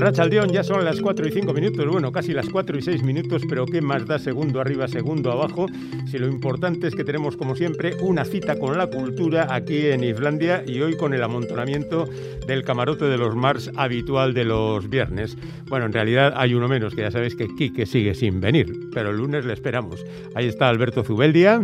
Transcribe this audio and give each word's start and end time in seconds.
A 0.00 0.12
ya 0.52 0.62
son 0.62 0.84
las 0.84 1.00
4 1.00 1.26
y 1.26 1.32
5 1.32 1.52
minutos, 1.52 1.84
bueno, 1.88 2.12
casi 2.12 2.32
las 2.32 2.48
4 2.48 2.78
y 2.78 2.82
6 2.82 3.02
minutos, 3.02 3.42
pero 3.48 3.66
¿qué 3.66 3.80
más 3.80 4.06
da 4.06 4.20
segundo 4.20 4.60
arriba, 4.60 4.86
segundo 4.86 5.32
abajo? 5.32 5.66
Si 6.06 6.18
lo 6.18 6.28
importante 6.28 6.86
es 6.86 6.94
que 6.94 7.02
tenemos, 7.02 7.36
como 7.36 7.56
siempre, 7.56 7.96
una 8.00 8.24
cita 8.24 8.56
con 8.60 8.78
la 8.78 8.86
cultura 8.86 9.48
aquí 9.52 9.86
en 9.86 10.04
Islandia 10.04 10.62
y 10.64 10.80
hoy 10.82 10.96
con 10.96 11.14
el 11.14 11.22
amontonamiento 11.24 12.08
del 12.46 12.62
camarote 12.62 13.06
de 13.06 13.18
los 13.18 13.34
Mars 13.34 13.72
habitual 13.74 14.34
de 14.34 14.44
los 14.44 14.88
viernes. 14.88 15.36
Bueno, 15.66 15.86
en 15.86 15.92
realidad 15.92 16.32
hay 16.36 16.54
uno 16.54 16.68
menos, 16.68 16.94
que 16.94 17.00
ya 17.00 17.10
sabéis 17.10 17.34
que 17.34 17.48
Quique 17.48 17.84
sigue 17.84 18.14
sin 18.14 18.40
venir, 18.40 18.72
pero 18.94 19.10
el 19.10 19.16
lunes 19.16 19.44
le 19.46 19.52
esperamos. 19.52 20.04
Ahí 20.36 20.46
está 20.46 20.68
Alberto 20.68 21.02
Zubeldia. 21.02 21.60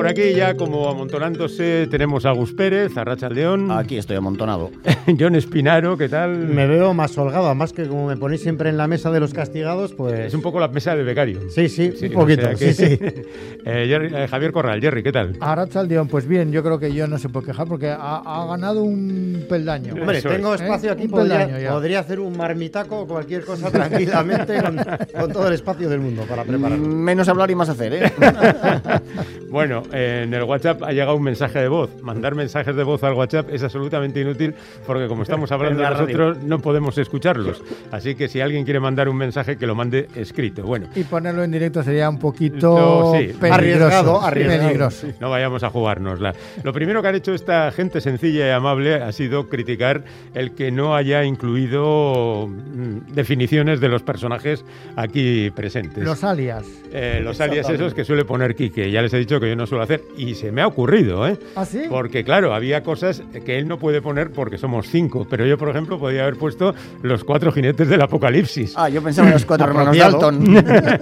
Por 0.00 0.08
aquí 0.08 0.32
ya 0.34 0.54
como 0.56 0.88
amontonándose 0.88 1.86
tenemos 1.90 2.24
a 2.24 2.30
Gus 2.30 2.54
Pérez, 2.54 2.96
a 2.96 3.04
Racha 3.04 3.28
León. 3.28 3.70
Aquí 3.70 3.98
estoy 3.98 4.16
amontonado. 4.16 4.70
John 5.20 5.34
Espinaro, 5.34 5.98
¿qué 5.98 6.08
tal? 6.08 6.30
Me 6.38 6.66
veo 6.66 6.94
más 6.94 7.18
holgado, 7.18 7.44
además 7.46 7.74
que 7.74 7.86
como 7.86 8.06
me 8.08 8.16
ponéis 8.16 8.40
siempre 8.42 8.70
en 8.70 8.78
la 8.78 8.86
mesa 8.86 9.10
de 9.10 9.20
los 9.20 9.34
castigados, 9.34 9.92
pues... 9.92 10.18
Es 10.18 10.32
un 10.32 10.40
poco 10.40 10.58
la 10.58 10.68
mesa 10.68 10.96
de 10.96 11.02
becario. 11.02 11.40
Sí, 11.50 11.68
sí, 11.68 11.92
Sí, 11.98 12.06
un 12.06 12.12
poquito, 12.14 12.42
o 12.42 12.44
sea 12.44 12.54
que- 12.54 12.72
sí, 12.72 12.96
sí. 12.96 12.98
Eh, 13.66 13.84
Jerry- 13.88 14.10
eh, 14.14 14.26
Javier 14.26 14.52
Corral, 14.52 14.80
Jerry, 14.80 15.02
¿qué 15.02 15.12
tal? 15.12 15.36
Arrachaldeón, 15.38 16.08
pues 16.08 16.26
bien, 16.26 16.50
yo 16.50 16.62
creo 16.62 16.78
que 16.78 16.94
yo 16.94 17.06
no 17.06 17.18
se 17.18 17.28
puede 17.28 17.48
quejar 17.48 17.66
porque 17.68 17.88
ha, 17.90 17.96
ha 18.24 18.46
ganado 18.46 18.82
un 18.82 19.44
peldaño. 19.50 19.92
Hombre, 19.92 20.16
Eso 20.16 20.30
es. 20.30 20.36
tengo 20.36 20.54
espacio 20.54 20.88
¿Eh? 20.88 20.92
aquí, 20.94 21.04
Un 21.04 21.10
podría, 21.10 21.46
peldaño 21.46 21.70
podría 21.74 22.00
hacer 22.00 22.20
un 22.20 22.34
marmitaco 22.38 23.00
o 23.00 23.06
cualquier 23.06 23.44
cosa 23.44 23.70
tranquilamente 23.70 24.62
con, 24.62 24.78
con 25.14 25.30
todo 25.32 25.48
el 25.48 25.54
espacio 25.54 25.90
del 25.90 26.00
mundo 26.00 26.22
para 26.26 26.42
prepararlo. 26.44 26.86
Menos 26.86 27.28
hablar 27.28 27.50
y 27.50 27.54
más 27.54 27.68
hacer, 27.68 27.92
¿eh? 27.92 28.12
Bueno, 29.50 29.82
en 29.92 30.32
el 30.34 30.42
WhatsApp 30.44 30.82
ha 30.82 30.92
llegado 30.92 31.14
un 31.16 31.22
mensaje 31.22 31.58
de 31.58 31.68
voz. 31.68 31.90
Mandar 32.02 32.34
mensajes 32.34 32.74
de 32.74 32.82
voz 32.82 33.02
al 33.04 33.14
WhatsApp 33.14 33.48
es 33.52 33.62
absolutamente 33.62 34.20
inútil 34.20 34.54
porque 34.86 35.06
como 35.08 35.22
estamos 35.22 35.50
hablando 35.52 35.82
nosotros 35.82 36.42
no 36.42 36.58
podemos 36.60 36.96
escucharlos. 36.98 37.62
Así 37.90 38.14
que 38.14 38.28
si 38.28 38.40
alguien 38.40 38.64
quiere 38.64 38.80
mandar 38.80 39.08
un 39.08 39.16
mensaje 39.16 39.56
que 39.56 39.66
lo 39.66 39.74
mande 39.74 40.08
escrito. 40.14 40.62
Bueno, 40.62 40.88
Y 40.94 41.04
ponerlo 41.04 41.42
en 41.44 41.50
directo 41.50 41.82
sería 41.82 42.08
un 42.08 42.18
poquito 42.18 42.78
No, 42.78 43.12
sí. 43.18 43.32
peligroso. 43.38 43.54
Arriesgado, 43.54 44.20
arriesgado. 44.22 44.62
peligroso. 44.62 45.06
no 45.20 45.30
vayamos 45.30 45.62
a 45.62 45.70
jugárnosla. 45.70 46.34
Lo 46.62 46.72
primero 46.72 47.02
que 47.02 47.08
han 47.08 47.14
hecho 47.14 47.34
esta 47.34 47.70
gente 47.72 48.00
sencilla 48.00 48.46
y 48.46 48.50
amable 48.50 48.94
ha 48.94 49.12
sido 49.12 49.48
criticar 49.48 50.02
el 50.34 50.52
que 50.52 50.70
no 50.70 50.94
haya 50.94 51.24
incluido 51.24 52.46
mm, 52.48 53.12
definiciones 53.12 53.80
de 53.80 53.88
los 53.88 54.02
personajes 54.02 54.64
aquí 54.96 55.50
presentes. 55.50 56.04
Los 56.04 56.24
alias. 56.24 56.64
Eh, 56.92 57.20
los 57.22 57.40
alias 57.40 57.68
esos 57.68 57.94
que 57.94 58.04
suele 58.04 58.24
poner 58.24 58.54
Quique. 58.54 58.90
Ya 58.90 59.02
les 59.02 59.12
he 59.14 59.18
dicho 59.18 59.38
que 59.40 59.48
yo 59.48 59.56
no 59.56 59.66
suelo 59.66 59.79
hacer. 59.84 60.02
Y 60.16 60.34
se 60.34 60.52
me 60.52 60.62
ha 60.62 60.66
ocurrido, 60.66 61.26
¿eh? 61.26 61.38
¿Ah, 61.56 61.64
sí? 61.64 61.82
Porque, 61.88 62.24
claro, 62.24 62.54
había 62.54 62.82
cosas 62.82 63.22
que 63.44 63.58
él 63.58 63.68
no 63.68 63.78
puede 63.78 64.00
poner 64.02 64.30
porque 64.30 64.58
somos 64.58 64.86
cinco. 64.88 65.26
Pero 65.28 65.46
yo, 65.46 65.58
por 65.58 65.68
ejemplo, 65.70 65.98
podía 65.98 66.22
haber 66.22 66.36
puesto 66.36 66.74
los 67.02 67.24
cuatro 67.24 67.52
jinetes 67.52 67.88
del 67.88 68.02
apocalipsis. 68.02 68.74
Ah, 68.76 68.88
yo 68.88 69.02
pensaba 69.02 69.28
en 69.28 69.34
los 69.34 69.44
cuatro 69.44 69.66
hermanos. 69.68 69.96
Dalton. 69.96 70.64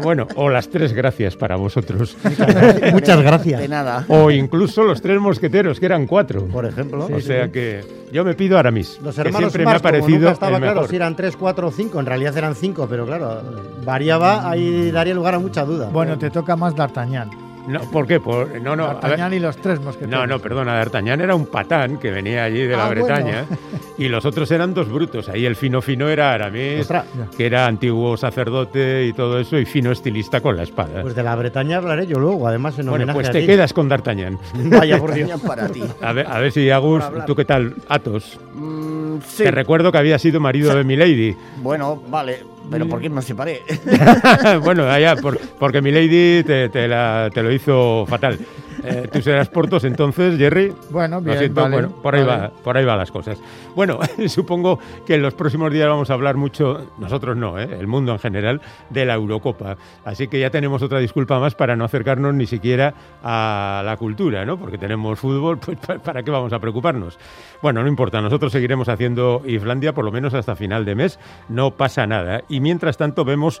Bueno, 0.00 0.28
o 0.36 0.48
las 0.48 0.68
tres 0.68 0.92
gracias 0.92 1.34
para 1.34 1.56
vosotros. 1.56 2.16
Muchas 2.92 3.20
gracias. 3.20 3.60
De 3.60 3.66
nada. 3.66 4.04
O 4.08 4.30
incluso 4.30 4.84
los 4.84 5.02
tres 5.02 5.20
mosqueteros, 5.20 5.80
que 5.80 5.86
eran 5.86 6.06
cuatro. 6.06 6.46
Por 6.46 6.66
ejemplo, 6.66 7.08
o 7.12 7.20
sea 7.20 7.50
que 7.50 7.84
yo 8.12 8.24
me 8.24 8.34
pido 8.34 8.58
Aramis. 8.58 9.00
los 9.02 9.16
que 9.16 9.22
hermanos 9.22 9.52
siempre 9.52 9.66
me 9.66 9.72
ha 9.72 9.80
parecido 9.80 10.18
nunca 10.20 10.30
estaba 10.32 10.56
el 10.56 10.62
claro 10.62 10.74
mejor. 10.76 10.90
si 10.90 10.96
eran 10.96 11.16
tres, 11.16 11.36
cuatro 11.36 11.66
o 11.66 11.70
cinco, 11.72 11.98
en 11.98 12.06
realidad 12.06 12.36
eran 12.36 12.54
cinco, 12.54 12.86
pero 12.88 13.06
claro, 13.06 13.42
variaba, 13.84 14.48
ahí 14.48 14.92
daría 14.92 15.14
lugar 15.14 15.34
a 15.34 15.40
mucha 15.40 15.64
duda. 15.64 15.88
Bueno, 15.92 16.16
te 16.16 16.30
toca 16.30 16.54
más 16.54 16.76
D'Artagnan. 16.76 17.47
No, 17.68 17.80
¿Por 17.82 18.06
qué? 18.06 18.18
Por- 18.18 18.60
no, 18.60 18.74
no. 18.74 18.86
D'Artagnan 18.86 19.32
y 19.34 19.38
los 19.38 19.56
tres 19.58 19.80
mosqueteros. 19.80 20.10
No, 20.20 20.26
no, 20.26 20.38
perdona, 20.40 20.74
D'Artagnan 20.74 21.20
era 21.20 21.34
un 21.34 21.46
patán 21.46 21.98
que 21.98 22.10
venía 22.10 22.44
allí 22.44 22.62
de 22.62 22.74
la 22.76 22.84
Ah, 22.84 22.86
bueno. 22.86 23.04
Bretaña 23.04 23.44
y 23.98 24.08
los 24.08 24.24
otros 24.24 24.50
eran 24.50 24.72
dos 24.74 24.90
brutos. 24.90 25.28
Ahí 25.28 25.44
el 25.44 25.54
fino 25.54 25.82
fino 25.82 26.08
era 26.08 26.32
Aramis, 26.32 26.80
Ostras. 26.80 27.04
que 27.36 27.46
era 27.46 27.66
antiguo 27.66 28.16
sacerdote 28.16 29.04
y 29.06 29.12
todo 29.12 29.38
eso, 29.38 29.58
y 29.58 29.66
fino 29.66 29.92
estilista 29.92 30.40
con 30.40 30.56
la 30.56 30.62
espada. 30.62 31.02
Pues 31.02 31.14
de 31.14 31.22
la 31.22 31.36
Bretaña 31.36 31.76
hablaré 31.76 32.06
yo 32.06 32.18
luego, 32.18 32.48
además 32.48 32.78
en 32.78 32.86
bueno, 32.88 33.12
pues 33.12 33.28
a 33.28 33.32
te 33.32 33.40
ti. 33.40 33.46
quedas 33.46 33.72
con 33.72 33.88
D'Artagnan. 33.88 34.38
Vaya 34.64 34.98
por 34.98 35.12
Dios. 35.12 35.38
Para 35.40 35.68
ti. 35.68 35.82
A 36.00 36.12
ver, 36.12 36.26
a 36.26 36.38
ver 36.40 36.50
si 36.52 36.70
Agus, 36.70 37.04
¿tú 37.26 37.34
qué 37.36 37.44
tal? 37.44 37.74
Atos. 37.88 38.38
Mm, 38.54 39.18
sí. 39.26 39.42
Te 39.44 39.50
recuerdo 39.50 39.92
que 39.92 39.98
había 39.98 40.18
sido 40.18 40.40
marido 40.40 40.74
de 40.74 40.84
Milady. 40.84 41.36
Bueno, 41.62 42.02
vale. 42.08 42.38
Pero 42.70 42.86
¿por 42.88 43.00
qué 43.00 43.08
me 43.08 43.22
separé? 43.22 43.62
bueno, 44.62 44.88
allá, 44.88 45.16
por- 45.16 45.38
porque 45.58 45.80
Milady 45.82 46.42
te, 46.44 46.68
te, 46.68 46.86
la- 46.88 47.30
te 47.32 47.42
lo 47.42 47.52
hizo 47.52 48.04
fatal. 48.08 48.38
Eh, 48.84 49.08
Tú 49.12 49.20
serás 49.22 49.48
Portos 49.48 49.84
entonces, 49.84 50.36
Jerry. 50.38 50.72
Bueno, 50.90 51.20
bien, 51.20 51.38
siento, 51.38 51.62
vale, 51.62 51.74
bueno, 51.76 51.88
por 52.02 52.14
ahí 52.14 52.24
vale. 52.24 52.42
va, 52.42 52.50
por 52.50 52.76
ahí 52.76 52.84
van 52.84 52.98
las 52.98 53.10
cosas. 53.10 53.38
Bueno, 53.74 53.98
supongo 54.28 54.78
que 55.06 55.14
en 55.14 55.22
los 55.22 55.34
próximos 55.34 55.72
días 55.72 55.88
vamos 55.88 56.10
a 56.10 56.14
hablar 56.14 56.36
mucho, 56.36 56.86
nosotros 56.98 57.36
no, 57.36 57.58
¿eh? 57.58 57.68
el 57.78 57.86
mundo 57.86 58.12
en 58.12 58.18
general, 58.18 58.60
de 58.90 59.04
la 59.04 59.14
Eurocopa. 59.14 59.76
Así 60.04 60.28
que 60.28 60.38
ya 60.40 60.50
tenemos 60.50 60.82
otra 60.82 60.98
disculpa 60.98 61.38
más 61.40 61.54
para 61.54 61.76
no 61.76 61.84
acercarnos 61.84 62.34
ni 62.34 62.46
siquiera 62.46 62.94
a 63.22 63.82
la 63.84 63.96
cultura, 63.96 64.44
¿no? 64.44 64.58
Porque 64.58 64.78
tenemos 64.78 65.18
fútbol, 65.18 65.58
pues 65.64 65.78
¿pa- 65.78 65.98
¿para 65.98 66.22
qué 66.22 66.30
vamos 66.30 66.52
a 66.52 66.58
preocuparnos? 66.58 67.18
Bueno, 67.62 67.82
no 67.82 67.88
importa, 67.88 68.20
nosotros 68.20 68.52
seguiremos 68.52 68.88
haciendo 68.88 69.42
Islandia 69.46 69.92
por 69.92 70.04
lo 70.04 70.12
menos 70.12 70.34
hasta 70.34 70.54
final 70.56 70.84
de 70.84 70.94
mes, 70.94 71.18
no 71.48 71.72
pasa 71.72 72.06
nada. 72.06 72.42
Y 72.48 72.60
mientras 72.60 72.96
tanto 72.96 73.24
vemos, 73.24 73.60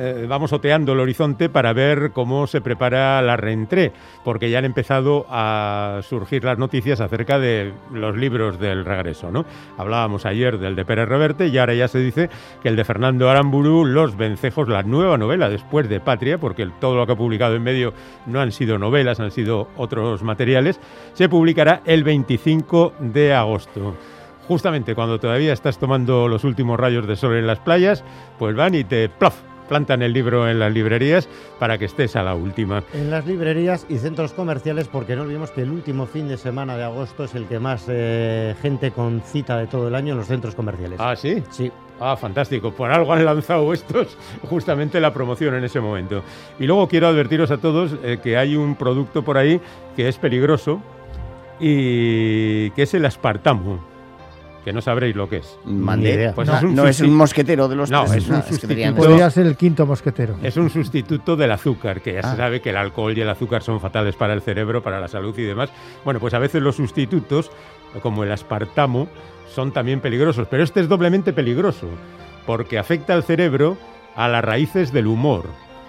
eh, 0.00 0.26
vamos 0.28 0.52
oteando 0.52 0.92
el 0.92 1.00
horizonte 1.00 1.48
para 1.48 1.72
ver 1.72 2.12
cómo 2.12 2.46
se 2.46 2.60
prepara 2.60 3.20
la 3.20 3.36
reentré, 3.36 3.90
porque 4.22 4.48
ya 4.48 4.60
han 4.60 4.64
empezado 4.64 5.26
a 5.28 6.00
surgir 6.02 6.44
las 6.44 6.56
noticias 6.56 7.00
acerca 7.00 7.40
de 7.40 7.72
los 7.92 8.16
libros 8.16 8.60
del 8.60 8.84
regreso, 8.84 9.32
¿no? 9.32 9.44
Hablábamos 9.76 10.24
ayer 10.24 10.58
del 10.58 10.76
de 10.76 10.84
Pérez 10.84 11.08
Reverte 11.08 11.48
y 11.48 11.58
ahora 11.58 11.74
ya 11.74 11.88
se 11.88 11.98
dice 11.98 12.30
que 12.62 12.68
el 12.68 12.76
de 12.76 12.84
Fernando 12.84 13.28
Aramburu, 13.28 13.84
Los 13.84 14.16
Vencejos, 14.16 14.68
la 14.68 14.84
nueva 14.84 15.18
novela 15.18 15.48
después 15.48 15.88
de 15.88 15.98
Patria, 15.98 16.38
porque 16.38 16.70
todo 16.78 16.94
lo 16.94 17.04
que 17.04 17.14
ha 17.14 17.16
publicado 17.16 17.56
en 17.56 17.64
medio 17.64 17.92
no 18.26 18.40
han 18.40 18.52
sido 18.52 18.78
novelas, 18.78 19.18
han 19.18 19.32
sido 19.32 19.68
otros 19.76 20.22
materiales, 20.22 20.78
se 21.14 21.28
publicará 21.28 21.82
el 21.84 22.04
25 22.04 22.92
de 23.00 23.34
agosto. 23.34 23.96
Justamente 24.46 24.94
cuando 24.94 25.18
todavía 25.18 25.52
estás 25.52 25.78
tomando 25.78 26.28
los 26.28 26.44
últimos 26.44 26.78
rayos 26.78 27.06
de 27.08 27.16
sol 27.16 27.36
en 27.36 27.48
las 27.48 27.58
playas, 27.58 28.04
pues 28.38 28.54
van 28.54 28.74
y 28.76 28.84
te 28.84 29.08
plof, 29.08 29.34
plantan 29.68 30.02
el 30.02 30.12
libro 30.12 30.48
en 30.48 30.58
las 30.58 30.72
librerías 30.72 31.28
para 31.58 31.78
que 31.78 31.84
estés 31.84 32.16
a 32.16 32.22
la 32.22 32.34
última. 32.34 32.82
En 32.92 33.10
las 33.10 33.26
librerías 33.26 33.86
y 33.88 33.98
centros 33.98 34.32
comerciales, 34.32 34.88
porque 34.88 35.14
no 35.14 35.22
olvidemos 35.22 35.50
que 35.50 35.62
el 35.62 35.70
último 35.70 36.06
fin 36.06 36.26
de 36.26 36.36
semana 36.36 36.76
de 36.76 36.84
agosto 36.84 37.24
es 37.24 37.34
el 37.34 37.46
que 37.46 37.60
más 37.60 37.84
eh, 37.88 38.54
gente 38.60 38.90
con 38.90 39.20
cita 39.20 39.56
de 39.58 39.66
todo 39.66 39.88
el 39.88 39.94
año 39.94 40.12
en 40.12 40.18
los 40.18 40.26
centros 40.26 40.54
comerciales. 40.54 40.98
Ah, 41.00 41.14
sí. 41.14 41.42
Sí, 41.50 41.70
Ah, 42.00 42.16
fantástico. 42.16 42.70
Por 42.70 42.92
algo 42.92 43.12
han 43.12 43.24
lanzado 43.24 43.72
estos 43.72 44.16
justamente 44.48 45.00
la 45.00 45.12
promoción 45.12 45.54
en 45.56 45.64
ese 45.64 45.80
momento. 45.80 46.22
Y 46.58 46.66
luego 46.66 46.86
quiero 46.88 47.08
advertiros 47.08 47.50
a 47.50 47.58
todos 47.58 47.96
eh, 48.04 48.18
que 48.22 48.36
hay 48.36 48.54
un 48.54 48.76
producto 48.76 49.22
por 49.24 49.36
ahí 49.36 49.60
que 49.96 50.08
es 50.08 50.16
peligroso 50.16 50.80
y 51.60 52.70
que 52.70 52.82
es 52.82 52.94
el 52.94 53.04
aspartamo, 53.04 53.80
que 54.64 54.72
no 54.72 54.80
sabréis 54.82 55.16
lo 55.16 55.28
que 55.28 55.38
es. 55.38 55.58
Mande. 55.64 56.12
idea. 56.14 56.34
Pues 56.34 56.46
no, 56.48 56.56
es 56.56 56.62
un 56.62 56.74
no 56.74 56.86
es 56.88 57.00
susti- 57.00 57.06
un 57.08 57.14
mosquetero 57.16 57.68
de 57.68 57.76
los 57.76 57.90
No, 57.90 58.04
tres. 58.04 58.24
es 58.24 58.28
un 58.30 58.42
sustituto. 58.42 58.94
Podría 58.96 59.30
ser 59.30 59.46
el 59.46 59.56
quinto 59.56 59.86
mosquetero. 59.86 60.36
Es 60.42 60.56
un 60.56 60.68
sustituto 60.70 61.36
del 61.36 61.50
azúcar, 61.52 62.00
que 62.02 62.14
ya 62.14 62.20
Ah. 62.24 62.30
se 62.32 62.36
sabe 62.36 62.60
que 62.60 62.70
el 62.70 62.76
alcohol 62.76 63.16
y 63.16 63.20
el 63.20 63.28
azúcar 63.30 63.62
son 63.62 63.80
fatales 63.80 64.16
para 64.16 64.34
el 64.34 64.42
cerebro, 64.42 64.82
para 64.82 65.00
la 65.00 65.08
salud 65.08 65.36
y 65.38 65.42
demás. 65.42 65.70
Bueno, 66.04 66.20
pues 66.20 66.34
a 66.34 66.38
veces 66.38 66.60
los 66.62 66.76
sustitutos, 66.76 67.50
como 68.02 68.24
el 68.24 68.32
aspartamo, 68.32 69.08
son 69.54 69.72
también 69.72 70.00
peligrosos, 70.00 70.46
pero 70.50 70.62
este 70.62 70.80
es 70.80 70.88
doblemente 70.88 71.32
peligroso, 71.32 71.88
porque 72.46 72.78
afecta 72.78 73.14
al 73.14 73.22
cerebro 73.24 73.78
a 74.14 74.28
las 74.28 74.44
raíces 74.44 74.92
del 74.92 75.06
humor. 75.06 75.46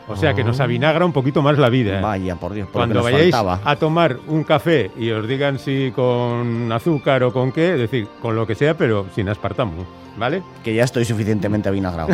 O 0.09 0.15
sea 0.15 0.33
que 0.33 0.44
nos 0.44 0.59
avinagra 0.59 1.06
un 1.06 1.13
poquito 1.13 1.41
más 1.41 1.57
la 1.57 1.69
vida. 1.69 2.01
Vaya, 2.01 2.35
por 2.35 2.53
Dios, 2.53 2.67
por 2.67 2.79
Cuando 2.81 3.03
vayáis 3.03 3.31
faltaba. 3.31 3.61
a 3.63 3.75
tomar 3.75 4.17
un 4.27 4.44
café 4.44 4.91
y 4.97 5.11
os 5.11 5.27
digan 5.27 5.59
si 5.59 5.91
con 5.91 6.71
azúcar 6.71 7.23
o 7.23 7.31
con 7.31 7.51
qué, 7.51 7.73
es 7.73 7.79
decir, 7.79 8.07
con 8.21 8.35
lo 8.35 8.45
que 8.47 8.56
sea, 8.56 8.75
pero 8.75 9.06
sin 9.13 9.29
aspartamo, 9.29 9.85
¿vale? 10.17 10.41
Que 10.63 10.73
ya 10.73 10.83
estoy 10.83 11.06
suficientemente 11.06 11.69
avinagrado. 11.69 12.09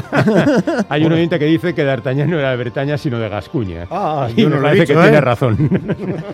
Hay 0.90 1.06
un 1.06 1.14
oyente 1.14 1.40
que 1.40 1.46
dice 1.46 1.74
que 1.74 1.84
D'Artagnan 1.84 2.30
no 2.30 2.38
era 2.38 2.52
de 2.52 2.58
Bretaña, 2.58 2.98
sino 2.98 3.18
de 3.18 3.30
Gascuña. 3.30 3.88
Ah, 3.90 4.28
y 4.36 4.42
yo 4.42 4.50
me 4.50 4.58
no 4.58 4.62
parece 4.62 4.82
dicho, 4.82 4.94
que 4.94 5.00
¿eh? 5.00 5.04
tiene 5.04 5.22
razón. 5.22 5.70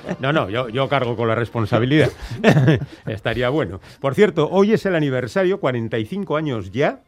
no, 0.20 0.34
no, 0.34 0.50
yo, 0.50 0.68
yo 0.70 0.90
cargo 0.90 1.16
con 1.16 1.28
la 1.28 1.36
responsabilidad. 1.36 2.10
Estaría 3.06 3.50
bueno. 3.50 3.80
Por 4.00 4.16
cierto, 4.16 4.50
hoy 4.52 4.74
es 4.74 4.86
el 4.86 4.96
aniversario, 4.96 5.60
45 5.60 6.38
años 6.38 6.72
ya, 6.72 7.02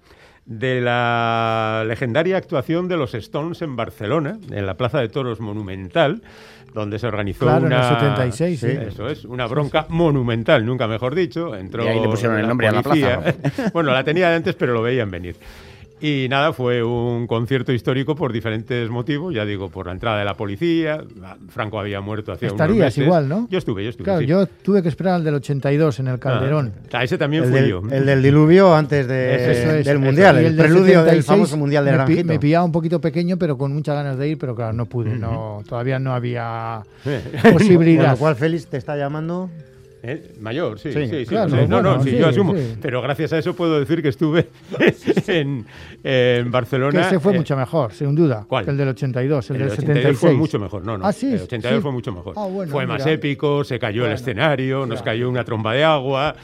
de 0.46 0.82
la 0.82 1.84
legendaria 1.88 2.38
actuación 2.38 2.88
de 2.88 2.98
los 2.98 3.14
Stones 3.14 3.62
en 3.62 3.76
Barcelona, 3.76 4.38
en 4.52 4.66
la 4.66 4.76
Plaza 4.76 5.00
de 5.00 5.10
Toros 5.10 5.40
Monumental, 5.40 6.22
donde 6.74 7.00
se 7.00 7.08
organizó 7.08 7.46
Claro, 7.46 7.68
en 7.68 7.72
el 7.72 7.78
una... 7.78 7.90
76, 7.90 8.60
sí. 8.60 8.68
Eso 8.68 9.08
es, 9.08 9.26
una 9.26 9.46
bronca 9.48 9.86
monumental, 9.90 10.66
nunca 10.66 10.88
mejor 10.88 11.16
dicho. 11.16 11.56
Entró 11.56 11.86
Y 11.86 11.88
ahí 11.88 12.00
le 12.00 12.08
pusieron 12.08 12.40
el 12.40 12.48
nombre 12.48 12.68
a 12.68 12.72
la 12.72 12.82
plaza, 12.82 13.22
bueno, 13.74 13.94
la 13.94 14.04
tenía 14.04 14.30
de 14.30 14.36
antes, 14.36 14.56
pero 14.56 14.74
lo 14.74 14.82
veían 14.82 15.10
venir. 15.10 15.36
Y 16.06 16.28
nada, 16.28 16.52
fue 16.52 16.84
un 16.84 17.28
concierto 17.28 17.72
histórico 17.72 18.14
por 18.14 18.34
diferentes 18.34 18.90
motivos, 18.90 19.34
ya 19.34 19.46
digo, 19.46 19.70
por 19.70 19.86
la 19.86 19.94
entrada 19.94 20.20
de 20.20 20.26
la 20.26 20.34
policía, 20.34 21.02
Franco 21.48 21.80
había 21.80 22.02
muerto 22.02 22.34
hace 22.34 22.48
unos 22.48 22.56
Estarías 22.56 22.78
meses. 22.88 23.06
igual, 23.06 23.30
¿no? 23.30 23.48
Yo 23.50 23.58
estuve, 23.58 23.86
yo 23.86 23.90
estuve. 23.90 24.04
Claro, 24.04 24.20
sí. 24.20 24.26
yo 24.26 24.46
tuve 24.48 24.82
que 24.84 24.90
esperar 24.90 25.14
al 25.14 25.24
del 25.24 25.36
82 25.36 26.02
en 26.02 26.08
el 26.10 26.20
Calderón. 26.20 26.74
Ah, 26.92 27.06
ese 27.06 27.18
también 27.18 27.44
El 27.46 27.50
fui 27.52 27.60
del, 27.62 27.70
yo. 27.70 27.82
el 27.90 28.06
del 28.06 28.22
diluvio 28.22 28.76
antes 28.76 29.08
de, 29.08 29.36
Eso 29.36 29.72
es, 29.72 29.86
del. 29.86 30.00
Mundial, 30.00 30.38
el, 30.40 30.58
preludio 30.58 31.04
del 31.06 31.24
76 31.24 31.26
famoso 31.26 31.56
Mundial 31.56 31.86
de 31.86 31.92
me, 31.92 31.98
pi- 32.00 32.04
Granjito. 32.04 32.28
me 32.28 32.40
pillaba 32.40 32.66
un 32.66 32.72
poquito 32.74 33.00
pequeño, 33.00 33.38
pero 33.38 33.58
con 33.58 33.72
muchas 33.74 33.96
ganas 33.96 34.18
de 34.18 34.28
ir, 34.28 34.38
pero 34.38 34.56
claro, 34.56 34.74
no 34.74 34.86
pude, 34.88 35.16
no, 35.16 35.64
todavía 35.70 36.00
no 36.00 36.14
había 36.14 36.82
Con 37.42 37.54
posibilidad. 37.54 38.12
lo 38.12 38.18
cual 38.18 38.36
Félix 38.36 38.68
te 38.68 38.76
está 38.76 38.98
llamando. 38.98 39.50
Eh, 40.06 40.34
Mayor, 40.42 40.78
sí, 40.80 40.92
Sí, 40.92 41.08
sí, 41.08 41.20
sí. 41.20 41.26
claro, 41.26 41.50
no, 41.50 41.56
bueno, 41.66 41.82
no, 41.96 42.04
sí, 42.04 42.18
yo 42.18 42.28
asumo. 42.28 42.54
Pero 42.82 43.02
gracias 43.02 43.32
a 43.32 43.38
eso 43.38 43.56
puedo 43.56 43.80
decir 43.80 44.02
que 44.02 44.10
estuve 44.10 44.50
en, 45.28 45.66
en 46.04 46.52
Barcelona. 46.52 47.00
que 47.00 47.08
ese 47.08 47.20
fue 47.22 47.34
eh, 47.34 47.38
mucho 47.38 47.56
mejor, 47.56 47.94
sin 47.94 48.14
duda, 48.14 48.46
¿Cuál? 48.46 48.66
que 48.66 48.72
el 48.72 48.78
del 48.78 48.90
82, 48.90 49.50
el, 49.52 49.56
El 49.56 49.60
del 49.62 49.70
82 49.72 49.96
76. 49.96 50.20
fue 50.20 50.34
mucho 50.34 50.60
mejor, 50.60 50.86
no, 50.86 50.98
no. 50.98 51.06
Ah, 51.06 51.14
el 51.22 51.42
82 51.44 51.78
sí. 51.78 51.82
fue 51.82 51.92
mucho 51.94 52.12
mejor. 52.12 52.34
Ah, 52.36 52.46
bueno, 52.48 52.70
fue 52.70 52.86
más 52.86 53.06
épico, 53.06 53.64
se 53.64 53.80
cayó 53.80 54.06
el 54.06 54.12
escenario, 54.12 54.86
nos 54.86 55.02
cayó 55.02 55.30
una 55.30 55.46
tromba 55.46 55.74
de 55.74 55.86
agua, 55.86 56.36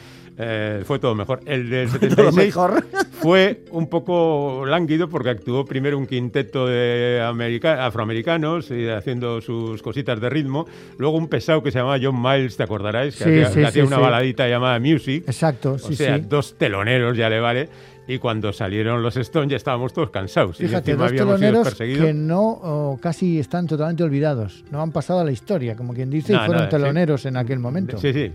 eh, 0.42 0.82
fue 0.86 0.98
todo 0.98 1.14
mejor. 1.14 1.40
El 1.44 1.68
del 1.68 1.88
Todo 1.88 2.00
76 2.00 2.46
mejor. 2.46 2.84
fue 3.12 3.64
un 3.70 3.88
poco 3.88 4.64
lánguido 4.66 5.08
porque 5.08 5.28
actuó 5.30 5.64
primero 5.66 5.98
un 5.98 6.06
quinteto 6.06 6.66
de 6.66 7.22
america- 7.22 7.84
afroamericanos 7.84 8.70
y 8.70 8.88
haciendo 8.88 9.40
sus 9.42 9.82
cositas 9.82 10.20
de 10.20 10.30
ritmo, 10.30 10.66
luego 10.98 11.18
un 11.18 11.28
pesado 11.28 11.62
que 11.62 11.70
se 11.70 11.78
llamaba 11.78 11.98
John 12.02 12.20
Miles, 12.20 12.56
¿te 12.56 12.62
acordaráis? 12.62 13.16
Que 13.16 13.24
Sí, 13.24 13.30
hacía, 13.30 13.48
sí, 13.48 13.54
que 13.60 13.66
hacía 13.66 13.82
sí, 13.82 13.86
una 13.86 13.98
baladita 13.98 14.48
llamada 14.48 14.78
Music. 14.80 15.24
Exacto, 15.26 15.78
sí, 15.78 15.92
o 15.92 15.96
sea, 15.96 16.16
sí. 16.16 16.24
dos 16.28 16.56
teloneros 16.56 17.16
ya 17.16 17.28
le 17.28 17.40
vale. 17.40 17.68
Y 18.08 18.18
cuando 18.18 18.52
salieron 18.52 19.02
los 19.04 19.16
Stones 19.16 19.50
ya 19.50 19.56
estábamos 19.56 19.92
todos 19.92 20.10
cansados. 20.10 20.58
y 20.60 20.64
Fíjate, 20.66 20.92
encima 20.92 21.06
dos 21.08 21.16
teloneros 21.16 21.74
que 21.76 22.12
no 22.12 22.98
casi 23.00 23.38
están 23.38 23.68
totalmente 23.68 24.02
olvidados. 24.02 24.64
No 24.72 24.80
han 24.82 24.90
pasado 24.90 25.20
a 25.20 25.24
la 25.24 25.30
historia, 25.30 25.76
como 25.76 25.94
quien 25.94 26.10
dice, 26.10 26.32
y 26.32 26.36
fueron 26.36 26.68
teloneros 26.68 27.24
en 27.26 27.36
aquel 27.36 27.60
momento. 27.60 27.98
Sí, 27.98 28.12
sí. 28.12 28.32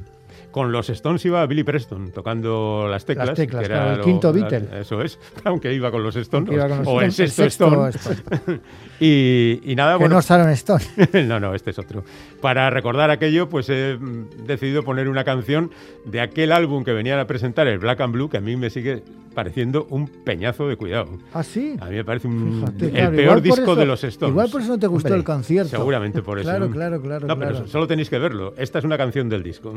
Con 0.55 0.71
los 0.71 0.89
Stones 0.89 1.25
iba 1.25 1.45
Billy 1.47 1.63
Preston 1.65 2.11
tocando 2.13 2.87
las 2.89 3.03
teclas. 3.03 3.27
Las 3.27 3.35
teclas, 3.35 3.59
que 3.59 3.65
era 3.73 3.75
claro, 3.75 3.91
el 3.91 3.97
lo- 3.97 4.03
quinto 4.05 4.31
la- 4.33 4.47
Beatle. 4.47 4.79
Eso 4.79 5.01
es, 5.01 5.19
aunque 5.43 5.73
iba 5.73 5.91
con 5.91 6.01
los 6.01 6.15
Stones. 6.15 6.49
Con 6.49 6.69
los 6.69 6.87
o 6.87 7.01
el 7.01 7.07
Stones, 7.09 7.33
sexto, 7.33 7.65
Stone. 7.67 7.89
Stone. 7.89 8.61
Y, 9.01 9.59
y 9.65 9.75
nada, 9.75 9.95
que 9.95 10.03
bueno. 10.05 10.15
no 10.15 10.21
Sharon 10.21 10.49
Stone. 10.51 10.81
no, 11.27 11.41
no, 11.41 11.53
este 11.53 11.71
es 11.71 11.79
otro. 11.79 12.05
Para 12.39 12.69
recordar 12.69 13.11
aquello, 13.11 13.49
pues 13.49 13.67
he 13.69 13.97
decidido 14.47 14.83
poner 14.83 15.09
una 15.09 15.25
canción 15.25 15.71
de 16.05 16.21
aquel 16.21 16.53
álbum 16.53 16.85
que 16.85 16.93
venían 16.93 17.19
a 17.19 17.27
presentar, 17.27 17.67
el 17.67 17.77
Black 17.79 17.99
and 17.99 18.13
Blue, 18.13 18.29
que 18.29 18.37
a 18.37 18.41
mí 18.41 18.55
me 18.55 18.69
sigue 18.69 19.03
pareciendo 19.33 19.85
un 19.89 20.07
peñazo 20.07 20.69
de 20.69 20.77
cuidado. 20.77 21.09
¿Ah, 21.33 21.43
sí? 21.43 21.75
A 21.81 21.87
mí 21.87 21.97
me 21.97 22.05
parece 22.05 22.29
un- 22.29 22.61
Fíjate, 22.61 22.85
el 22.85 22.91
claro, 22.93 23.15
peor 23.17 23.41
disco 23.41 23.61
eso- 23.63 23.75
de 23.75 23.85
los 23.85 24.01
Stones. 24.05 24.31
Igual 24.31 24.49
por 24.49 24.61
eso 24.61 24.69
no 24.69 24.79
te 24.79 24.87
gustó 24.87 25.07
Hombre, 25.09 25.17
el 25.19 25.25
concierto. 25.25 25.69
Seguramente 25.71 26.21
por 26.21 26.39
eso. 26.39 26.47
Claro, 26.49 26.69
claro, 26.71 27.01
claro. 27.01 27.27
No, 27.27 27.37
pero 27.37 27.51
claro. 27.51 27.67
solo 27.67 27.87
tenéis 27.87 28.09
que 28.09 28.17
verlo. 28.19 28.53
Esta 28.57 28.79
es 28.79 28.85
una 28.85 28.97
canción 28.97 29.27
del 29.27 29.43
disco. 29.43 29.73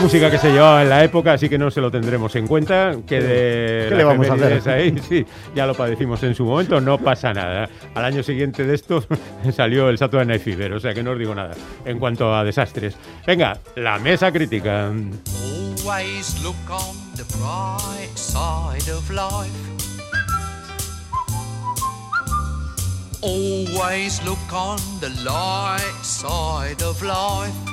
Música 0.00 0.30
que 0.30 0.38
se 0.38 0.50
llevaba 0.50 0.82
en 0.82 0.88
la 0.88 1.04
época, 1.04 1.34
así 1.34 1.48
que 1.48 1.58
no 1.58 1.70
se 1.70 1.80
lo 1.80 1.90
tendremos 1.90 2.34
en 2.36 2.46
cuenta. 2.46 2.96
Que 3.06 3.20
de 3.20 3.86
¿Qué 3.90 3.94
le 3.94 4.04
vamos 4.04 4.28
a 4.28 4.34
hacer? 4.34 4.68
ahí, 4.68 4.94
sí, 5.08 5.24
ya 5.54 5.66
lo 5.66 5.74
padecimos 5.74 6.22
en 6.22 6.34
su 6.34 6.44
momento, 6.44 6.80
no 6.80 6.98
pasa 6.98 7.32
nada. 7.32 7.68
Al 7.94 8.04
año 8.04 8.22
siguiente 8.22 8.64
de 8.64 8.74
esto 8.74 9.04
salió 9.54 9.88
el 9.88 9.98
Saturday 9.98 10.26
Night 10.26 10.42
Fever, 10.42 10.72
o 10.72 10.80
sea 10.80 10.94
que 10.94 11.02
no 11.02 11.12
os 11.12 11.18
digo 11.18 11.34
nada 11.34 11.54
en 11.84 11.98
cuanto 11.98 12.34
a 12.34 12.44
desastres. 12.44 12.96
Venga, 13.26 13.58
la 13.76 13.98
mesa 13.98 14.32
crítica. 14.32 14.90
Always 15.84 16.42
look 16.42 16.56
on 16.70 16.96
the 17.16 17.24
bright 17.36 18.16
side 18.16 18.90
of 18.90 19.08
life. 19.10 19.50
Always 23.22 24.22
look 24.24 24.38
on 24.52 24.78
the 25.00 25.10
light 25.24 25.94
side 26.02 26.82
of 26.82 27.02
life. 27.02 27.69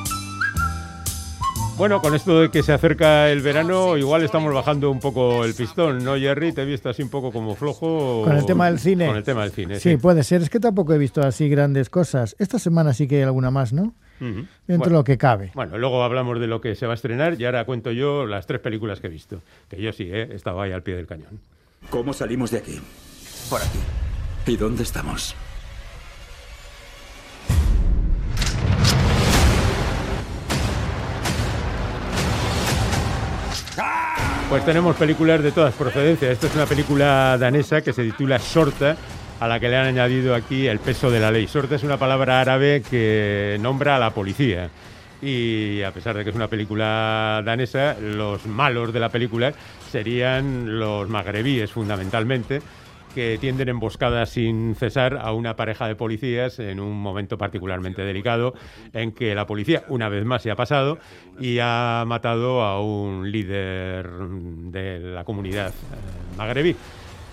Bueno, 1.78 2.02
con 2.02 2.16
esto 2.16 2.42
de 2.42 2.50
que 2.50 2.64
se 2.64 2.74
acerca 2.74 3.30
el 3.30 3.42
verano, 3.42 3.98
igual 3.98 4.24
estamos 4.24 4.52
bajando 4.52 4.90
un 4.90 5.00
poco 5.00 5.46
el 5.46 5.54
pistón, 5.54 6.04
¿no, 6.04 6.16
Jerry? 6.18 6.52
Te 6.52 6.64
he 6.64 6.66
visto 6.66 6.90
así 6.90 7.04
un 7.04 7.10
poco 7.10 7.32
como 7.32 7.56
flojo. 7.56 8.24
Con 8.24 8.36
el 8.36 8.48
tema 8.48 8.66
del 8.66 8.80
cine. 8.80 9.06
Con 9.06 9.16
el 9.18 9.24
tema 9.24 9.44
del 9.44 9.52
cine, 9.52 9.80
Sí, 9.80 9.92
sí. 9.92 9.98
puede 9.98 10.24
ser. 10.24 10.42
Es 10.42 10.50
que 10.50 10.60
tampoco 10.60 10.94
he 10.94 10.98
visto 10.98 11.22
así 11.22 11.48
grandes 11.50 11.92
cosas. 11.92 12.36
Esta 12.40 12.58
semana 12.58 12.94
sí 12.94 13.08
que 13.08 13.18
hay 13.18 13.22
alguna 13.24 13.52
más, 13.52 13.74
¿no? 13.74 13.94
Dentro 14.20 14.48
Bueno. 14.68 14.84
de 14.86 14.90
lo 14.92 15.04
que 15.04 15.20
cabe. 15.20 15.52
Bueno, 15.54 15.78
luego 15.78 16.04
hablamos 16.04 16.40
de 16.40 16.48
lo 16.48 16.62
que 16.62 16.74
se 16.74 16.88
va 16.88 16.94
a 16.94 16.96
estrenar 16.96 17.40
y 17.40 17.46
ahora 17.46 17.64
cuento 17.66 17.92
yo 17.92 18.26
las 18.26 18.48
tres 18.48 18.60
películas 18.60 19.00
que 19.00 19.06
he 19.06 19.12
visto. 19.12 19.42
Que 19.70 19.80
yo 19.80 19.94
sí, 19.94 20.10
¿eh? 20.12 20.30
estaba 20.34 20.64
ahí 20.64 20.72
al 20.72 20.82
pie 20.82 20.96
del 20.96 21.06
cañón. 21.06 21.40
¿Cómo 21.92 22.12
salimos 22.14 22.50
de 22.50 22.58
aquí? 22.58 22.82
Por 23.52 23.62
aquí. 23.62 23.78
¿Y 24.48 24.58
dónde 24.58 24.82
estamos? 24.82 25.36
Pues 34.50 34.64
tenemos 34.64 34.96
películas 34.96 35.44
de 35.44 35.52
todas 35.52 35.74
procedencias. 35.74 36.32
Esta 36.32 36.48
es 36.48 36.56
una 36.56 36.66
película 36.66 37.38
danesa 37.38 37.82
que 37.82 37.92
se 37.92 38.04
titula 38.04 38.40
Sorta, 38.40 38.96
a 39.42 39.48
la 39.48 39.60
que 39.60 39.68
le 39.68 39.76
han 39.76 39.88
añadido 39.88 40.34
aquí 40.34 40.68
el 40.68 40.80
peso 40.80 41.12
de 41.12 41.20
la 41.20 41.32
ley. 41.32 41.48
Sorta 41.48 41.76
es 41.76 41.84
una 41.84 41.98
palabra 41.98 42.40
árabe 42.40 42.82
que 42.90 43.58
nombra 43.60 43.98
a 43.98 44.00
la 44.00 44.12
policía. 44.12 44.70
Y 45.22 45.82
a 45.82 45.92
pesar 45.92 46.16
de 46.16 46.24
que 46.24 46.30
es 46.30 46.36
una 46.36 46.48
película 46.48 47.42
danesa, 47.44 47.98
los 48.00 48.46
malos 48.46 48.94
de 48.94 49.02
la 49.02 49.10
película 49.10 49.52
serían 49.92 50.80
los 50.80 51.10
magrebíes 51.10 51.70
fundamentalmente, 51.72 52.62
que 53.14 53.38
tienden 53.40 53.70
emboscadas 53.70 54.30
sin 54.30 54.76
cesar 54.76 55.18
a 55.18 55.32
una 55.34 55.56
pareja 55.56 55.88
de 55.88 55.96
policías 55.96 56.60
en 56.60 56.80
un 56.80 57.00
momento 57.00 57.38
particularmente 57.38 58.04
delicado 58.04 58.54
en 58.94 59.12
que 59.12 59.34
la 59.36 59.48
policía 59.48 59.84
una 59.88 60.10
vez 60.10 60.26
más 60.26 60.42
se 60.42 60.52
ha 60.52 60.56
pasado 60.56 61.00
y 61.40 61.60
ha 61.62 62.04
matado 62.06 62.62
a 62.62 62.82
un 62.82 63.32
líder 63.32 64.08
de 64.10 65.00
la 65.00 65.24
comunidad 65.24 65.70
eh, 65.70 66.38
magrebí. 66.38 66.76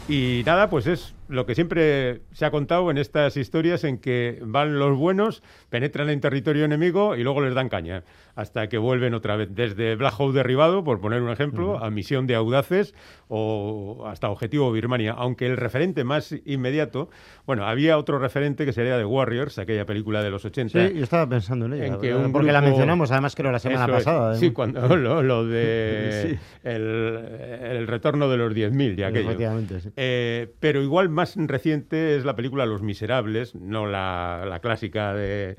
Y 0.08 0.42
nada, 0.44 0.68
pues 0.68 0.86
es 0.86 1.14
lo 1.28 1.46
que 1.46 1.54
siempre 1.54 2.20
se 2.32 2.44
ha 2.44 2.50
contado 2.50 2.90
en 2.90 2.98
estas 2.98 3.36
historias 3.36 3.84
en 3.84 3.98
que 3.98 4.38
van 4.42 4.78
los 4.78 4.96
buenos, 4.98 5.42
penetran 5.70 6.10
en 6.10 6.20
territorio 6.20 6.64
enemigo 6.64 7.16
y 7.16 7.22
luego 7.22 7.40
les 7.40 7.54
dan 7.54 7.68
caña, 7.68 8.04
hasta 8.34 8.68
que 8.68 8.76
vuelven 8.78 9.14
otra 9.14 9.36
vez. 9.36 9.48
Desde 9.54 9.96
Black 9.96 10.14
Hole 10.18 10.34
derribado, 10.34 10.84
por 10.84 11.00
poner 11.00 11.22
un 11.22 11.30
ejemplo, 11.30 11.82
a 11.82 11.90
Misión 11.90 12.26
de 12.26 12.34
Audaces 12.34 12.94
o 13.28 14.04
hasta 14.06 14.28
Objetivo 14.28 14.70
Birmania. 14.72 15.12
Aunque 15.16 15.46
el 15.46 15.56
referente 15.56 16.04
más 16.04 16.34
inmediato, 16.44 17.08
bueno, 17.46 17.64
había 17.66 17.96
otro 17.96 18.18
referente 18.18 18.66
que 18.66 18.72
sería 18.72 18.98
The 18.98 19.04
Warriors, 19.06 19.58
aquella 19.58 19.86
película 19.86 20.22
de 20.22 20.30
los 20.30 20.44
80. 20.44 20.88
Sí, 20.88 20.94
yo 20.94 21.02
estaba 21.04 21.26
pensando 21.28 21.66
en 21.66 21.72
ella. 21.74 21.86
En 21.86 21.98
que 22.00 22.12
porque 22.32 22.52
la 22.52 22.60
grupo- 22.60 22.68
mencionamos 22.70 23.10
además 23.12 23.34
creo 23.34 23.50
la 23.50 23.58
semana 23.60 23.84
Eso 23.84 23.96
es. 23.96 24.04
pasada. 24.04 24.34
¿eh? 24.34 24.38
Sí, 24.38 24.50
cuando 24.50 24.94
lo, 24.96 25.22
lo 25.22 25.46
de 25.46 26.28
Sí. 26.30 26.38
el, 26.64 27.18
el 27.62 27.86
retorno 27.86 28.28
de 28.28 28.36
los 28.36 28.52
10.000 28.52 28.98
y 28.98 29.02
aquello. 29.04 29.32
Sí. 29.80 29.88
Eh, 29.96 30.52
pero 30.60 30.82
igualmente 30.82 31.13
más 31.14 31.34
reciente 31.36 32.16
es 32.16 32.24
la 32.24 32.36
película 32.36 32.66
Los 32.66 32.82
Miserables, 32.82 33.54
no 33.54 33.86
la, 33.86 34.44
la 34.46 34.60
clásica 34.60 35.14
de, 35.14 35.56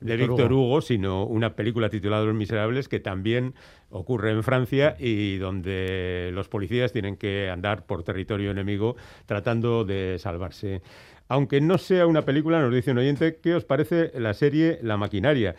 de 0.00 0.16
Víctor 0.16 0.36
Víctor 0.36 0.52
Hugo. 0.52 0.66
Hugo, 0.66 0.80
sino 0.80 1.24
una 1.24 1.54
película 1.56 1.88
titulada 1.88 2.24
Los 2.24 2.34
Miserables 2.34 2.88
que 2.88 3.00
también 3.00 3.54
ocurre 3.90 4.30
en 4.30 4.42
Francia 4.42 4.96
y 4.98 5.38
donde 5.38 6.30
los 6.32 6.48
policías 6.48 6.92
tienen 6.92 7.16
que 7.16 7.50
andar 7.50 7.86
por 7.86 8.04
territorio 8.04 8.50
enemigo 8.50 8.96
tratando 9.26 9.84
de 9.84 10.16
salvarse. 10.18 10.82
Aunque 11.28 11.60
no 11.60 11.76
sea 11.76 12.06
una 12.06 12.22
película, 12.22 12.60
nos 12.60 12.72
dice 12.72 12.92
un 12.92 12.98
oyente, 12.98 13.38
¿qué 13.42 13.54
os 13.54 13.64
parece 13.64 14.12
la 14.14 14.32
serie 14.32 14.78
La 14.82 14.96
Maquinaria? 14.96 15.56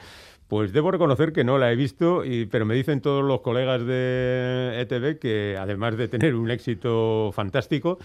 Pues 0.49 0.73
debo 0.73 0.89
reconocer 0.89 1.31
que 1.31 1.43
no 1.43 1.59
la 1.59 1.71
he 1.71 1.75
visto, 1.75 2.25
y- 2.25 2.47
pero 2.47 2.65
me 2.65 2.73
dicen 2.73 3.01
todos 3.01 3.23
los 3.23 3.41
colegas 3.41 3.85
de 3.85 4.79
ETV 4.81 5.19
que 5.19 5.55
además 5.59 5.95
de 5.95 6.07
tener 6.07 6.33
un 6.33 6.49
éxito 6.49 7.29
fantástico 7.33 7.99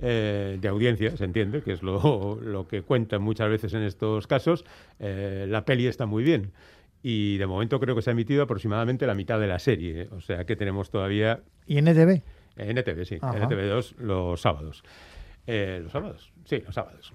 eh, 0.00 0.56
de 0.58 0.66
audiencia, 0.68 1.14
se 1.14 1.24
entiende, 1.24 1.60
que 1.60 1.72
es 1.72 1.82
lo, 1.82 2.38
lo 2.42 2.66
que 2.66 2.80
cuentan 2.80 3.20
muchas 3.20 3.50
veces 3.50 3.74
en 3.74 3.82
estos 3.82 4.26
casos, 4.26 4.64
eh, 4.98 5.44
la 5.46 5.66
peli 5.66 5.86
está 5.88 6.06
muy 6.06 6.24
bien. 6.24 6.52
Y 7.02 7.36
de 7.36 7.46
momento 7.46 7.78
creo 7.78 7.94
que 7.94 8.00
se 8.00 8.08
ha 8.08 8.14
emitido 8.14 8.42
aproximadamente 8.42 9.06
la 9.06 9.14
mitad 9.14 9.38
de 9.38 9.46
la 9.46 9.58
serie, 9.58 10.08
o 10.10 10.22
sea 10.22 10.46
que 10.46 10.56
tenemos 10.56 10.90
todavía 10.90 11.40
¿Y 11.66 11.76
NTV? 11.78 12.22
en 12.56 12.78
NTV, 12.78 13.04
sí, 13.04 13.14
en 13.16 13.42
NTV2 13.42 13.96
los 13.98 14.40
sábados. 14.40 14.82
Eh, 15.46 15.80
¿Los 15.82 15.92
sábados? 15.92 16.32
Sí, 16.46 16.62
los 16.64 16.74
sábados. 16.74 17.12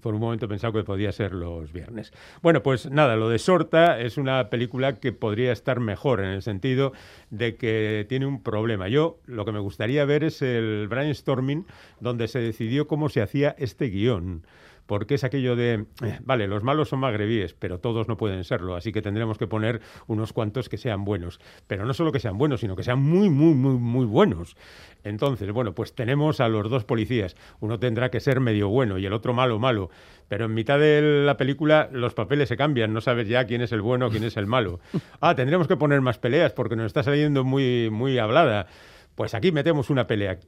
Por 0.00 0.14
un 0.14 0.20
momento 0.20 0.46
he 0.46 0.48
pensado 0.48 0.72
que 0.72 0.84
podía 0.84 1.12
ser 1.12 1.32
los 1.32 1.72
viernes. 1.72 2.12
Bueno, 2.40 2.62
pues 2.62 2.90
nada, 2.90 3.16
lo 3.16 3.28
de 3.28 3.38
Sorta 3.38 4.00
es 4.00 4.16
una 4.16 4.48
película 4.48 4.98
que 5.00 5.12
podría 5.12 5.52
estar 5.52 5.80
mejor 5.80 6.20
en 6.20 6.30
el 6.30 6.42
sentido 6.42 6.92
de 7.30 7.56
que 7.56 8.06
tiene 8.08 8.26
un 8.26 8.42
problema. 8.42 8.88
Yo 8.88 9.20
lo 9.26 9.44
que 9.44 9.52
me 9.52 9.60
gustaría 9.60 10.04
ver 10.04 10.24
es 10.24 10.40
el 10.40 10.88
brainstorming 10.88 11.66
donde 12.00 12.28
se 12.28 12.38
decidió 12.38 12.86
cómo 12.86 13.08
se 13.08 13.20
hacía 13.20 13.54
este 13.58 13.86
guion 13.90 14.46
porque 14.92 15.14
es 15.14 15.24
aquello 15.24 15.56
de, 15.56 15.86
eh, 16.04 16.18
vale, 16.22 16.46
los 16.46 16.62
malos 16.62 16.90
son 16.90 16.98
magrebíes, 16.98 17.54
pero 17.54 17.80
todos 17.80 18.08
no 18.08 18.18
pueden 18.18 18.44
serlo, 18.44 18.76
así 18.76 18.92
que 18.92 19.00
tendremos 19.00 19.38
que 19.38 19.46
poner 19.46 19.80
unos 20.06 20.34
cuantos 20.34 20.68
que 20.68 20.76
sean 20.76 21.06
buenos. 21.06 21.40
Pero 21.66 21.86
no 21.86 21.94
solo 21.94 22.12
que 22.12 22.20
sean 22.20 22.36
buenos, 22.36 22.60
sino 22.60 22.76
que 22.76 22.82
sean 22.82 22.98
muy, 22.98 23.30
muy, 23.30 23.54
muy, 23.54 23.78
muy 23.78 24.04
buenos. 24.04 24.54
Entonces, 25.02 25.50
bueno, 25.50 25.74
pues 25.74 25.94
tenemos 25.94 26.40
a 26.40 26.48
los 26.48 26.68
dos 26.68 26.84
policías. 26.84 27.36
Uno 27.60 27.78
tendrá 27.78 28.10
que 28.10 28.20
ser 28.20 28.40
medio 28.40 28.68
bueno 28.68 28.98
y 28.98 29.06
el 29.06 29.14
otro 29.14 29.32
malo, 29.32 29.58
malo. 29.58 29.88
Pero 30.28 30.44
en 30.44 30.52
mitad 30.52 30.78
de 30.78 31.22
la 31.24 31.38
película 31.38 31.88
los 31.90 32.12
papeles 32.12 32.50
se 32.50 32.58
cambian, 32.58 32.92
no 32.92 33.00
sabes 33.00 33.26
ya 33.28 33.46
quién 33.46 33.62
es 33.62 33.72
el 33.72 33.80
bueno, 33.80 34.10
quién 34.10 34.24
es 34.24 34.36
el 34.36 34.46
malo. 34.46 34.80
Ah, 35.22 35.34
tendremos 35.34 35.68
que 35.68 35.76
poner 35.78 36.02
más 36.02 36.18
peleas 36.18 36.52
porque 36.52 36.76
nos 36.76 36.86
está 36.86 37.02
saliendo 37.02 37.44
muy, 37.44 37.88
muy 37.90 38.18
hablada. 38.18 38.66
Pues 39.14 39.34
aquí 39.34 39.52
metemos 39.52 39.90
una 39.90 40.06
pelea, 40.06 40.38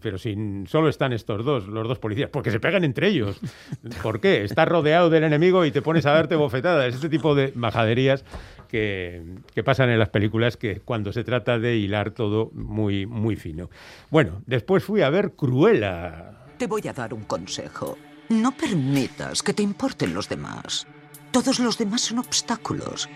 pero 0.00 0.18
sin 0.18 0.66
solo 0.66 0.88
están 0.88 1.12
estos 1.12 1.44
dos, 1.44 1.68
los 1.68 1.86
dos 1.86 1.98
policías, 1.98 2.30
porque 2.30 2.50
se 2.50 2.58
pegan 2.58 2.82
entre 2.84 3.08
ellos. 3.08 3.40
¿Por 4.02 4.20
qué? 4.20 4.42
Estás 4.42 4.66
rodeado 4.68 5.08
del 5.08 5.24
enemigo 5.24 5.64
y 5.64 5.70
te 5.70 5.82
pones 5.82 6.04
a 6.06 6.12
darte 6.12 6.34
bofetadas. 6.34 6.94
Este 6.94 7.08
tipo 7.08 7.34
de 7.34 7.52
majaderías 7.54 8.24
que, 8.68 9.22
que 9.54 9.62
pasan 9.62 9.90
en 9.90 9.98
las 9.98 10.08
películas 10.08 10.56
que 10.56 10.80
cuando 10.80 11.12
se 11.12 11.22
trata 11.22 11.58
de 11.58 11.76
hilar 11.76 12.10
todo 12.10 12.50
muy, 12.54 13.06
muy 13.06 13.36
fino. 13.36 13.70
Bueno, 14.10 14.42
después 14.46 14.82
fui 14.82 15.02
a 15.02 15.10
ver 15.10 15.32
Cruella. 15.32 16.46
Te 16.58 16.66
voy 16.66 16.86
a 16.88 16.92
dar 16.92 17.14
un 17.14 17.22
consejo. 17.22 17.96
No 18.28 18.52
permitas 18.56 19.42
que 19.42 19.54
te 19.54 19.62
importen 19.62 20.14
los 20.14 20.28
demás. 20.28 20.86
Todos 21.30 21.60
los 21.60 21.78
demás 21.78 22.00
son 22.02 22.18
obstáculos. 22.18 23.08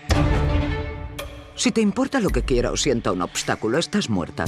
Si 1.57 1.71
te 1.71 1.81
importa 1.81 2.19
lo 2.19 2.29
que 2.29 2.43
quiera 2.43 2.71
o 2.71 2.77
sienta 2.77 3.11
un 3.11 3.21
obstáculo, 3.21 3.77
estás 3.77 4.09
muerta. 4.09 4.45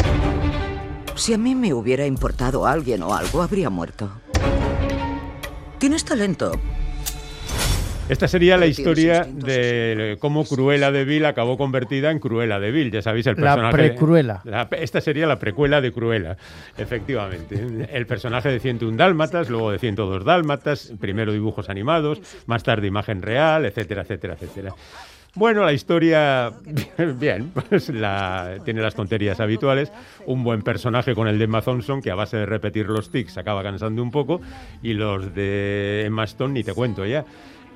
Si 1.16 1.34
a 1.34 1.38
mí 1.38 1.56
me 1.56 1.74
hubiera 1.74 2.06
importado 2.06 2.66
alguien 2.68 3.02
o 3.04 3.14
algo, 3.16 3.42
habría 3.42 3.70
muerto. 3.70 4.12
Tienes 5.80 6.06
talento. 6.06 6.52
Esta 8.10 8.28
sería 8.28 8.58
la 8.58 8.66
historia 8.66 9.24
de 9.24 10.18
cómo 10.20 10.44
Cruella 10.44 10.92
de 10.92 11.06
Vil 11.06 11.26
acabó 11.26 11.58
convertida 11.58 12.10
en 12.10 12.18
Cruella 12.20 12.60
de 12.60 12.72
Vil. 12.72 12.90
Ya 12.92 13.02
sabéis 13.04 13.28
el 13.28 13.36
La 13.36 13.42
personaje. 13.54 13.76
precruela. 13.78 14.42
La- 14.46 14.68
esta 14.72 15.00
sería 15.02 15.28
la 15.28 15.38
precuela 15.38 15.80
de 15.82 15.92
Cruella, 15.92 16.36
efectivamente. 16.78 17.88
El 17.92 18.08
personaje 18.08 18.50
de 18.50 18.60
101 18.60 18.98
Dálmatas, 18.98 19.50
luego 19.50 19.72
de 19.72 19.78
102 19.80 20.26
Dálmatas, 20.26 20.92
primero 21.00 21.32
dibujos 21.34 21.70
animados, 21.70 22.20
más 22.48 22.64
tarde 22.64 22.88
imagen 22.88 23.22
real, 23.22 23.66
etcétera, 23.66 24.02
etcétera, 24.02 24.34
etcétera. 24.34 24.74
Bueno, 25.36 25.64
la 25.64 25.74
historia, 25.74 26.52
bien, 27.20 27.52
pues 27.52 27.90
la, 27.90 28.58
tiene 28.66 28.82
las 28.82 28.96
tonterías 28.96 29.40
habituales. 29.40 29.92
Un 30.26 30.44
buen 30.44 30.64
personaje 30.64 31.14
con 31.14 31.28
el 31.28 31.38
de 31.38 31.46
Emma 31.46 31.62
Thompson, 31.62 32.02
que 32.02 32.10
a 32.10 32.16
base 32.16 32.38
de 32.38 32.46
repetir 32.46 32.88
los 32.88 33.12
tics 33.12 33.38
acaba 33.38 33.62
cansando 33.62 34.02
un 34.02 34.12
poco, 34.12 34.42
y 34.82 34.94
los 34.94 35.34
de 35.36 36.04
Emma 36.06 36.24
Stone 36.24 36.54
ni 36.54 36.64
te 36.64 36.74
cuento 36.74 37.06
ya. 37.06 37.26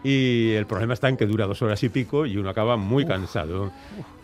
Y 0.04 0.52
el 0.54 0.66
problema 0.66 0.94
está 0.94 1.08
en 1.08 1.16
que 1.18 1.26
dura 1.26 1.46
dos 1.46 1.62
horas 1.62 1.82
y 1.84 1.90
pico 1.90 2.26
y 2.26 2.38
uno 2.38 2.50
acaba 2.50 2.76
muy 2.76 3.06
cansado. 3.06 3.72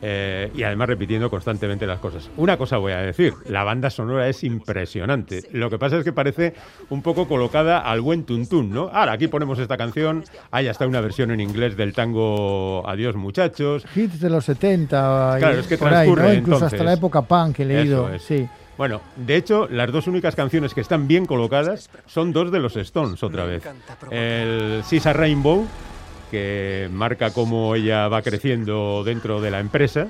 Eh, 0.01 0.50
y 0.55 0.63
además 0.63 0.88
repitiendo 0.88 1.29
constantemente 1.29 1.86
las 1.86 2.00
cosas. 2.00 2.29
Una 2.38 2.57
cosa 2.57 2.77
voy 2.77 2.93
a 2.93 2.98
decir, 3.00 3.33
la 3.48 3.63
banda 3.63 3.89
sonora 3.89 4.27
es 4.29 4.43
impresionante. 4.43 5.43
Lo 5.51 5.69
que 5.69 5.77
pasa 5.77 5.98
es 5.98 6.03
que 6.03 6.13
parece 6.13 6.53
un 6.89 7.01
poco 7.01 7.27
colocada 7.27 7.79
al 7.79 8.01
buen 8.01 8.24
tuntún, 8.24 8.71
¿no? 8.71 8.89
Ahora, 8.93 9.13
aquí 9.13 9.27
ponemos 9.27 9.59
esta 9.59 9.77
canción, 9.77 10.24
hay 10.51 10.67
hasta 10.67 10.88
una 10.88 11.01
versión 11.01 11.31
en 11.31 11.39
inglés 11.41 11.75
del 11.75 11.93
tango 11.93 12.83
Adiós 12.88 13.15
muchachos. 13.15 13.86
Hits 13.95 14.21
de 14.21 14.29
los 14.29 14.45
70. 14.45 15.33
y 15.36 15.39
Claro, 15.39 15.59
es 15.59 15.67
que 15.67 15.77
por 15.77 15.93
ahí, 15.93 16.07
¿no? 16.07 16.15
transcurre, 16.15 16.36
Incluso 16.39 16.65
hasta 16.65 16.75
entonces. 16.77 16.86
la 16.86 16.93
época 16.93 17.21
punk 17.24 17.55
que 17.57 17.63
he 17.63 17.65
leído. 17.65 18.07
Eso 18.07 18.15
es. 18.15 18.24
Sí. 18.24 18.48
Bueno, 18.79 19.01
de 19.17 19.36
hecho, 19.36 19.67
las 19.69 19.91
dos 19.91 20.07
únicas 20.07 20.38
canciones 20.38 20.74
que 20.74 20.79
están 20.79 21.05
bien 21.05 21.25
colocadas 21.25 21.89
son 22.05 22.31
dos 22.31 22.50
de 22.50 22.62
los 22.62 22.77
Stones, 22.77 23.21
otra 23.24 23.43
vez. 23.43 23.62
El 24.09 24.86
Sisa 24.86 25.12
Rainbow, 25.12 25.67
que 26.31 26.88
marca 26.89 27.31
cómo 27.31 27.75
ella 27.75 28.07
va 28.07 28.21
creciendo 28.21 29.03
dentro 29.03 29.41
de 29.41 29.51
la 29.51 29.59
empresa. 29.59 30.07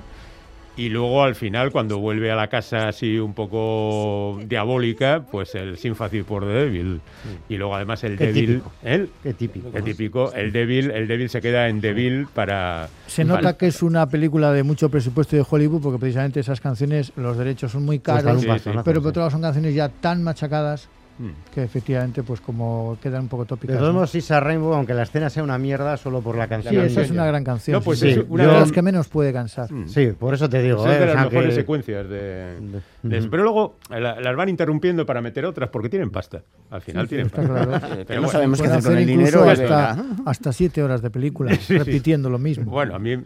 Y 0.78 0.88
luego 0.90 1.24
al 1.24 1.36
final, 1.36 1.72
cuando 1.72 1.98
vuelve 2.00 2.32
a 2.32 2.36
la 2.36 2.48
casa 2.48 2.88
así 2.88 3.20
un 3.20 3.34
poco 3.34 4.40
diabólica, 4.46 5.26
pues 5.30 5.54
el 5.56 5.78
Sympathy 5.78 6.24
por 6.24 6.44
the 6.46 6.52
Devil. 6.54 7.02
Y 7.50 7.58
luego 7.58 7.76
además 7.76 8.04
el 8.06 8.18
Qué 8.18 8.28
Devil. 8.28 8.46
típico. 8.48 8.72
¿El? 8.84 9.10
Qué 9.22 9.34
típico. 9.34 9.72
Qué 9.72 9.82
típico. 9.82 10.34
El 10.34 10.52
Devil, 10.54 10.92
el 10.92 11.08
Devil 11.08 11.30
se 11.30 11.42
queda 11.42 11.68
en 11.68 11.82
Devil 11.82 12.28
para. 12.34 12.88
Se 13.08 13.26
nota 13.26 13.58
que 13.58 13.68
es 13.68 13.84
una 13.84 14.08
película 14.08 14.54
de 14.54 14.64
mucho 14.64 14.90
presupuesto 14.90 15.36
de 15.36 15.46
Hollywood 15.50 15.82
porque 15.82 16.00
precisamente 16.00 16.40
esas 16.40 16.62
canciones, 16.62 17.12
los 17.18 17.38
derechos 17.38 17.72
son 17.72 17.84
muy 17.84 18.00
Cuestan 18.00 18.40
caros, 18.40 18.62
Sí, 18.62 18.70
pero 18.86 19.02
por 19.02 19.10
otro 19.10 19.22
lado 19.22 19.32
son 19.32 19.42
canciones 19.42 19.74
ya 19.76 19.90
tan 19.90 20.24
machacadas 20.24 20.88
Mm. 21.20 21.54
que 21.54 21.64
efectivamente 21.64 22.24
pues 22.24 22.40
como 22.40 22.98
quedan 23.04 23.24
un 23.24 23.28
poco 23.28 23.44
De 23.44 23.50
tópicas. 23.50 23.76
todos 23.78 23.90
¿no? 23.90 23.94
modos, 23.96 24.10
Sisa 24.12 24.40
Rainbow, 24.40 24.74
aunque 24.74 24.94
la 24.94 25.04
escena 25.04 25.30
sea 25.30 25.44
una 25.44 25.58
mierda, 25.58 25.98
solo 25.98 26.22
por 26.22 26.38
la 26.38 26.48
canción. 26.48 26.74
Sí, 26.86 26.92
esa 26.92 27.02
es 27.02 27.12
una 27.12 27.26
gran 27.26 27.44
canción. 27.44 27.74
No, 27.74 27.82
pues 27.82 28.00
sí, 28.00 28.10
es 28.12 28.20
una 28.30 28.44
de 28.46 28.54
de- 28.54 28.60
las 28.62 28.72
que 28.72 28.82
menos 28.82 29.08
puede 29.10 29.34
cansar. 29.34 29.72
Mm. 29.72 29.88
Sí, 29.90 30.14
por 30.18 30.34
eso 30.34 30.50
te 30.50 30.62
digo. 30.62 30.80
Son 30.82 30.92
¿eh? 30.92 30.96
de 30.98 31.04
O 31.04 31.06
las 31.08 31.14
sea, 31.16 31.24
mejores 31.26 31.50
que- 31.50 31.56
secuencias 31.56 32.08
de, 32.10 32.18
de 32.60 32.82
Ujú. 33.02 33.30
Pero 33.30 33.44
luego 33.44 33.78
la- 33.90 34.20
las 34.20 34.36
van 34.36 34.50
interrumpiendo 34.50 35.06
para 35.06 35.22
meter 35.22 35.46
otras 35.46 35.70
porque 35.70 35.88
tienen 35.90 36.10
pasta. 36.10 36.42
Al 36.70 36.82
final 36.82 37.06
Sí, 37.06 37.10
tienen 37.10 37.28
está 37.28 37.38
pasta. 37.42 37.54
claro. 37.66 37.72
Pero 37.96 38.06
pero 38.06 38.22
no 38.22 38.28
bueno, 38.28 38.32
sabemos 38.32 38.62
qué 38.62 38.68
hacer 38.68 38.84
con 38.84 38.98
el 38.98 39.06
dinero. 39.08 39.44
hasta, 39.50 40.06
hasta 40.26 40.54
siete 40.54 40.84
horas 40.84 41.02
de 41.02 41.10
película 41.10 41.52
Sí, 41.56 41.60
sí. 41.62 41.78
repitiendo 41.78 42.30
lo 42.30 42.38
mismo. 42.40 42.66
Bueno, 42.70 42.96
a 42.96 43.00
mí 43.00 43.12
eh, 43.14 43.24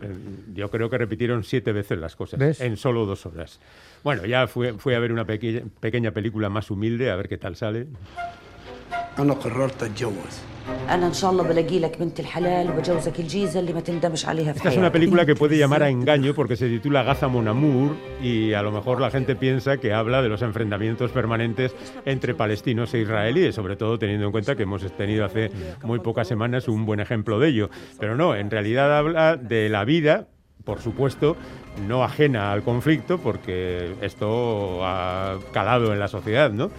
yo 0.53 0.69
creo 0.69 0.89
que 0.89 0.97
repitieron 0.97 1.43
siete 1.43 1.71
veces 1.73 1.97
las 1.97 2.15
cosas 2.15 2.39
¿Ves? 2.39 2.61
en 2.61 2.77
solo 2.77 3.05
dos 3.05 3.25
horas. 3.25 3.59
Bueno, 4.03 4.25
ya 4.25 4.47
fui, 4.47 4.73
fui 4.77 4.93
a 4.93 4.99
ver 4.99 5.11
una 5.11 5.25
pequeña, 5.25 5.61
pequeña 5.79 6.11
película 6.11 6.49
más 6.49 6.69
humilde, 6.69 7.09
a 7.09 7.15
ver 7.15 7.27
qué 7.27 7.37
tal 7.37 7.55
sale. 7.55 7.87
أنا 10.68 10.76
قررت 10.76 10.78
أتجوز 10.78 10.88
أنا 10.88 11.06
إن 11.06 11.12
شاء 11.12 11.30
الله 11.30 11.42
بلاقي 11.42 11.78
لك 11.78 11.98
بنت 11.98 12.20
الحلال 12.20 12.70
وبجوزك 12.70 13.20
الجيزة 13.20 13.60
اللي 13.60 13.72
ما 13.72 13.80
تندمش 13.80 14.26
عليها 14.26 14.52
في 14.52 14.58
Esta 14.58 14.68
es 14.68 14.76
una 14.76 14.90
حياتك 14.90 14.92
película 14.92 15.26
que 15.26 15.34
puede 15.34 15.58
llamar 15.58 15.82
a 15.82 15.90
engaño 15.90 16.34
porque 16.34 16.56
se 16.56 16.68
titula 16.68 17.02
Gaza 17.02 17.28
Mon 17.28 17.48
Amour 17.48 17.96
y 18.22 18.52
a 18.52 18.62
lo 18.62 18.72
mejor 18.72 19.00
la 19.00 19.10
gente 19.10 19.36
piensa 19.36 19.76
que 19.78 19.92
habla 19.92 20.22
de 20.22 20.28
los 20.28 20.42
enfrentamientos 20.42 21.10
permanentes 21.10 21.74
entre 22.04 22.34
palestinos 22.34 22.94
e 22.94 23.00
israelíes, 23.00 23.54
sobre 23.54 23.76
todo 23.76 23.98
teniendo 23.98 24.26
en 24.26 24.32
cuenta 24.32 24.56
que 24.56 24.64
hemos 24.64 24.82
tenido 24.96 25.24
hace 25.24 25.50
muy 25.82 26.00
pocas 26.00 26.26
semanas 26.28 26.68
un 26.68 26.84
buen 26.86 27.00
ejemplo 27.00 27.38
de 27.38 27.48
ello. 27.48 27.70
Pero 28.00 28.16
no, 28.16 28.34
en 28.34 28.50
realidad 28.50 28.96
habla 28.96 29.36
de 29.36 29.68
la 29.68 29.84
vida, 29.84 30.26
por 30.64 30.80
supuesto, 30.80 31.36
no 31.86 32.02
ajena 32.04 32.52
al 32.52 32.62
conflicto 32.62 33.18
porque 33.18 33.94
esto 34.02 34.84
ha 34.84 35.38
calado 35.52 35.92
en 35.92 35.98
la 35.98 36.08
sociedad, 36.08 36.50
¿no? 36.50 36.70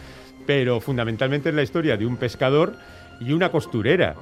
Pero 0.46 0.80
fundamentalmente 0.80 1.50
es 1.50 1.56
la 1.56 1.64
historia 1.64 1.96
de 1.96 2.06
un 2.06 2.18
pescador 2.18 2.74
y 3.21 3.33
una 3.33 3.51
costurera 3.51 4.15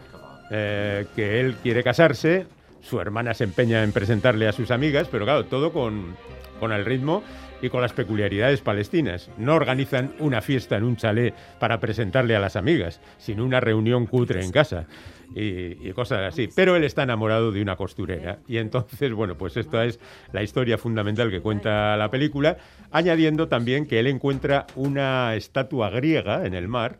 eh, 0.51 1.07
que 1.15 1.41
él 1.41 1.57
quiere 1.63 1.83
casarse, 1.83 2.47
su 2.83 3.01
hermana 3.01 3.35
se 3.35 3.45
empeña 3.45 3.83
en 3.83 3.93
presentarle 3.93 4.49
a 4.49 4.53
sus 4.53 4.71
amigas, 4.71 5.09
pero 5.11 5.25
claro, 5.25 5.45
todo 5.47 5.73
con, 5.73 6.17
con 6.61 6.73
el 6.73 6.85
ritmo 6.85 7.23
y 7.63 7.71
con 7.71 7.81
las 7.81 7.93
peculiaridades 7.93 8.61
palestinas. 8.61 9.31
No 9.39 9.55
organizan 9.55 10.13
una 10.19 10.43
fiesta 10.43 10.77
en 10.77 10.85
un 10.85 10.97
chalet 10.97 11.33
para 11.61 11.79
presentarle 11.81 12.35
a 12.35 12.41
las 12.41 12.57
amigas, 12.57 13.01
sino 13.19 13.45
una 13.45 13.61
reunión 13.61 14.07
cutre 14.07 14.45
en 14.45 14.51
casa 14.51 14.87
y, 15.35 15.89
y 15.89 15.93
cosas 15.93 16.33
así. 16.33 16.49
Pero 16.55 16.75
él 16.75 16.85
está 16.85 17.05
enamorado 17.05 17.53
de 17.53 17.63
una 17.63 17.77
costurera. 17.77 18.41
Y 18.49 18.59
entonces, 18.59 19.13
bueno, 19.15 19.37
pues 19.37 19.57
esta 19.57 19.85
es 19.85 20.01
la 20.33 20.43
historia 20.43 20.77
fundamental 20.77 21.31
que 21.31 21.41
cuenta 21.41 21.97
la 21.97 22.11
película, 22.11 22.57
añadiendo 22.91 23.47
también 23.47 23.87
que 23.87 24.01
él 24.01 24.09
encuentra 24.09 24.67
una 24.75 25.37
estatua 25.37 25.89
griega 25.89 26.45
en 26.45 26.55
el 26.55 26.67
mar 26.67 26.99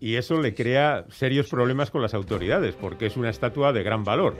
y 0.00 0.16
eso 0.16 0.40
le 0.40 0.54
crea 0.54 1.04
serios 1.08 1.48
problemas 1.48 1.90
con 1.90 2.02
las 2.02 2.14
autoridades, 2.14 2.74
porque 2.74 3.06
es 3.06 3.16
una 3.16 3.30
estatua 3.30 3.72
de 3.72 3.82
gran 3.82 4.04
valor. 4.04 4.36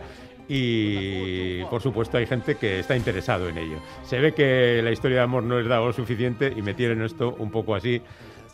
Y 0.49 1.65
por 1.65 1.83
supuesto 1.83 2.19
hay 2.19 2.27
gente 2.27 2.55
que 2.55 2.79
está 2.79 2.97
interesado 2.97 3.49
en 3.49 3.59
ello. 3.59 3.79
Se 4.05 4.21
ve 4.21 4.33
que 4.33 4.81
la 4.83 4.93
historia 4.93 5.19
de 5.19 5.23
amor 5.25 5.43
no 5.43 5.59
es 5.59 5.67
dado 5.67 5.87
lo 5.87 5.93
suficiente 5.93 6.53
y 6.55 6.63
metieron 6.63 7.03
esto 7.03 7.35
un 7.39 7.51
poco 7.51 7.75
así 7.75 8.01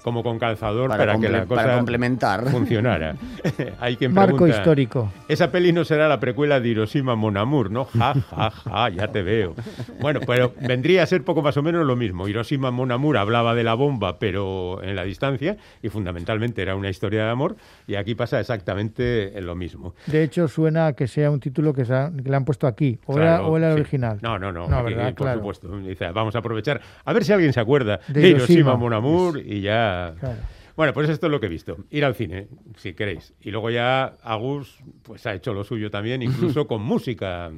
como 0.02 0.22
con 0.22 0.38
calzador 0.38 0.88
para, 0.90 1.12
que 1.12 1.18
comple- 1.18 1.30
la 1.30 1.46
cosa 1.46 1.62
para 1.62 1.76
complementar. 1.76 2.44
funcionara. 2.50 3.14
hay 3.80 3.96
quien 3.96 4.12
Marco 4.12 4.36
pregunta, 4.36 4.56
histórico. 4.58 5.12
Esa 5.28 5.50
peli 5.50 5.72
no 5.72 5.84
será 5.84 6.08
la 6.08 6.18
precuela 6.20 6.60
de 6.60 6.68
Hiroshima 6.68 7.14
Mon 7.16 7.36
Amour, 7.36 7.70
¿no? 7.70 7.84
Ja, 7.84 8.14
ja, 8.14 8.50
ja, 8.50 8.88
ya 8.90 9.08
te 9.08 9.22
veo. 9.22 9.54
Bueno, 10.00 10.20
pero 10.26 10.52
vendría 10.60 11.02
a 11.02 11.06
ser 11.06 11.22
poco 11.24 11.42
más 11.42 11.56
o 11.56 11.62
menos 11.62 11.86
lo 11.86 11.96
mismo. 11.96 12.28
Hiroshima 12.28 12.70
Mon 12.70 12.90
Amour 12.92 13.16
hablaba 13.16 13.54
de 13.54 13.64
la 13.64 13.74
bomba, 13.74 14.18
pero 14.18 14.82
en 14.82 14.96
la 14.96 15.04
distancia, 15.04 15.56
y 15.82 15.88
fundamentalmente 15.88 16.62
era 16.62 16.74
una 16.76 16.88
historia 16.90 17.24
de 17.24 17.30
amor, 17.30 17.56
y 17.86 17.94
aquí 17.94 18.14
pasa 18.14 18.40
exactamente 18.40 19.32
lo 19.40 19.54
mismo. 19.54 19.94
De 20.06 20.22
hecho, 20.22 20.48
suena 20.48 20.88
a 20.88 20.92
que 20.94 21.06
sea 21.06 21.30
un 21.30 21.40
título 21.40 21.72
que, 21.72 21.84
se 21.84 21.94
ha- 21.94 22.10
que 22.10 22.28
le 22.28 22.36
han 22.36 22.44
puesto 22.44 22.66
aquí. 22.66 22.98
O 23.06 23.14
Claro, 23.14 23.28
era, 23.28 23.46
o 23.46 23.56
era 23.56 23.68
el 23.68 23.74
sí. 23.76 23.80
original. 23.80 24.18
No, 24.22 24.38
no, 24.38 24.50
no. 24.52 24.68
No, 24.68 24.78
aquí, 24.78 24.94
¿verdad? 24.94 25.14
por 25.14 25.24
Claro. 25.26 25.38
supuesto. 25.40 25.78
Dice, 25.78 26.10
vamos 26.12 26.34
a 26.34 26.38
aprovechar. 26.38 26.80
A 27.04 27.12
ver 27.12 27.24
si 27.24 27.32
alguien 27.32 27.52
se 27.52 27.60
acuerda 27.60 28.00
de, 28.08 28.28
Hiroshima. 28.28 28.76
Mon 28.76 28.92
Amour 28.92 29.38
y 29.38 29.60
ya. 29.60 29.91
Claro. 30.18 30.38
Bueno, 30.76 30.94
pues 30.94 31.08
esto 31.10 31.26
es 31.26 31.30
lo 31.30 31.40
que 31.40 31.46
he 31.46 31.50
visto. 31.50 31.76
Ir 31.90 32.04
al 32.04 32.14
cine, 32.14 32.48
si 32.76 32.94
queréis. 32.94 33.34
Y 33.40 33.50
luego 33.50 33.70
ya 33.70 34.14
Agus 34.22 34.78
pues 35.02 35.26
ha 35.26 35.34
hecho 35.34 35.52
lo 35.52 35.64
suyo 35.64 35.90
también, 35.90 36.22
incluso 36.22 36.66
con 36.68 36.82
música. 36.82 37.50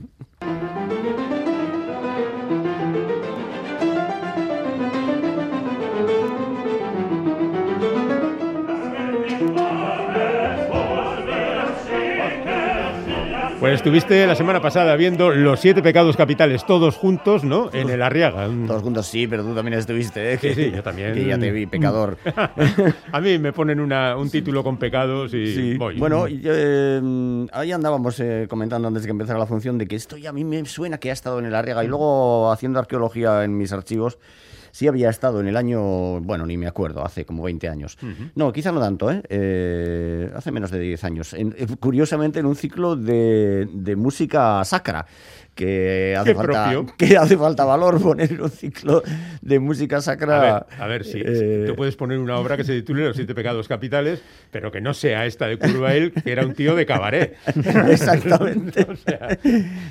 Estuviste 13.75 14.26
la 14.26 14.35
semana 14.35 14.61
pasada 14.62 14.97
viendo 14.97 15.31
Los 15.31 15.61
Siete 15.61 15.83
Pecados 15.83 16.16
Capitales 16.16 16.64
todos 16.66 16.97
juntos, 16.97 17.45
¿no? 17.45 17.71
En 17.73 17.90
el 17.90 18.02
Arriaga. 18.02 18.49
Todos 18.66 18.83
juntos 18.83 19.07
sí, 19.07 19.26
pero 19.26 19.43
tú 19.45 19.54
también 19.54 19.78
estuviste, 19.78 20.33
¿eh? 20.35 20.38
Sí, 20.40 20.54
sí, 20.54 20.71
yo 20.75 20.83
también. 20.83 21.14
Que 21.14 21.25
ya 21.26 21.38
te 21.38 21.50
vi, 21.50 21.66
pecador. 21.66 22.16
A 23.12 23.21
mí 23.21 23.38
me 23.38 23.52
ponen 23.52 23.81
una- 23.81 24.16
un 24.16 24.31
título 24.31 24.62
con 24.64 24.76
pecados 24.78 25.35
y 25.35 25.54
Sí, 25.54 25.76
voy. 25.76 25.99
bueno, 25.99 26.26
y, 26.28 26.40
eh, 26.45 27.47
ahí 27.52 27.73
andábamos 27.73 28.19
eh, 28.21 28.47
comentando 28.49 28.88
antes 28.88 29.02
de 29.02 29.07
que 29.09 29.12
empezara 29.12 29.38
la 29.38 29.47
función 29.47 29.78
de 29.78 29.87
que 29.87 29.97
esto 29.97 30.16
ya 30.16 30.31
a 30.31 30.33
mí 30.33 30.45
me 30.45 30.64
suena 30.66 30.99
que 30.99 31.11
ha 31.11 31.12
estado 31.12 31.38
en 31.38 31.47
el 31.47 31.54
Arriaga 31.54 31.85
y 31.85 31.88
luego 31.88 32.50
haciendo 32.52 32.78
arqueología 32.78 33.45
en 33.45 33.57
mis 33.57 33.73
archivos. 33.73 34.19
Sí 34.75 34.88
había 34.88 35.09
estado 35.09 35.38
en 35.38 35.47
el 35.47 35.57
año, 35.57 36.21
bueno, 36.21 36.45
ni 36.47 36.57
me 36.57 36.66
acuerdo, 36.66 37.04
hace 37.04 37.25
como 37.25 37.45
20 37.45 37.69
años. 37.69 37.97
No, 38.35 38.52
quizá 38.52 38.73
no 38.73 38.81
tanto, 38.81 39.09
¿eh? 39.09 39.23
Eh, 39.28 40.33
hace 40.35 40.50
menos 40.50 40.73
de 40.73 40.81
10 40.81 41.04
años. 41.04 41.33
En- 41.33 41.54
eh, 41.57 41.69
curiosamente 41.78 42.40
en 42.40 42.47
un 42.47 42.57
ciclo 42.57 42.97
de, 42.97 43.69
de 43.73 43.95
música 43.95 44.64
sacra. 44.64 45.07
Que 45.54 46.16
hace, 46.18 46.34
falta, 46.34 46.70
propio. 46.70 46.94
que 46.99 47.16
hace 47.16 47.37
falta 47.37 47.64
valor 47.64 48.00
poner 48.02 48.32
en 48.32 48.42
un 48.42 48.50
ciclo 48.50 49.02
de 49.40 49.58
música 49.58 49.99
A 49.99 50.00
sacra. 50.00 50.40
ver, 50.40 50.80
a 50.80 50.87
ver 50.87 51.04
si 51.04 51.20
eh, 51.25 51.64
tú 51.66 51.76
puedes 51.76 51.96
poner 51.96 52.18
una 52.18 52.37
obra 52.38 52.56
que 52.56 52.64
se 52.64 52.73
titule 52.75 53.04
Los 53.06 53.16
siete 53.16 53.34
pecados 53.34 53.68
capitales, 53.68 54.23
pero 54.50 54.73
que 54.73 54.80
no 54.80 54.94
sea 54.94 55.26
esta 55.26 55.46
de 55.46 55.58
Curvael, 55.58 56.12
que 56.12 56.32
era 56.32 56.44
un 56.44 56.54
tío 56.54 56.75
de 56.75 56.87
cabaret. 56.87 57.37
Exactamente. 57.88 58.87
O 58.88 58.96
sea, 58.96 59.38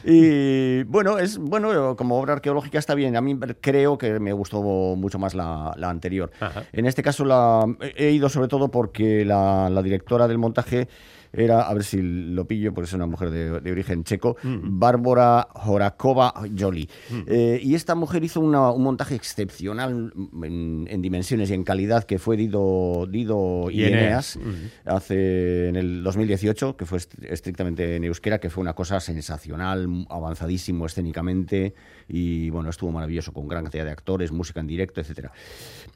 Y 0.03 0.84
bueno, 0.84 1.20
es 1.20 1.38
bueno, 1.38 1.96
como 1.96 2.20
obra 2.20 2.34
arqueológica 2.34 2.79
está 2.79 2.96
bien. 2.96 3.15
A 3.15 3.22
mí 3.22 3.38
creo 3.62 3.98
que 3.98 4.20
me 4.20 4.34
gustó 4.34 4.62
mucho 4.62 5.20
más 5.20 5.34
la, 5.34 5.74
la 5.77 5.89
anterior. 5.89 6.32
Ajá. 6.39 6.63
En 6.74 6.86
este 6.86 7.03
caso 7.03 7.25
la 7.25 7.65
he 7.96 8.12
ido 8.12 8.29
sobre 8.29 8.48
todo 8.48 8.70
porque 8.70 9.24
la, 9.25 9.70
la 9.70 9.82
directora 9.82 10.27
del 10.27 10.38
montaje 10.38 10.88
era, 11.34 11.63
a 11.63 11.74
ver 11.74 11.84
si 11.84 12.00
lo 12.02 12.46
pillo, 12.46 12.74
porque 12.74 12.86
es 12.88 12.94
una 12.94 13.08
mujer 13.08 13.32
de, 13.32 13.60
de 13.60 13.72
origen 13.72 14.04
checo, 14.04 14.38
Bárbara 14.44 15.48
Horakova 15.66 16.34
Jolie. 16.58 16.88
Eh, 17.28 17.60
y 17.62 17.74
esta 17.76 17.96
mujer 17.96 18.24
hizo 18.24 18.39
una- 18.39 18.69
un 18.72 18.84
montaje 18.84 19.15
excepcional 19.15 20.13
en, 20.43 20.88
en 20.89 21.02
dimensiones 21.02 21.50
y 21.50 21.54
en 21.54 21.63
calidad 21.63 22.04
que 22.04 22.19
fue 22.19 22.38
Dido, 22.38 23.08
Dido 23.10 23.69
y 23.72 23.82
Y 23.82 23.86
Eneas. 23.86 24.36
Eneas 24.36 24.72
hace 24.86 25.69
en 25.69 25.76
el 25.76 26.04
2018, 26.04 26.78
que 26.78 26.86
fue 26.86 27.00
est- 27.00 27.13
estrictamente 27.24 27.96
en 27.96 28.04
euskera, 28.04 28.39
que 28.39 28.50
fue 28.50 28.62
una 28.62 28.74
cosa 28.74 29.00
sensacional, 29.00 30.06
avanzadísimo 30.10 30.86
escénicamente 30.86 31.74
y 32.08 32.50
bueno, 32.50 32.69
estuvo 32.69 32.91
maravilloso 32.91 33.32
con 33.34 33.48
gran 33.48 33.63
cantidad 33.63 33.86
de 33.86 33.91
actores, 33.91 34.32
música 34.32 34.60
en 34.60 34.67
directo, 34.67 35.02
etcétera. 35.02 35.32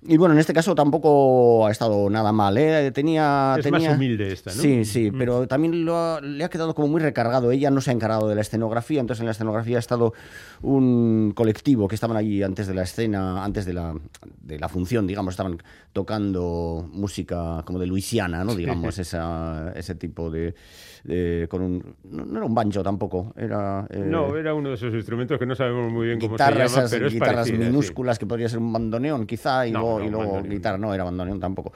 Y 0.02 0.18
bueno, 0.18 0.34
en 0.34 0.40
este 0.40 0.54
caso 0.54 0.74
tampoco 0.74 1.68
ha 1.68 1.72
estado 1.72 2.10
nada 2.10 2.32
mal, 2.32 2.58
¿eh? 2.58 2.92
Tenía, 2.92 3.56
Es 3.58 3.64
más 3.72 3.82
humilde 3.96 4.32
esta, 4.32 4.52
¿no? 4.52 4.62
Sí, 4.62 4.86
sí, 4.86 5.12
Mm. 5.12 5.18
Pero 5.28 5.46
también 5.46 5.84
lo 5.84 5.98
ha- 5.98 6.22
le 6.22 6.42
ha 6.46 6.50
quedado 6.50 6.74
como 6.74 6.88
muy 6.88 7.02
recargado. 7.02 7.52
Ella 7.52 7.70
no 7.70 7.82
se 7.82 7.90
ha 7.92 7.94
encargado 7.94 8.30
de 8.30 8.36
la 8.36 8.40
escenografía, 8.40 9.02
entonces 9.02 9.20
en 9.20 9.26
la 9.26 9.34
escenografía 9.34 9.76
ha 9.76 9.80
estado 9.80 10.14
un 10.62 11.34
colectivo 11.36 11.90
que 11.90 11.96
estaban 11.96 12.16
allí 12.16 12.42
antes 12.44 12.66
de 12.66 12.74
la 12.74 12.84
escena, 12.84 13.44
antes 13.44 13.66
de 13.66 13.74
la, 13.74 13.94
de 14.42 14.58
la 14.58 14.70
función, 14.70 15.06
digamos, 15.06 15.34
estaban 15.34 15.62
tocando 15.92 16.88
música 16.94 17.62
como 17.66 17.78
de 17.78 17.88
Luisiana, 17.88 18.46
¿no? 18.46 18.56
Digamos, 18.56 18.98
esa, 19.00 19.74
ese 19.76 19.96
tipo 19.96 20.30
de... 20.32 20.56
de- 21.04 21.48
con 21.50 21.62
un, 21.62 21.96
no, 22.10 22.26
no 22.26 22.38
era 22.38 22.46
un 22.46 22.56
banjo 22.56 22.82
tampoco, 22.82 23.34
era... 23.36 23.86
eh, 23.90 24.00
no, 24.06 24.34
era 24.38 24.54
uno 24.54 24.70
de 24.70 24.76
esos 24.76 24.94
instrumentos 24.94 25.38
que 25.38 25.46
no 25.46 25.56
sabemos 25.56 25.92
muy 25.92 26.08
bien 26.08 26.20
cómo 26.22 26.38
se 26.38 26.44
llama, 26.44 26.64
esas 26.66 26.90
pero 26.92 27.08
es 27.08 27.14
guitarras 27.14 27.36
parecida, 27.36 27.58
sí. 27.58 27.66
minúsculas 27.66 28.18
que 28.18 28.26
podría 28.26 28.48
ser 28.48 28.60
un 28.60 28.72
bandoneón 28.72 29.26
quizá 29.26 29.68
y 29.68 29.72
No, 29.72 29.82
luego, 29.82 30.00
no, 30.00 30.06
y 30.06 30.10
luego 30.10 30.44
guitarra 30.44 30.78
no 30.78 30.94
era 30.94 31.04
bandoneón 31.04 31.40
tampoco 31.40 31.74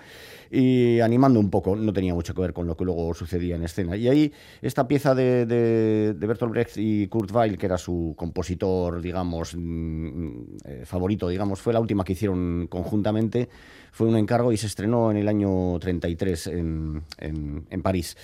y 0.52 1.00
animando 1.00 1.40
un 1.40 1.50
poco. 1.50 1.76
No 1.76 1.94
tenía 1.94 2.14
mucho 2.14 2.34
que 2.34 2.42
ver 2.42 2.54
con 2.54 2.68
lo 2.68 2.76
que 2.76 2.84
luego 2.84 3.14
sucedía 3.14 3.56
en 3.56 3.64
escena. 3.64 3.96
Y 3.96 4.08
ahí 4.10 4.34
esta 4.62 4.88
pieza 4.88 5.16
de, 5.16 5.46
de, 5.46 6.14
de 6.14 6.28
Bertolt 6.28 6.52
Brecht 6.52 6.78
y 6.78 7.08
Kurt 7.08 7.32
Weill 7.32 7.58
que 7.58 7.66
era 7.66 7.78
su 7.78 8.14
compositor 8.18 9.02
digamos 9.02 9.56
mm, 9.56 10.42
eh, 10.66 10.82
favorito 10.86 11.30
digamos 11.30 11.62
fue 11.62 11.74
la 11.74 11.80
última 11.80 12.04
que 12.04 12.14
hicieron 12.14 12.68
conjuntamente 12.68 13.50
fue 13.92 14.08
un 14.08 14.18
encargo 14.18 14.52
y 14.52 14.58
se 14.58 14.68
estrenó 14.68 15.12
en 15.12 15.18
el 15.18 15.28
año 15.28 15.78
33 15.80 16.48
en, 16.48 17.04
en, 17.18 17.66
en 17.70 17.82
París. 17.82 18.18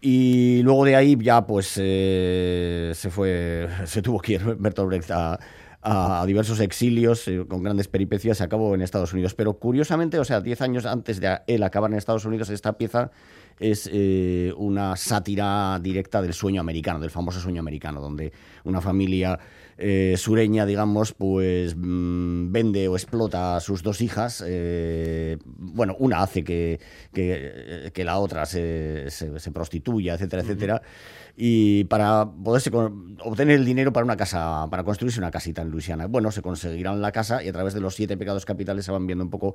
Y 0.00 0.60
luego 0.62 0.84
de 0.84 0.96
ahí 0.96 1.16
ya 1.18 1.46
pues 1.46 1.78
eh, 1.80 2.92
se 2.94 3.10
fue, 3.10 3.68
se 3.86 4.02
tuvo 4.02 4.20
que 4.20 4.34
ir 4.34 4.56
Bertolt 4.58 4.88
Brecht 4.88 5.10
a, 5.10 5.38
a 5.84 6.24
diversos 6.26 6.60
exilios 6.60 7.28
eh, 7.28 7.44
con 7.48 7.62
grandes 7.62 7.88
peripecias, 7.88 8.38
se 8.38 8.44
acabó 8.44 8.74
en 8.74 8.82
Estados 8.82 9.12
Unidos. 9.12 9.34
Pero 9.34 9.54
curiosamente, 9.58 10.18
o 10.18 10.24
sea, 10.24 10.40
10 10.40 10.60
años 10.62 10.86
antes 10.86 11.20
de 11.20 11.38
él 11.46 11.62
acabar 11.62 11.90
en 11.90 11.98
Estados 11.98 12.24
Unidos, 12.24 12.48
esta 12.50 12.72
pieza 12.78 13.10
es 13.60 13.88
eh, 13.92 14.52
una 14.56 14.96
sátira 14.96 15.78
directa 15.80 16.20
del 16.22 16.32
sueño 16.34 16.60
americano, 16.60 16.98
del 16.98 17.10
famoso 17.10 17.38
sueño 17.40 17.60
americano, 17.60 18.00
donde 18.00 18.32
una 18.64 18.80
familia 18.80 19.38
eh, 19.78 20.14
sureña, 20.16 20.66
digamos, 20.66 21.12
pues 21.12 21.74
mm, 21.76 22.50
vende 22.50 22.88
o 22.88 22.96
explota 22.96 23.56
a 23.56 23.60
sus 23.60 23.82
dos 23.82 24.00
hijas. 24.00 24.42
eh, 24.46 25.36
bueno, 25.44 25.94
una 26.00 26.22
hace 26.22 26.42
que, 26.42 26.80
que, 27.12 27.90
que 27.92 28.04
la 28.04 28.18
otra 28.18 28.46
se, 28.46 29.10
se- 29.10 29.38
se 29.38 29.52
prostituya, 29.52 30.14
etcétera, 30.14 30.42
etcétera. 30.42 30.82
Y 31.36 31.84
para 31.84 32.30
poderse 32.30 32.70
obtener 32.72 33.56
el 33.56 33.64
dinero 33.64 33.92
para 33.92 34.04
una 34.04 34.16
casa, 34.16 34.68
para 34.70 34.84
construirse 34.84 35.18
una 35.18 35.32
casita 35.32 35.62
en 35.62 35.70
Luisiana. 35.70 36.06
Bueno, 36.06 36.30
se 36.30 36.42
conseguirán 36.42 37.00
la 37.00 37.10
casa 37.10 37.42
y 37.42 37.48
a 37.48 37.52
través 37.52 37.74
de 37.74 37.80
los 37.80 37.96
siete 37.96 38.16
pecados 38.16 38.44
capitales 38.44 38.84
se 38.84 38.92
van 38.92 39.06
viendo 39.06 39.24
un 39.24 39.30
poco 39.30 39.54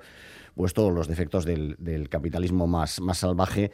pues 0.56 0.74
todos 0.74 0.94
los 0.94 1.08
defectos 1.08 1.46
del, 1.46 1.78
del 1.80 2.10
capitalismo 2.10 2.68
más, 2.68 3.00
más 3.00 3.20
salvaje 3.20 3.72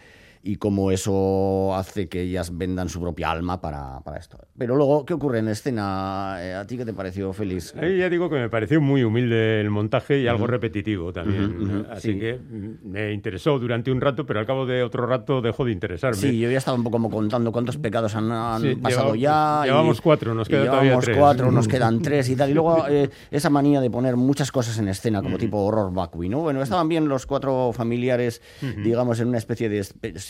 y 0.47 0.57
cómo 0.57 0.91
eso 0.91 1.73
hace 1.75 2.07
que 2.07 2.21
ellas 2.21 2.55
vendan 2.55 2.87
su 2.87 3.01
propia 3.01 3.31
alma 3.31 3.59
para, 3.61 3.99
para 4.01 4.17
esto. 4.19 4.37
Pero 4.55 4.75
luego, 4.75 5.03
¿qué 5.03 5.15
ocurre 5.15 5.39
en 5.39 5.47
escena? 5.47 6.37
Eh, 6.39 6.53
¿A 6.53 6.67
ti 6.67 6.77
qué 6.77 6.85
te 6.85 6.93
pareció, 6.93 7.33
Félix? 7.33 7.73
Ya 7.73 8.09
digo 8.09 8.29
que 8.29 8.35
me 8.35 8.47
pareció 8.47 8.79
muy 8.79 9.03
humilde 9.03 9.59
el 9.59 9.71
montaje 9.71 10.19
y 10.19 10.27
algo 10.27 10.45
repetitivo 10.45 11.11
también. 11.11 11.87
Así 11.89 12.13
sí. 12.13 12.19
que 12.19 12.39
me 12.83 13.11
interesó 13.11 13.57
durante 13.57 13.91
un 13.91 13.99
rato, 14.01 14.27
pero 14.27 14.39
al 14.39 14.45
cabo 14.45 14.67
de 14.67 14.83
otro 14.83 15.07
rato 15.07 15.41
dejó 15.41 15.65
de 15.65 15.71
interesarme. 15.71 16.15
Sí, 16.17 16.39
yo 16.39 16.51
ya 16.51 16.59
estaba 16.59 16.77
un 16.77 16.83
poco 16.83 16.93
como 16.97 17.09
contando 17.09 17.51
cuántos 17.51 17.77
pecados 17.77 18.15
han, 18.15 18.31
han 18.31 18.61
Sí, 18.61 18.75
pasado 18.75 19.15
llevamos- 19.15 19.19
ya. 19.19 19.61
y- 19.63 19.69
llevamos 19.69 19.99
cuatro, 20.01 20.35
nos 20.35 20.47
quedan 20.47 20.65
todavía 20.67 20.83
llevamos 20.83 21.05
tres. 21.05 21.17
cuatro, 21.17 21.51
nos 21.51 21.67
quedan 21.67 22.01
tres 22.03 22.29
y 22.29 22.35
tal. 22.35 22.51
Y 22.51 22.53
luego 22.53 22.85
eh, 22.87 23.09
esa 23.31 23.49
manía 23.49 23.81
de 23.81 23.89
poner 23.89 24.15
muchas 24.15 24.51
cosas 24.51 24.77
en 24.77 24.89
escena, 24.89 25.23
como 25.23 25.39
tipo 25.39 25.57
horror 25.63 25.91
vacui, 25.91 26.29
¿no? 26.29 26.41
Bueno, 26.41 26.61
estaban 26.61 26.87
bien 26.87 27.07
los 27.07 27.25
cuatro 27.25 27.71
familiares, 27.73 28.43
digamos, 28.83 29.19
en 29.19 29.29
una 29.29 29.39
especie 29.39 29.69
de 29.69 29.79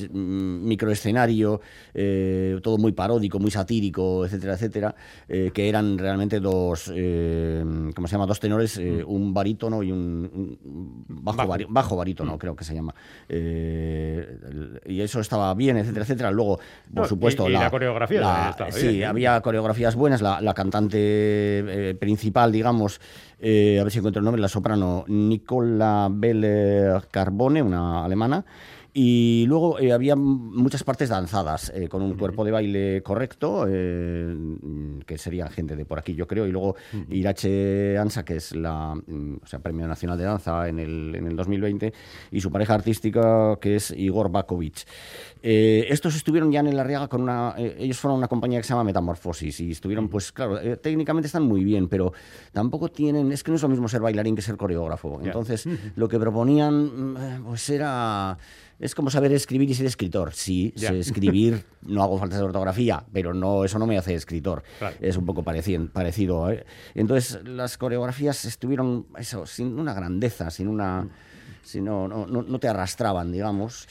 espe- 0.05 0.09
s- 0.09 0.09
mm, 0.13 0.67
microescenario, 0.67 1.61
eh, 1.93 2.59
todo 2.61 2.77
muy 2.77 2.91
paródico, 2.91 3.39
muy 3.39 3.51
satírico, 3.51 4.25
etcétera, 4.25 4.53
etcétera, 4.53 4.95
eh, 5.27 5.51
que 5.53 5.69
eran 5.69 5.97
realmente 5.97 6.39
dos, 6.39 6.91
eh, 6.93 7.63
¿cómo 7.95 8.07
se 8.07 8.11
llama? 8.13 8.25
Dos 8.25 8.39
tenores, 8.39 8.77
eh, 8.77 9.03
un 9.05 9.33
barítono 9.33 9.83
y 9.83 9.91
un, 9.91 10.57
un 10.63 11.05
bajo, 11.07 11.47
Bajo. 11.69 11.95
barítono, 11.95 12.37
creo 12.37 12.55
que 12.55 12.63
se 12.63 12.73
llama. 12.73 12.93
Y 13.29 15.01
eso 15.01 15.19
estaba 15.19 15.53
bien, 15.53 15.77
etcétera, 15.77 16.03
etcétera. 16.03 16.31
Luego, 16.31 16.57
por 16.93 17.03
No, 17.03 17.05
supuesto, 17.05 17.49
y- 17.49 17.53
y 17.53 17.57
la 17.57 17.69
coreografía 17.69 18.49
estaba 18.49 18.71
sí, 18.71 18.87
bien, 18.89 19.09
había 19.09 19.41
coreografías 19.41 19.95
buenas. 19.95 20.21
La, 20.21 20.41
la 20.41 20.53
cantante 20.53 21.95
principal, 21.99 22.51
digamos, 22.51 22.99
a 23.39 23.43
ver 23.83 23.91
si 23.91 23.99
encuentro 23.99 24.19
el 24.19 24.25
nombre, 24.25 24.41
la 24.41 24.47
soprano 24.47 25.05
Nicola 25.07 26.07
Belle 26.11 27.01
Carbone, 27.11 27.61
una 27.61 28.05
alemana. 28.05 28.45
Y 28.97 29.43
luego 29.47 29.77
eh, 29.77 29.91
había 29.91 30.15
muchas 30.15 30.85
partes 30.85 31.09
danzadas, 31.09 31.69
eh, 31.75 31.89
con 31.89 32.01
un 32.01 32.13
cuerpo 32.13 32.45
de 32.45 32.51
baile 32.51 33.03
correcto, 33.03 33.65
eh, 33.67 34.33
que 35.05 35.17
sería 35.17 35.49
gente 35.49 35.75
de 35.75 35.83
por 35.83 35.99
aquí, 35.99 36.15
yo 36.15 36.25
creo. 36.27 36.47
Y 36.47 36.53
luego 36.53 36.77
Irache 37.09 37.97
Ansa, 37.97 38.23
que 38.23 38.37
es 38.37 38.55
la 38.55 38.95
mm, 38.95 39.39
o 39.43 39.45
sea, 39.45 39.59
Premio 39.59 39.85
Nacional 39.85 40.17
de 40.17 40.23
Danza 40.23 40.69
en 40.69 40.79
el, 40.79 41.13
en 41.13 41.27
el 41.27 41.35
2020, 41.35 41.91
y 42.31 42.39
su 42.39 42.49
pareja 42.49 42.73
artística, 42.73 43.57
que 43.59 43.75
es 43.75 43.91
Igor 43.91 44.31
Bakovic. 44.31 44.85
Estos 45.41 46.15
estuvieron 46.15 46.49
ya 46.49 46.61
en 46.61 46.67
el 46.67 46.79
Arriaga 46.79 47.09
con 47.09 47.21
una. 47.21 47.53
ellos 47.57 47.99
fueron 47.99 48.17
una 48.17 48.29
compañía 48.29 48.59
que 48.59 48.63
se 48.63 48.69
llama 48.69 48.85
Metamorfosis 48.85 49.59
y 49.59 49.71
estuvieron, 49.71 50.07
pues 50.07 50.31
claro, 50.31 50.57
técnicamente 50.77 51.27
están 51.27 51.43
muy 51.43 51.65
bien, 51.65 51.89
pero 51.89 52.13
tampoco 52.53 52.89
tienen. 52.89 53.33
Es 53.33 53.43
que 53.43 53.51
no 53.51 53.57
es 53.57 53.61
lo 53.61 53.67
mismo 53.67 53.89
ser 53.89 53.99
bailarín 53.99 54.37
que 54.37 54.41
ser 54.41 54.55
coreógrafo. 54.55 55.19
Entonces, 55.21 55.67
lo 55.97 56.07
que 56.07 56.17
proponían, 56.17 57.11
mm, 57.13 57.43
pues 57.43 57.69
era. 57.69 58.37
Es 58.79 58.93
como 58.93 59.09
saber 59.09 59.31
escribir 59.31 59.69
y 59.69 59.73
ser 59.73 59.85
escritor. 59.85 60.33
Sí, 60.33 60.73
sé 60.75 60.99
escribir, 60.99 61.63
no 61.83 62.03
hago 62.03 62.17
falta 62.19 62.35
de 62.37 62.43
ortografía, 62.43 63.03
pero 63.13 63.33
no, 63.33 63.63
eso 63.63 63.79
no 63.79 63.87
me 63.87 63.97
hace 63.97 64.13
escritor. 64.15 64.63
Claro. 64.79 64.95
Es 64.99 65.15
un 65.17 65.25
poco 65.25 65.43
pareci- 65.43 65.89
parecido. 65.89 66.49
¿eh? 66.51 66.65
Entonces, 66.93 67.39
las 67.45 67.77
coreografías 67.77 68.43
estuvieron, 68.45 69.07
eso, 69.17 69.45
sin 69.45 69.79
una 69.79 69.93
grandeza, 69.93 70.49
sin 70.49 70.67
una. 70.67 71.07
Si 71.65 71.81
no, 71.81 72.07
no, 72.07 72.59
te 72.59 72.67
arrastraban, 72.67 73.31
digamos. 73.31 73.87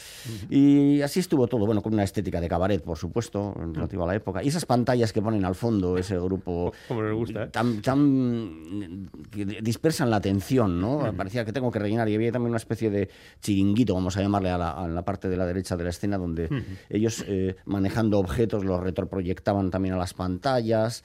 Y 0.48 1.02
así 1.02 1.18
estuvo 1.18 1.48
todo, 1.48 1.66
bueno, 1.66 1.82
con 1.82 1.92
una 1.92 2.04
estética 2.04 2.40
de 2.40 2.48
cabaret, 2.48 2.80
por 2.82 2.96
supuesto, 2.96 3.52
relativa 3.72 4.04
a 4.04 4.06
la 4.06 4.14
época. 4.14 4.44
Y 4.44 4.48
esas 4.48 4.64
pantallas 4.64 5.12
que 5.12 5.20
ponen 5.20 5.44
al 5.44 5.56
fondo, 5.56 5.98
ese 5.98 6.16
grupo 6.18 6.72
Como 6.86 7.02
les 7.02 7.14
gusta, 7.14 7.42
¿eh? 7.44 7.48
tan, 7.48 7.82
tan 7.82 9.10
que 9.28 9.44
dispersan 9.44 10.08
la 10.08 10.16
atención, 10.16 10.80
¿no? 10.80 11.12
Parecía 11.16 11.44
que 11.44 11.52
tengo 11.52 11.72
que 11.72 11.80
rellenar 11.80 12.08
y 12.08 12.14
había 12.14 12.30
también 12.30 12.50
una 12.50 12.58
especie 12.58 12.90
de 12.90 13.10
chiringuito, 13.40 13.92
vamos 13.92 14.16
a 14.16 14.22
llamarle 14.22 14.50
a 14.50 14.58
la, 14.58 14.70
a 14.70 14.86
la 14.86 15.04
parte 15.04 15.28
de 15.28 15.36
la 15.36 15.44
derecha 15.44 15.76
de 15.76 15.84
la 15.84 15.90
escena, 15.90 16.16
donde 16.16 16.48
ellos 16.88 17.24
eh, 17.26 17.56
manejando 17.64 18.20
objetos 18.20 18.64
los 18.64 18.80
retroproyectaban 18.80 19.70
también 19.70 19.94
a 19.94 19.98
las 19.98 20.14
pantallas. 20.14 21.02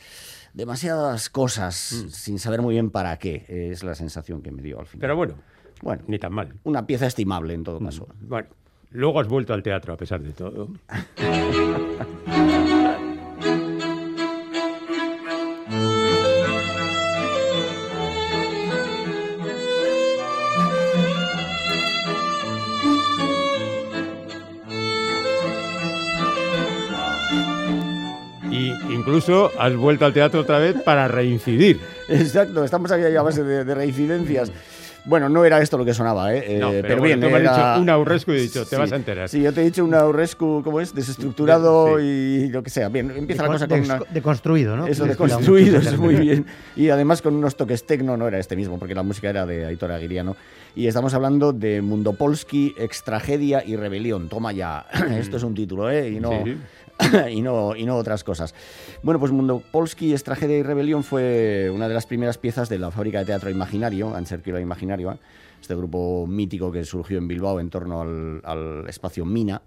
Demasiadas 0.53 1.29
cosas 1.29 1.75
sin 2.09 2.39
saber 2.39 2.61
muy 2.61 2.73
bien 2.73 2.89
para 2.89 3.17
qué, 3.17 3.45
es 3.47 3.83
la 3.83 3.95
sensación 3.95 4.41
que 4.41 4.51
me 4.51 4.61
dio 4.61 4.79
al 4.79 4.87
final. 4.87 5.01
Pero 5.01 5.15
bueno, 5.15 5.35
bueno, 5.81 6.03
ni 6.07 6.19
tan 6.19 6.33
mal. 6.33 6.53
una 6.63 6.85
pieza 6.85 7.07
estimable 7.07 7.53
en 7.53 7.63
todo 7.63 7.79
caso. 7.79 8.07
Bueno, 8.21 8.47
luego 8.91 9.19
has 9.19 9.27
vuelto 9.27 9.53
al 9.53 9.63
teatro 9.63 9.93
a 9.93 9.97
pesar 9.97 10.21
de 10.21 10.31
todo. 10.31 10.69
Incluso 29.09 29.51
has 29.57 29.75
vuelto 29.75 30.05
al 30.05 30.13
teatro 30.13 30.41
otra 30.41 30.59
vez 30.59 30.75
para 30.83 31.07
reincidir. 31.07 31.79
Exacto, 32.09 32.63
estamos 32.63 32.91
aquí 32.91 33.03
a 33.15 33.21
base 33.21 33.43
de, 33.43 33.63
de 33.63 33.75
reincidencias. 33.75 34.51
Bueno, 35.09 35.27
no 35.27 35.43
era 35.43 35.59
esto 35.59 35.75
lo 35.75 35.83
que 35.85 35.93
sonaba, 35.95 36.33
¿eh? 36.35 36.57
No, 36.59 36.71
Eh, 36.71 36.83
pero, 36.83 37.01
bien, 37.01 37.19
bueno, 37.19 37.35
tú 37.37 37.43
me 37.43 37.49
has 37.49 37.57
dicho 37.73 37.81
un 37.81 37.89
aurrescu 37.89 38.31
y 38.31 38.35
he 38.37 38.41
dicho, 38.41 38.63
te 38.63 38.75
Sí, 38.75 38.75
vas 38.75 38.91
a 38.91 38.95
enterar. 38.95 39.27
Sí, 39.27 39.41
yo 39.41 39.51
te 39.51 39.61
he 39.61 39.63
dicho 39.63 39.83
un 39.83 39.95
Aurescu, 39.95 40.61
¿cómo 40.63 40.79
es? 40.79 40.93
Desestructurado 40.93 41.97
Sí. 41.97 42.03
y 42.05 42.47
lo 42.49 42.61
que 42.61 42.69
sea. 42.69 42.89
Bien, 42.89 43.09
empieza 43.15 43.41
la 43.43 43.49
cosa 43.49 43.67
con 43.67 43.79
una... 43.81 43.99
deconstruido, 44.11 44.77
¿no? 44.77 44.85
Eso, 44.85 45.05
deconstruido, 45.05 45.79
eso 45.79 45.97
muy 45.97 46.15
bien. 46.15 46.45
Y 46.75 46.89
además 46.89 47.21
con 47.23 47.33
unos 47.35 47.55
toques 47.55 47.85
tecno, 47.87 48.17
no 48.17 48.27
era 48.27 48.37
este 48.37 48.55
mismo, 48.55 48.77
porque 48.77 48.93
la 48.93 49.01
música 49.03 49.29
era 49.31 49.45
de 49.47 49.65
Aitor 49.65 49.91
Aguiriano. 49.91 50.35
Y 50.75 50.85
estamos 50.85 51.15
hablando 51.15 51.51
de 51.51 51.81
Mundo 51.81 52.13
Polski, 52.13 52.75
Extragedia 52.77 53.63
y 53.65 53.75
Rebelión. 53.75 54.29
Toma 54.29 54.51
ya, 54.51 54.85
esto 55.19 55.37
es 55.37 55.43
un 55.43 55.55
título, 55.55 55.89
¿eh? 55.89 56.09
Y 56.11 56.19
no, 56.19 56.43
Sí. 56.45 56.55
y 57.31 57.41
no, 57.41 57.75
y 57.75 57.85
no 57.85 57.97
otras 57.97 58.23
cosas. 58.23 58.53
Bueno, 59.03 59.19
pues 59.19 59.31
Mundo 59.31 59.61
Polski, 59.71 60.11
Extragedia 60.13 60.57
y 60.57 60.63
Rebelión 60.63 61.03
fue 61.03 61.69
una 61.73 61.87
de 61.87 61.93
las 61.93 62.05
primeras 62.05 62.37
piezas 62.37 62.69
de 62.69 62.79
la 62.79 62.91
fábrica 62.91 63.19
de 63.19 63.25
teatro 63.25 63.49
Imaginario, 63.49 64.15
Anserkila 64.15 64.59
Imaginario, 64.59 65.13
¿eh? 65.13 65.17
este 65.61 65.75
grupo 65.75 66.25
mítico 66.27 66.71
que 66.71 66.85
surgió 66.85 67.17
en 67.17 67.27
Bilbao 67.27 67.59
en 67.59 67.69
torno 67.69 68.01
al 68.01 68.85
espacio 68.87 69.25
Mina. 69.25 69.61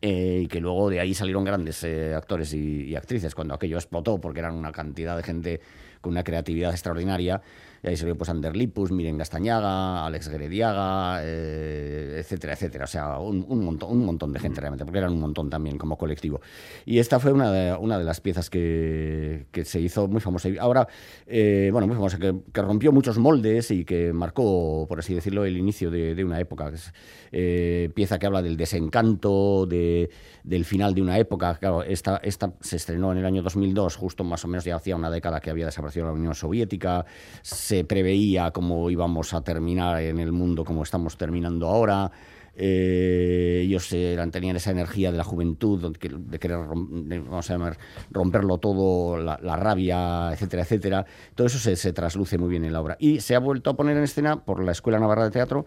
Eh, 0.00 0.42
y 0.44 0.46
que 0.46 0.60
luego 0.60 0.90
de 0.90 1.00
ahí 1.00 1.14
salieron 1.14 1.44
grandes 1.44 1.82
eh, 1.84 2.14
actores 2.14 2.54
y, 2.54 2.84
y 2.84 2.96
actrices 2.96 3.34
cuando 3.34 3.54
aquello 3.54 3.76
explotó 3.76 4.20
porque 4.20 4.40
eran 4.40 4.54
una 4.54 4.72
cantidad 4.72 5.16
de 5.16 5.22
gente 5.22 5.60
con 6.00 6.12
una 6.12 6.22
creatividad 6.22 6.70
extraordinaria 6.70 7.42
y 7.82 7.88
ahí 7.88 7.96
salió 7.96 8.16
pues 8.16 8.28
Ander 8.28 8.56
Lipus, 8.56 8.90
Miren 8.90 9.18
Gastañaga, 9.18 10.04
Alex 10.04 10.28
Grediaga, 10.28 11.20
eh, 11.22 12.16
etcétera, 12.18 12.54
etcétera. 12.54 12.84
O 12.84 12.88
sea, 12.88 13.18
un, 13.18 13.44
un 13.48 13.64
montón, 13.64 13.92
un 13.92 14.04
montón 14.04 14.32
de 14.32 14.40
gente 14.40 14.60
realmente, 14.60 14.84
porque 14.84 14.98
eran 14.98 15.12
un 15.12 15.20
montón 15.20 15.48
también 15.48 15.78
como 15.78 15.96
colectivo. 15.96 16.40
Y 16.84 16.98
esta 16.98 17.20
fue 17.20 17.32
una 17.32 17.52
de, 17.52 17.76
una 17.76 17.98
de 17.98 18.04
las 18.04 18.20
piezas 18.20 18.50
que, 18.50 19.46
que 19.52 19.64
se 19.64 19.80
hizo 19.80 20.08
muy 20.08 20.20
famosa. 20.20 20.48
Ahora, 20.58 20.88
eh, 21.26 21.70
bueno, 21.72 21.86
muy 21.86 21.94
famosa, 21.94 22.18
que, 22.18 22.34
que 22.52 22.62
rompió 22.62 22.90
muchos 22.90 23.18
moldes 23.18 23.70
y 23.70 23.84
que 23.84 24.12
marcó, 24.12 24.86
por 24.88 24.98
así 24.98 25.14
decirlo, 25.14 25.44
el 25.44 25.56
inicio 25.56 25.90
de, 25.90 26.16
de 26.16 26.24
una 26.24 26.40
época. 26.40 26.70
Es, 26.74 26.92
eh, 27.30 27.90
pieza 27.94 28.18
que 28.18 28.26
habla 28.26 28.42
del 28.42 28.56
desencanto, 28.56 29.30
de, 29.66 30.10
del 30.44 30.64
final 30.64 30.94
de 30.94 31.02
una 31.02 31.18
época. 31.18 31.56
Claro, 31.58 31.82
esta, 31.82 32.18
esta 32.22 32.52
se 32.60 32.76
estrenó 32.76 33.12
en 33.12 33.18
el 33.18 33.26
año 33.26 33.42
2002, 33.42 33.96
justo 33.96 34.24
más 34.24 34.44
o 34.44 34.48
menos 34.48 34.64
ya 34.64 34.76
hacía 34.76 34.96
una 34.96 35.10
década 35.10 35.40
que 35.40 35.50
había 35.50 35.66
desaparecido 35.66 36.06
la 36.06 36.12
Unión 36.12 36.34
Soviética. 36.34 37.04
Se 37.42 37.84
preveía 37.84 38.50
cómo 38.50 38.90
íbamos 38.90 39.34
a 39.34 39.40
terminar 39.42 40.02
en 40.02 40.18
el 40.18 40.32
mundo 40.32 40.64
como 40.64 40.82
estamos 40.82 41.16
terminando 41.16 41.66
ahora. 41.68 42.10
Eh, 42.60 43.60
ellos 43.64 43.88
tenían 44.32 44.56
esa 44.56 44.72
energía 44.72 45.12
de 45.12 45.16
la 45.18 45.22
juventud, 45.22 45.92
de, 45.92 45.98
que- 45.98 46.08
de 46.08 46.38
querer 46.40 46.58
vamos 46.66 47.48
a 47.48 47.52
llamar, 47.54 47.78
romperlo 48.10 48.58
todo, 48.58 49.16
la, 49.16 49.38
la 49.40 49.54
rabia, 49.56 50.30
etcétera, 50.32 50.62
etcétera. 50.64 51.06
Todo 51.36 51.46
eso 51.46 51.60
se, 51.60 51.76
se 51.76 51.92
trasluce 51.92 52.36
muy 52.36 52.48
bien 52.48 52.64
en 52.64 52.72
la 52.72 52.80
obra. 52.80 52.96
Y 52.98 53.20
se 53.20 53.36
ha 53.36 53.38
vuelto 53.38 53.70
a 53.70 53.76
poner 53.76 53.96
en 53.96 54.02
escena 54.02 54.44
por 54.44 54.64
la 54.64 54.72
Escuela 54.72 54.98
Navarra 54.98 55.24
de 55.24 55.30
Teatro 55.30 55.66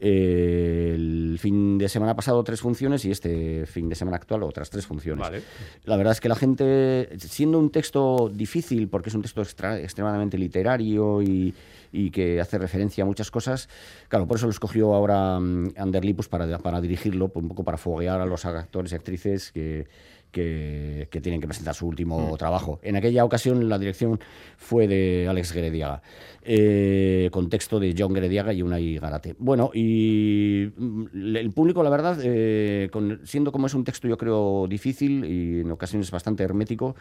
eh, 0.00 0.92
el 0.94 1.38
fin 1.38 1.78
de 1.78 1.88
semana 1.88 2.16
pasado 2.16 2.42
tres 2.42 2.60
funciones 2.60 3.04
y 3.04 3.10
este 3.10 3.66
fin 3.66 3.88
de 3.88 3.94
semana 3.94 4.16
actual 4.16 4.42
otras 4.42 4.70
tres 4.70 4.86
funciones. 4.86 5.20
Vale. 5.20 5.42
La 5.84 5.96
verdad 5.96 6.12
es 6.12 6.20
que 6.20 6.28
la 6.28 6.36
gente, 6.36 7.08
siendo 7.18 7.58
un 7.58 7.70
texto 7.70 8.30
difícil, 8.32 8.88
porque 8.88 9.10
es 9.10 9.14
un 9.14 9.22
texto 9.22 9.42
extra- 9.42 9.78
extremadamente 9.78 10.38
literario 10.38 11.22
y, 11.22 11.54
y 11.92 12.10
que 12.10 12.40
hace 12.40 12.58
referencia 12.58 13.04
a 13.04 13.06
muchas 13.06 13.30
cosas, 13.30 13.68
claro, 14.08 14.26
por 14.26 14.36
eso 14.38 14.46
lo 14.46 14.52
escogió 14.52 14.94
ahora 14.94 15.38
mm, 15.38 15.74
Ander 15.76 16.04
Lipus 16.04 16.28
para, 16.28 16.58
para 16.58 16.80
dirigirlo, 16.80 17.30
un 17.34 17.48
poco 17.48 17.64
para 17.64 17.76
foguear 17.76 18.20
a 18.20 18.26
los 18.26 18.44
actores 18.44 18.92
y 18.92 18.94
actrices 18.94 19.52
que, 19.52 19.86
que, 20.30 21.08
que 21.10 21.20
tienen 21.20 21.40
que 21.40 21.46
presentar 21.46 21.74
su 21.74 21.86
último 21.86 22.36
trabajo. 22.38 22.78
En 22.82 22.96
aquella 22.96 23.24
ocasión 23.24 23.68
la 23.68 23.78
dirección 23.78 24.20
fue 24.56 24.86
de 24.88 25.26
Alex 25.28 25.52
Grediaga, 25.52 26.02
eh, 26.42 27.28
con 27.32 27.48
texto 27.48 27.78
de 27.80 27.94
John 27.96 28.12
Grediaga 28.12 28.52
y 28.52 28.62
Unai 28.62 28.98
Garate. 28.98 29.34
Bueno, 29.38 29.70
y 29.74 30.68
mm, 30.76 31.36
el 31.36 31.50
público, 31.52 31.82
la 31.82 31.90
verdad, 31.90 32.18
eh, 32.22 32.88
con- 32.92 33.20
siendo 33.24 33.52
como 33.52 33.66
es 33.66 33.74
un 33.74 33.84
texto 33.84 34.08
yo 34.08 34.16
creo 34.16 34.66
difícil 34.68 35.24
y 35.24 35.60
en 35.60 35.70
ocasiones 35.70 36.10
bastante 36.10 36.42
hermético, 36.42 36.94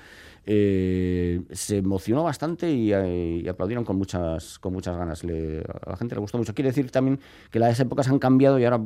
eh, 0.45 1.41
se 1.51 1.77
emocionó 1.77 2.23
bastante 2.23 2.71
y, 2.71 2.91
eh, 2.93 3.41
y 3.43 3.47
aplaudieron 3.47 3.85
con 3.85 3.97
muchas, 3.97 4.59
con 4.59 4.73
muchas 4.73 4.97
ganas. 4.97 5.23
Le- 5.23 5.59
a 5.85 5.91
la 5.91 5.97
gente 5.97 6.15
le 6.15 6.21
gustó 6.21 6.37
mucho. 6.37 6.53
Quiere 6.53 6.69
decir 6.69 6.89
también 6.91 7.19
que 7.51 7.59
las 7.59 7.79
épocas 7.79 8.07
han 8.09 8.19
cambiado 8.19 8.59
y 8.59 8.65
ahora, 8.65 8.81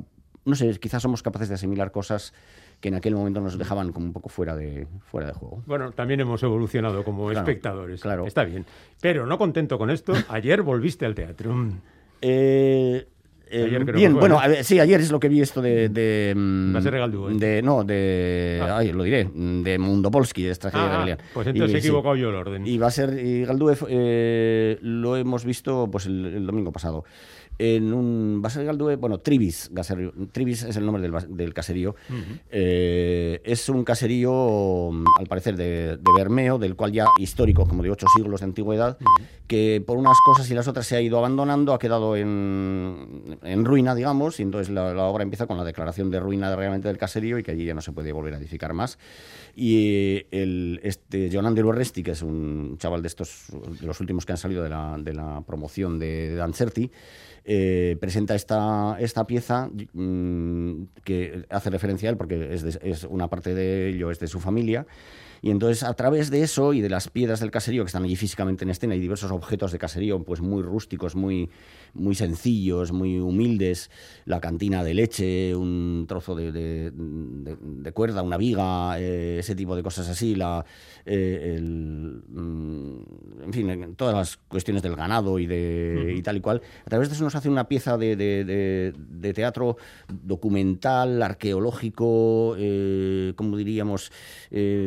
no 0.45 0.55
sé, 0.55 0.77
quizás 0.79 1.01
somos 1.01 1.23
capaces 1.23 1.49
de 1.49 1.55
asimilar 1.55 1.91
cosas 1.91 2.33
que 2.81 2.89
en 2.89 2.95
aquel 2.95 3.15
momento 3.15 3.39
nos 3.39 3.57
dejaban 3.57 3.91
como 3.93 4.07
un 4.07 4.13
poco 4.13 4.27
fuera 4.29 4.55
de, 4.55 4.87
fuera 5.09 5.27
de 5.27 5.33
juego. 5.33 5.63
Bueno, 5.65 5.91
también 5.91 6.19
hemos 6.19 6.43
evolucionado 6.43 7.03
como 7.03 7.25
Claro, 7.29 7.39
espectadores. 7.39 8.01
claro. 8.01 8.25
Está 8.27 8.43
bien. 8.43 8.65
Pero 9.01 9.25
no 9.25 9.37
contento 9.37 9.77
con 9.77 9.89
esto, 9.89 10.13
ayer 10.29 10.61
volviste 10.61 11.05
al 11.05 11.15
teatro. 11.15 11.53
Eh, 12.21 13.07
eh, 13.49 13.65
Ayer 13.65 13.83
creo 13.83 13.95
bien, 13.95 14.13
bueno, 14.15 14.35
¿no? 14.35 14.41
a 14.41 14.63
sí, 14.63 14.79
ayer 14.79 14.99
es 14.99 15.11
lo 15.11 15.19
que 15.19 15.29
vi 15.29 15.39
esto 15.41 15.61
de... 15.61 15.87
de 15.89 16.33
mm, 16.35 16.73
Va 16.73 16.79
a 16.79 16.81
ser 16.81 16.97
Galdú, 16.97 17.29
¿eh? 17.29 17.33
de 17.35 17.61
No, 17.61 17.83
de... 17.83 18.59
Ah. 18.63 18.77
Ay, 18.77 18.91
lo 18.91 19.03
diré, 19.03 19.25
de 19.31 19.77
Mundo 19.77 20.09
Polski, 20.09 20.41
de 20.43 20.51
Estrategia 20.51 21.01
Ah, 21.01 21.05
de 21.05 21.17
pues 21.33 21.45
entonces 21.47 21.75
Y 21.75 21.77
he 21.77 21.81
sí, 21.81 21.87
equivocado 21.87 22.15
yo 22.15 22.29
el 22.29 22.35
orden. 22.35 22.65
Y 22.65 22.77
va 22.79 22.87
a 22.87 22.91
ser... 22.91 23.19
Y 23.23 23.45
Galdúe 23.45 23.75
eh, 23.89 24.79
lo 24.81 25.15
hemos 25.17 25.45
visto 25.45 25.87
pues 25.91 26.07
el, 26.07 26.25
el 26.25 26.45
domingo 26.47 26.71
pasado. 26.71 27.03
En 27.59 27.93
un... 27.93 28.41
Va 28.43 28.47
a 28.47 28.51
ser 28.51 28.65
Galdúe... 28.65 28.97
Bueno, 28.97 29.19
Tribis. 29.19 29.69
Gaserio- 29.73 30.13
Tribis 30.31 30.63
es 30.63 30.75
el 30.75 30.85
nombre 30.85 31.01
del, 31.01 31.13
del 31.37 31.53
caserío. 31.53 31.95
Eh, 32.51 33.41
es 33.43 33.69
un 33.69 33.83
caserío, 33.83 34.89
mm, 34.91 35.03
al 35.19 35.27
parecer, 35.27 35.55
de, 35.55 35.97
de 35.97 36.11
Bermeo, 36.17 36.57
del 36.57 36.75
cual 36.75 36.91
ya 36.91 37.05
histórico, 37.19 37.65
como 37.67 37.83
de 37.83 37.91
ocho 37.91 38.07
siglos 38.15 38.41
de 38.41 38.45
antigüedad, 38.45 38.97
que 39.47 39.83
por 39.85 39.97
unas 39.97 40.17
cosas 40.25 40.49
y 40.49 40.53
las 40.53 40.67
otras 40.67 40.85
se 40.87 40.95
ha 40.95 41.01
ido 41.01 41.17
abandonando, 41.17 41.73
ha 41.73 41.79
quedado 41.79 42.15
en, 42.15 43.37
en 43.43 43.65
ruina, 43.65 43.95
digamos, 43.95 44.39
y 44.39 44.43
entonces 44.43 44.73
la, 44.73 44.93
la 44.93 45.03
obra 45.05 45.23
empieza 45.23 45.47
con 45.47 45.57
la 45.57 45.63
declaración 45.63 46.09
de 46.09 46.19
ruina 46.19 46.55
realmente 46.55 46.87
del 46.87 46.97
caserío 46.97 47.37
y 47.37 47.43
que 47.43 47.51
allí 47.51 47.65
ya 47.65 47.73
no 47.73 47.81
se 47.81 47.91
puede 47.91 48.11
volver 48.11 48.33
a 48.33 48.37
edificar 48.37 48.73
más. 48.73 48.97
Y 49.55 50.25
el, 50.31 50.79
este 50.83 51.29
John 51.31 51.45
Andrew 51.45 51.71
Resti, 51.71 52.01
que 52.03 52.11
es 52.11 52.21
un 52.23 52.77
chaval 52.79 53.01
de 53.01 53.07
estos, 53.07 53.45
de 53.79 53.85
los 53.85 53.99
últimos 53.99 54.25
que 54.25 54.31
han 54.31 54.37
salido 54.37 54.63
de 54.63 54.69
la, 54.69 54.97
de 54.99 55.13
la 55.13 55.41
promoción 55.45 55.99
de, 55.99 56.29
de 56.29 56.35
Dancerti, 56.35 56.91
eh, 57.45 57.97
presenta 57.99 58.35
esta, 58.35 58.95
esta 58.99 59.27
pieza 59.27 59.69
mm, 59.93 60.83
que 61.03 61.45
hace 61.49 61.69
referencia 61.69 62.07
a 62.07 62.11
él 62.11 62.17
porque 62.17 62.53
es, 62.53 63.03
una 63.03 63.29
parte 63.29 63.53
de 63.53 63.89
ello, 63.89 64.11
es 64.11 64.19
de 64.19 64.27
su 64.27 64.39
familia. 64.39 64.85
Y 65.41 65.51
entonces, 65.51 65.83
a 65.83 65.93
través 65.93 66.29
de 66.29 66.41
eso 66.41 66.71
y 66.71 66.79
de 66.79 66.89
las 66.89 67.09
piedras 67.09 67.41
del 67.41 67.51
caserío 67.51 67.83
que 67.83 67.87
están 67.87 68.03
allí 68.03 68.15
físicamente 68.15 68.63
en 68.63 68.69
escena 68.69 68.95
y 68.95 68.99
diversos 68.99 69.29
objetos 69.29 69.73
de 69.73 69.77
caserío, 69.77 70.23
pues 70.23 70.39
muy 70.39 70.63
rústicos, 70.63 71.15
muy, 71.15 71.49
muy 71.93 72.15
sencillos, 72.15 72.91
muy 72.91 73.19
humildes, 73.19 73.89
la 74.25 74.39
cantina 74.41 74.83
de 74.83 74.93
leche, 74.93 75.55
un 75.55 76.05
trozo 76.07 76.35
de, 76.35 76.51
de- 76.51 76.91
de- 76.91 77.57
de 77.61 77.91
cuerda, 77.91 78.23
una 78.23 78.37
viga, 78.37 78.99
eh, 78.99 79.37
ese 79.39 79.55
tipo 79.55 79.75
de 79.75 79.83
cosas 79.83 80.09
así, 80.09 80.35
la, 80.35 80.65
eh, 81.05 81.55
el, 81.57 82.23
mm, 82.27 83.43
en 83.43 83.53
fin, 83.53 83.95
todas 83.95 84.15
las 84.15 84.37
cuestiones 84.37 84.81
del 84.81 84.95
ganado 84.95 85.37
y, 85.39 85.45
de, 85.45 86.13
y 86.17 86.21
tal 86.21 86.37
y 86.37 86.41
cual. 86.41 86.61
A 86.85 86.89
través 86.89 87.09
de 87.09 87.15
eso 87.15 87.23
nos 87.23 87.35
hace 87.35 87.49
una 87.49 87.67
pieza 87.67 87.97
de, 87.97 88.93
teatro 89.35 89.77
documental, 90.07 91.21
arqueológico, 91.21 92.55
eh, 92.57 93.33
como 93.35 93.57
diríamos, 93.57 94.11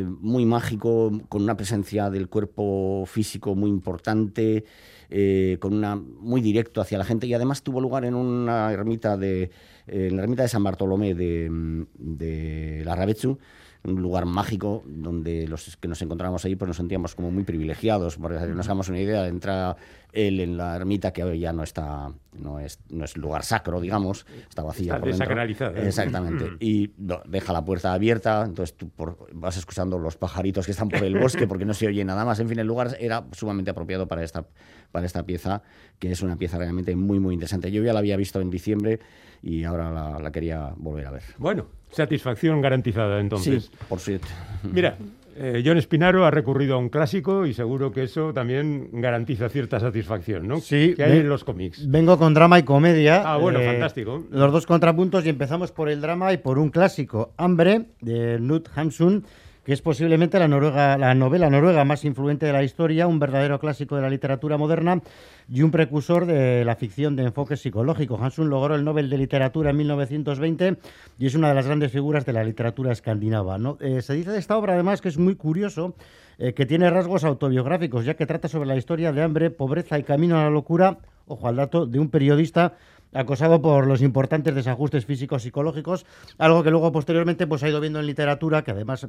muy 0.05 0.45
mágico, 0.45 1.11
con 1.29 1.43
una 1.43 1.55
presencia 1.57 2.09
del 2.09 2.27
cuerpo 2.29 3.03
físico 3.05 3.55
muy 3.55 3.69
importante, 3.69 4.65
eh, 5.09 5.57
con 5.59 5.73
una 5.73 5.95
muy 5.95 6.41
directo 6.41 6.81
hacia 6.81 6.97
la 6.97 7.05
gente 7.05 7.27
y 7.27 7.33
además 7.33 7.63
tuvo 7.63 7.81
lugar 7.81 8.05
en 8.05 8.15
una 8.15 8.71
ermita 8.71 9.17
de 9.17 9.51
en 9.87 10.17
la 10.17 10.23
ermita 10.23 10.43
de 10.43 10.49
San 10.49 10.63
Bartolomé 10.63 11.13
de, 11.13 11.49
de 11.97 12.81
la 12.83 12.95
Ravetsu, 12.95 13.39
un 13.87 14.01
lugar 14.01 14.25
mágico 14.25 14.83
donde 14.85 15.47
los 15.47 15.77
que 15.77 15.87
nos 15.87 16.01
encontrábamos 16.01 16.43
ahí 16.45 16.55
pues 16.55 16.67
nos 16.67 16.77
sentíamos 16.77 17.15
como 17.15 17.31
muy 17.31 17.43
privilegiados, 17.43 18.17
porque 18.17 18.35
nos 18.47 18.65
hagamos 18.67 18.89
una 18.89 18.99
idea, 18.99 19.27
entra 19.27 19.75
él 20.11 20.39
en 20.39 20.57
la 20.57 20.75
ermita 20.75 21.13
que 21.13 21.23
hoy 21.23 21.39
ya 21.39 21.53
no 21.53 21.63
está, 21.63 22.11
no 22.33 22.59
es, 22.59 22.79
no 22.89 23.05
es 23.05 23.15
lugar 23.17 23.43
sacro, 23.43 23.79
digamos, 23.79 24.25
está 24.49 24.63
vacía. 24.63 24.93
Está 24.93 24.99
por 24.99 25.09
dentro. 25.09 25.25
desacralizada. 25.25 25.79
Exactamente. 25.81 26.45
Mm. 26.45 26.57
Y 26.59 26.91
no, 26.97 27.21
deja 27.27 27.53
la 27.53 27.63
puerta 27.63 27.93
abierta, 27.93 28.43
entonces 28.45 28.75
tú 28.75 28.89
por- 28.89 29.27
vas 29.33 29.57
escuchando 29.57 29.97
los 29.99 30.17
pajaritos 30.17 30.65
que 30.65 30.71
están 30.71 30.89
por 30.89 31.03
el 31.03 31.17
bosque 31.19 31.47
porque 31.47 31.65
no 31.65 31.73
se 31.73 31.87
oye 31.87 32.03
nada 32.03 32.25
más. 32.25 32.39
En 32.39 32.49
fin, 32.49 32.59
el 32.59 32.67
lugar 32.67 32.97
era 32.99 33.25
sumamente 33.31 33.71
apropiado 33.71 34.07
para 34.07 34.23
esta, 34.23 34.45
para 34.91 35.05
esta 35.05 35.23
pieza, 35.25 35.61
que 35.99 36.11
es 36.11 36.21
una 36.21 36.35
pieza 36.37 36.57
realmente 36.57 36.95
muy, 36.95 37.19
muy 37.19 37.33
interesante. 37.33 37.71
Yo 37.71 37.83
ya 37.83 37.93
la 37.93 37.99
había 37.99 38.17
visto 38.17 38.41
en 38.41 38.49
diciembre 38.49 38.99
y 39.41 39.63
ahora 39.65 39.91
la, 39.91 40.19
la 40.19 40.31
quería 40.31 40.73
volver 40.77 41.05
a 41.05 41.11
ver. 41.11 41.23
Bueno, 41.37 41.67
satisfacción 41.91 42.61
garantizada 42.61 43.19
entonces. 43.19 43.65
Sí, 43.65 43.71
por 43.87 43.99
cierto. 43.99 44.27
Mira, 44.71 44.97
eh, 45.39 45.61
John 45.63 45.77
Espinaro 45.77 46.25
ha 46.25 46.31
recurrido 46.31 46.75
a 46.75 46.77
un 46.79 46.89
clásico 46.89 47.45
y 47.45 47.53
seguro 47.53 47.91
que 47.91 48.03
eso 48.03 48.33
también 48.33 48.89
garantiza 48.93 49.49
cierta 49.49 49.79
satisfacción, 49.79 50.47
¿no? 50.47 50.59
Sí, 50.59 50.93
Que 50.95 51.03
hay 51.03 51.19
en 51.19 51.29
los 51.29 51.43
cómics. 51.43 51.87
Vengo 51.89 52.17
con 52.17 52.33
drama 52.33 52.57
y 52.57 52.63
comedia. 52.63 53.21
Ah, 53.23 53.37
bueno, 53.37 53.59
fantástico. 53.61 54.23
Los 54.31 54.51
dos 54.51 54.65
contrapuntos 54.65 55.25
y 55.25 55.29
empezamos 55.29 55.71
por 55.71 55.89
el 55.89 56.01
drama 56.01 56.33
y 56.33 56.37
por 56.37 56.57
un 56.57 56.69
clásico, 56.69 57.33
Hambre, 57.37 57.85
de 58.01 58.37
Knut 58.37 58.69
Hamsun, 58.75 59.25
que 59.67 59.73
es 59.73 59.81
posiblemente 59.81 60.39
la, 60.39 60.47
noruega, 60.47 60.97
la 60.97 61.13
novela 61.13 61.49
noruega 61.49 61.83
más 61.83 62.05
influente 62.05 62.45
de 62.45 62.53
la 62.53 62.63
historia, 62.63 63.05
un 63.05 63.19
verdadero 63.19 63.59
clásico 63.59 63.97
de 63.97 64.01
la 64.01 64.09
literatura 64.09 64.57
moderna 64.57 65.01
y 65.49 65.61
un 65.61 65.71
precursor 65.71 66.25
de 66.25 66.63
la 66.63 66.77
ficción 66.77 67.17
de 67.17 67.23
enfoque 67.23 67.57
psicológico. 67.57 68.17
Hamsun 68.17 68.49
logró 68.49 68.75
el 68.75 68.85
Nobel 68.85 69.09
de 69.09 69.17
Literatura 69.17 69.71
en 69.71 69.75
1920 69.75 70.77
y 71.19 71.25
es 71.25 71.35
una 71.35 71.49
de 71.49 71.55
las 71.55 71.65
grandes 71.65 71.91
figuras 71.91 72.25
de 72.25 72.31
la 72.31 72.45
literatura 72.45 72.93
escandinava. 72.93 73.57
Eh, 73.81 74.01
se 74.01 74.13
dice 74.13 74.31
de 74.31 74.39
esta 74.39 74.57
obra, 74.57 74.71
además, 74.71 75.01
que 75.01 75.09
es 75.09 75.17
muy 75.17 75.35
curioso, 75.35 75.95
eh, 76.37 76.53
que 76.53 76.65
tiene 76.65 76.89
rasgos 76.89 77.25
autobiográficos, 77.25 78.05
ya 78.05 78.13
que 78.13 78.25
trata 78.25 78.47
sobre 78.47 78.69
la 78.69 78.77
historia 78.77 79.11
de 79.11 79.21
hambre, 79.21 79.49
pobreza 79.49 79.99
y 79.99 80.03
camino 80.03 80.39
a 80.39 80.43
la 80.43 80.49
locura, 80.49 80.99
ojo 81.27 81.45
al 81.45 81.57
dato, 81.57 81.85
de 81.85 81.99
un 81.99 82.09
periodista 82.09 82.77
acosado 83.13 83.61
por 83.61 83.87
los 83.87 84.01
importantes 84.01 84.53
desajustes 84.53 85.05
físicos 85.05 85.43
psicológicos, 85.43 86.05
algo 86.37 86.63
que 86.63 86.71
luego 86.71 86.91
posteriormente 86.91 87.47
pues 87.47 87.63
ha 87.63 87.69
ido 87.69 87.79
viendo 87.79 87.99
en 87.99 88.05
literatura, 88.05 88.63
que 88.63 88.71
además 88.71 89.07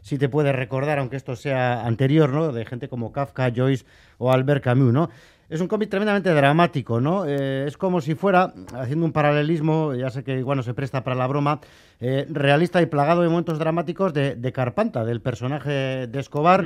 sí 0.00 0.18
te 0.18 0.28
puede 0.28 0.52
recordar, 0.52 0.98
aunque 0.98 1.16
esto 1.16 1.36
sea 1.36 1.86
anterior, 1.86 2.30
¿no? 2.30 2.52
De 2.52 2.64
gente 2.64 2.88
como 2.88 3.12
Kafka, 3.12 3.52
Joyce 3.54 3.84
o 4.18 4.32
Albert 4.32 4.64
Camus, 4.64 4.92
¿no? 4.92 5.10
Es 5.48 5.62
un 5.62 5.68
cómic 5.68 5.88
tremendamente 5.88 6.28
dramático, 6.34 7.00
¿no? 7.00 7.24
Eh, 7.24 7.64
es 7.66 7.78
como 7.78 8.02
si 8.02 8.14
fuera, 8.14 8.52
haciendo 8.74 9.06
un 9.06 9.12
paralelismo, 9.12 9.94
ya 9.94 10.10
sé 10.10 10.22
que 10.22 10.38
igual 10.38 10.62
se 10.62 10.74
presta 10.74 11.02
para 11.02 11.16
la 11.16 11.26
broma, 11.26 11.60
eh, 12.00 12.26
realista 12.30 12.80
y 12.80 12.86
plagado 12.86 13.22
de 13.22 13.28
momentos 13.28 13.58
dramáticos 13.58 14.14
de, 14.14 14.36
de 14.36 14.52
Carpanta, 14.52 15.04
del 15.04 15.20
personaje 15.20 16.06
de 16.06 16.20
Escobar, 16.20 16.64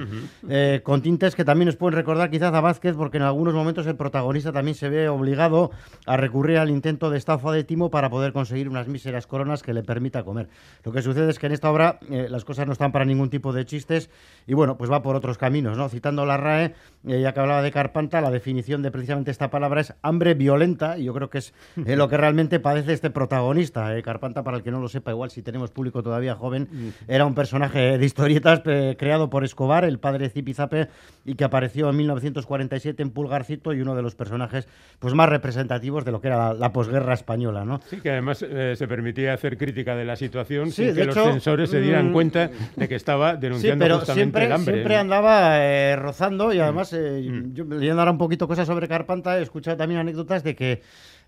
eh, 0.49 0.81
con 0.83 1.01
tintes 1.01 1.35
que 1.35 1.45
también 1.45 1.66
nos 1.66 1.77
pueden 1.77 1.97
recordar 1.97 2.31
quizás 2.31 2.53
a 2.53 2.61
Vázquez, 2.61 2.97
porque 2.97 3.16
en 3.16 3.23
algunos 3.23 3.55
momentos 3.55 3.87
el 3.87 3.97
protagonista 3.97 4.53
también 4.53 4.75
se 4.75 4.90
ve 4.90 5.09
obligado 5.09 5.71
a 6.07 6.18
recurrir 6.18 6.59
al 6.59 6.68
intento 6.68 7.09
de 7.09 7.16
estafa 7.16 7.51
de 7.53 7.64
Timo 7.64 7.90
para 7.90 8.11
poder 8.11 8.35
conseguir 8.35 8.68
unas 8.68 8.88
míseras 8.88 9.27
coronas 9.27 9.62
que 9.62 9.73
le 9.73 9.83
permita 9.83 10.23
comer. 10.23 10.49
Lo 10.85 10.92
que 10.92 11.01
sucede 11.01 11.31
es 11.31 11.38
que 11.38 11.47
en 11.47 11.53
esta 11.53 11.71
obra 11.71 11.99
eh, 12.11 12.27
las 12.29 12.45
cosas 12.45 12.66
no 12.66 12.75
están 12.75 12.92
para 12.92 13.07
ningún 13.07 13.31
tipo 13.31 13.55
de 13.55 13.64
chistes 13.64 14.11
y 14.47 14.53
bueno, 14.53 14.77
pues 14.77 14.90
va 14.90 15.03
por 15.03 15.16
otros 15.16 15.38
caminos, 15.38 15.79
¿no? 15.79 15.88
Citando 15.88 16.27
la 16.27 16.37
RAE, 16.37 16.75
ya 17.05 17.33
que 17.33 17.40
hablaba 17.40 17.62
de 17.62 17.73
Carpanta, 17.73 18.21
la 18.21 18.31
definición 18.31 18.83
de 18.83 18.90
precisamente 18.90 19.31
esta 19.31 19.51
palabra 19.51 19.81
es 19.81 19.95
hambre 20.03 20.35
violenta 20.35 20.99
y 20.99 21.05
yo 21.05 21.14
creo 21.14 21.31
que 21.31 21.38
es 21.38 21.55
lo 21.77 22.09
que 22.09 22.16
realmente 22.16 22.61
padece 22.61 22.92
este 22.92 23.11
protagonista. 23.11 23.90
Carpanta, 24.03 24.42
para 24.42 24.59
el 24.59 24.62
que 24.62 24.71
no 24.71 24.81
lo 24.81 24.88
sepa, 24.88 25.11
igual 25.11 25.22
si 25.31 25.43
tenemos 25.43 25.71
público 25.71 26.03
todavía 26.03 26.35
joven, 26.35 26.69
era 27.09 27.25
un 27.27 27.35
personaje 27.35 27.99
de 27.99 28.05
historietas 28.05 28.63
eh, 28.67 28.97
creado 28.99 29.31
por 29.31 29.45
Escobar, 29.45 29.85
el 29.85 29.99
padre 29.99 30.25
de 30.25 30.31
Zipizape, 30.31 30.89
y 31.25 31.35
que 31.35 31.45
apareció 31.45 31.89
en 31.91 31.97
1947 31.97 33.03
en 33.03 33.11
Pulgarcito 33.11 33.73
y 33.73 33.81
uno 33.81 33.95
de 33.95 34.03
los 34.03 34.15
personajes 34.15 34.67
pues 34.99 35.15
más 35.15 35.29
representativos 35.29 36.05
de 36.05 36.13
lo 36.13 36.21
que 36.21 36.29
era 36.29 36.37
la, 36.49 36.55
la 36.55 36.73
posguerra 36.73 37.15
española, 37.15 37.65
¿no? 37.65 37.81
Sí, 37.89 38.01
que 38.01 38.11
además 38.11 38.45
eh, 38.49 38.75
se 38.77 38.89
permitía 38.89 39.35
hacer 39.35 39.57
crítica 39.57 39.95
de 39.97 40.05
la 40.05 40.17
situación 40.17 40.71
Sí, 40.71 40.87
sin 40.87 40.95
que 40.95 41.05
los 41.05 41.17
hecho, 41.17 41.31
censores 41.31 41.71
se 41.71 41.81
dieran 41.81 42.11
mm, 42.11 42.13
cuenta 42.13 42.51
de 42.77 42.89
que 42.89 42.95
estaba 42.95 43.35
Sí, 43.35 43.39
denunciando 43.41 43.85
pero 43.85 43.99
justamente 43.99 44.23
siempre, 44.23 44.45
el 44.47 44.53
hambre. 44.53 44.75
siempre 44.75 44.97
andaba 44.97 45.65
eh, 45.65 45.97
rozando 45.97 46.53
y 46.53 46.59
además, 46.59 46.93
eh, 46.93 47.23
yo 47.53 47.65
leyendo 47.65 48.01
ahora 48.01 48.11
un 48.13 48.19
poquito 48.19 48.49
cosas 48.49 48.67
sobre 48.67 48.89
Carpanta, 48.89 49.39
he 49.39 49.43
escuchado 49.43 49.77
también 49.77 50.01
anécdotas 50.01 50.43
de 50.43 50.55
que 50.57 50.83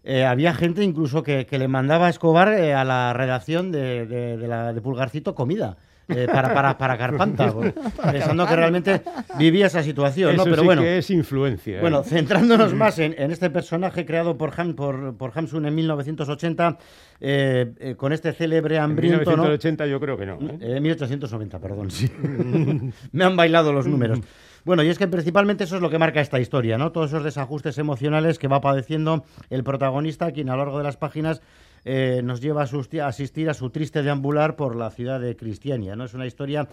eh, 0.05 0.25
había 0.25 0.55
gente 0.55 0.83
incluso 0.85 1.23
que, 1.23 1.47
que 1.47 1.59
le 1.59 1.67
mandaba 1.69 2.07
a 2.07 2.11
Escobar 2.11 2.49
eh, 2.53 2.75
a 2.75 2.85
la 2.85 3.13
redacción 3.13 3.73
de, 3.73 4.07
de- 4.07 4.37
de 4.37 4.49
la, 4.49 4.73
de 4.73 4.81
Pulgarcito 4.81 5.35
comida. 5.35 5.77
eh, 6.07 6.27
para, 6.31 6.53
para, 6.53 6.77
para 6.77 6.99
Carpanta, 6.99 7.51
pues, 7.55 7.73
pensando 8.13 8.47
que 8.47 8.55
realmente 8.55 9.01
vivía 9.39 9.69
esa 9.69 9.83
situación, 9.83 10.37
Pero 10.45 10.57
sí 10.57 10.61
bueno, 10.63 10.83
que 10.83 10.99
es 10.99 11.09
influencia. 11.09 11.81
bueno, 11.81 12.03
centrándonos 12.03 12.75
más 12.75 12.99
en, 12.99 13.15
en 13.17 13.31
este 13.31 13.49
personaje 13.49 14.05
creado 14.05 14.37
por, 14.37 14.53
Ham, 14.61 14.75
por, 14.75 15.17
por 15.17 15.33
Hamsun 15.35 15.65
en 15.65 15.75
1980, 15.75 16.77
eh, 17.23 17.95
con 17.97 18.13
este 18.13 18.35
célebre 18.35 18.77
en 18.77 18.83
hambriento, 18.83 19.31
¿no? 19.31 19.45
1980 19.45 19.87
yo 19.87 19.99
creo 19.99 20.19
que 20.19 20.27
no. 20.27 20.35
¿eh? 20.43 20.59
Eh, 20.77 20.81
1890, 20.81 21.59
perdón, 21.59 21.91
sí. 21.91 22.11
Me 23.13 23.25
han 23.25 23.35
bailado 23.35 23.73
los 23.73 23.87
números. 23.87 24.21
Bueno, 24.65 24.83
y 24.83 24.89
es 24.89 24.99
que 24.99 25.07
principalmente 25.07 25.65
eso 25.65 25.77
es 25.77 25.83
lo 25.83 25.91
que 25.91 25.99
marca 25.99 26.23
esta 26.23 26.41
historia, 26.41 26.79
¿no? 26.79 26.91
Todos 26.91 27.11
esos 27.11 27.23
desajustes 27.23 27.77
emocionales 27.77 28.39
que 28.39 28.49
va 28.49 28.63
padeciendo 28.63 29.25
el 29.51 29.63
protagonista, 29.63 30.33
quien 30.33 30.49
a 30.49 30.53
lo 30.53 30.61
largo 30.61 30.79
de 30.79 30.85
las 30.85 30.97
páginas 30.97 31.43
eh, 31.85 32.23
nos 32.25 32.41
lleva 32.41 32.63
a, 32.63 33.07
asistir 33.07 33.51
a 33.51 33.55
su 33.55 33.69
triste 33.69 34.03
deambular 34.03 34.57
por 34.57 34.75
la 34.75 34.91
ciudad 34.91 35.21
de 35.21 35.37
Cristiania, 35.37 35.97
¿no? 35.97 36.05
Es 36.05 36.15
una 36.15 36.27
historia 36.27 36.67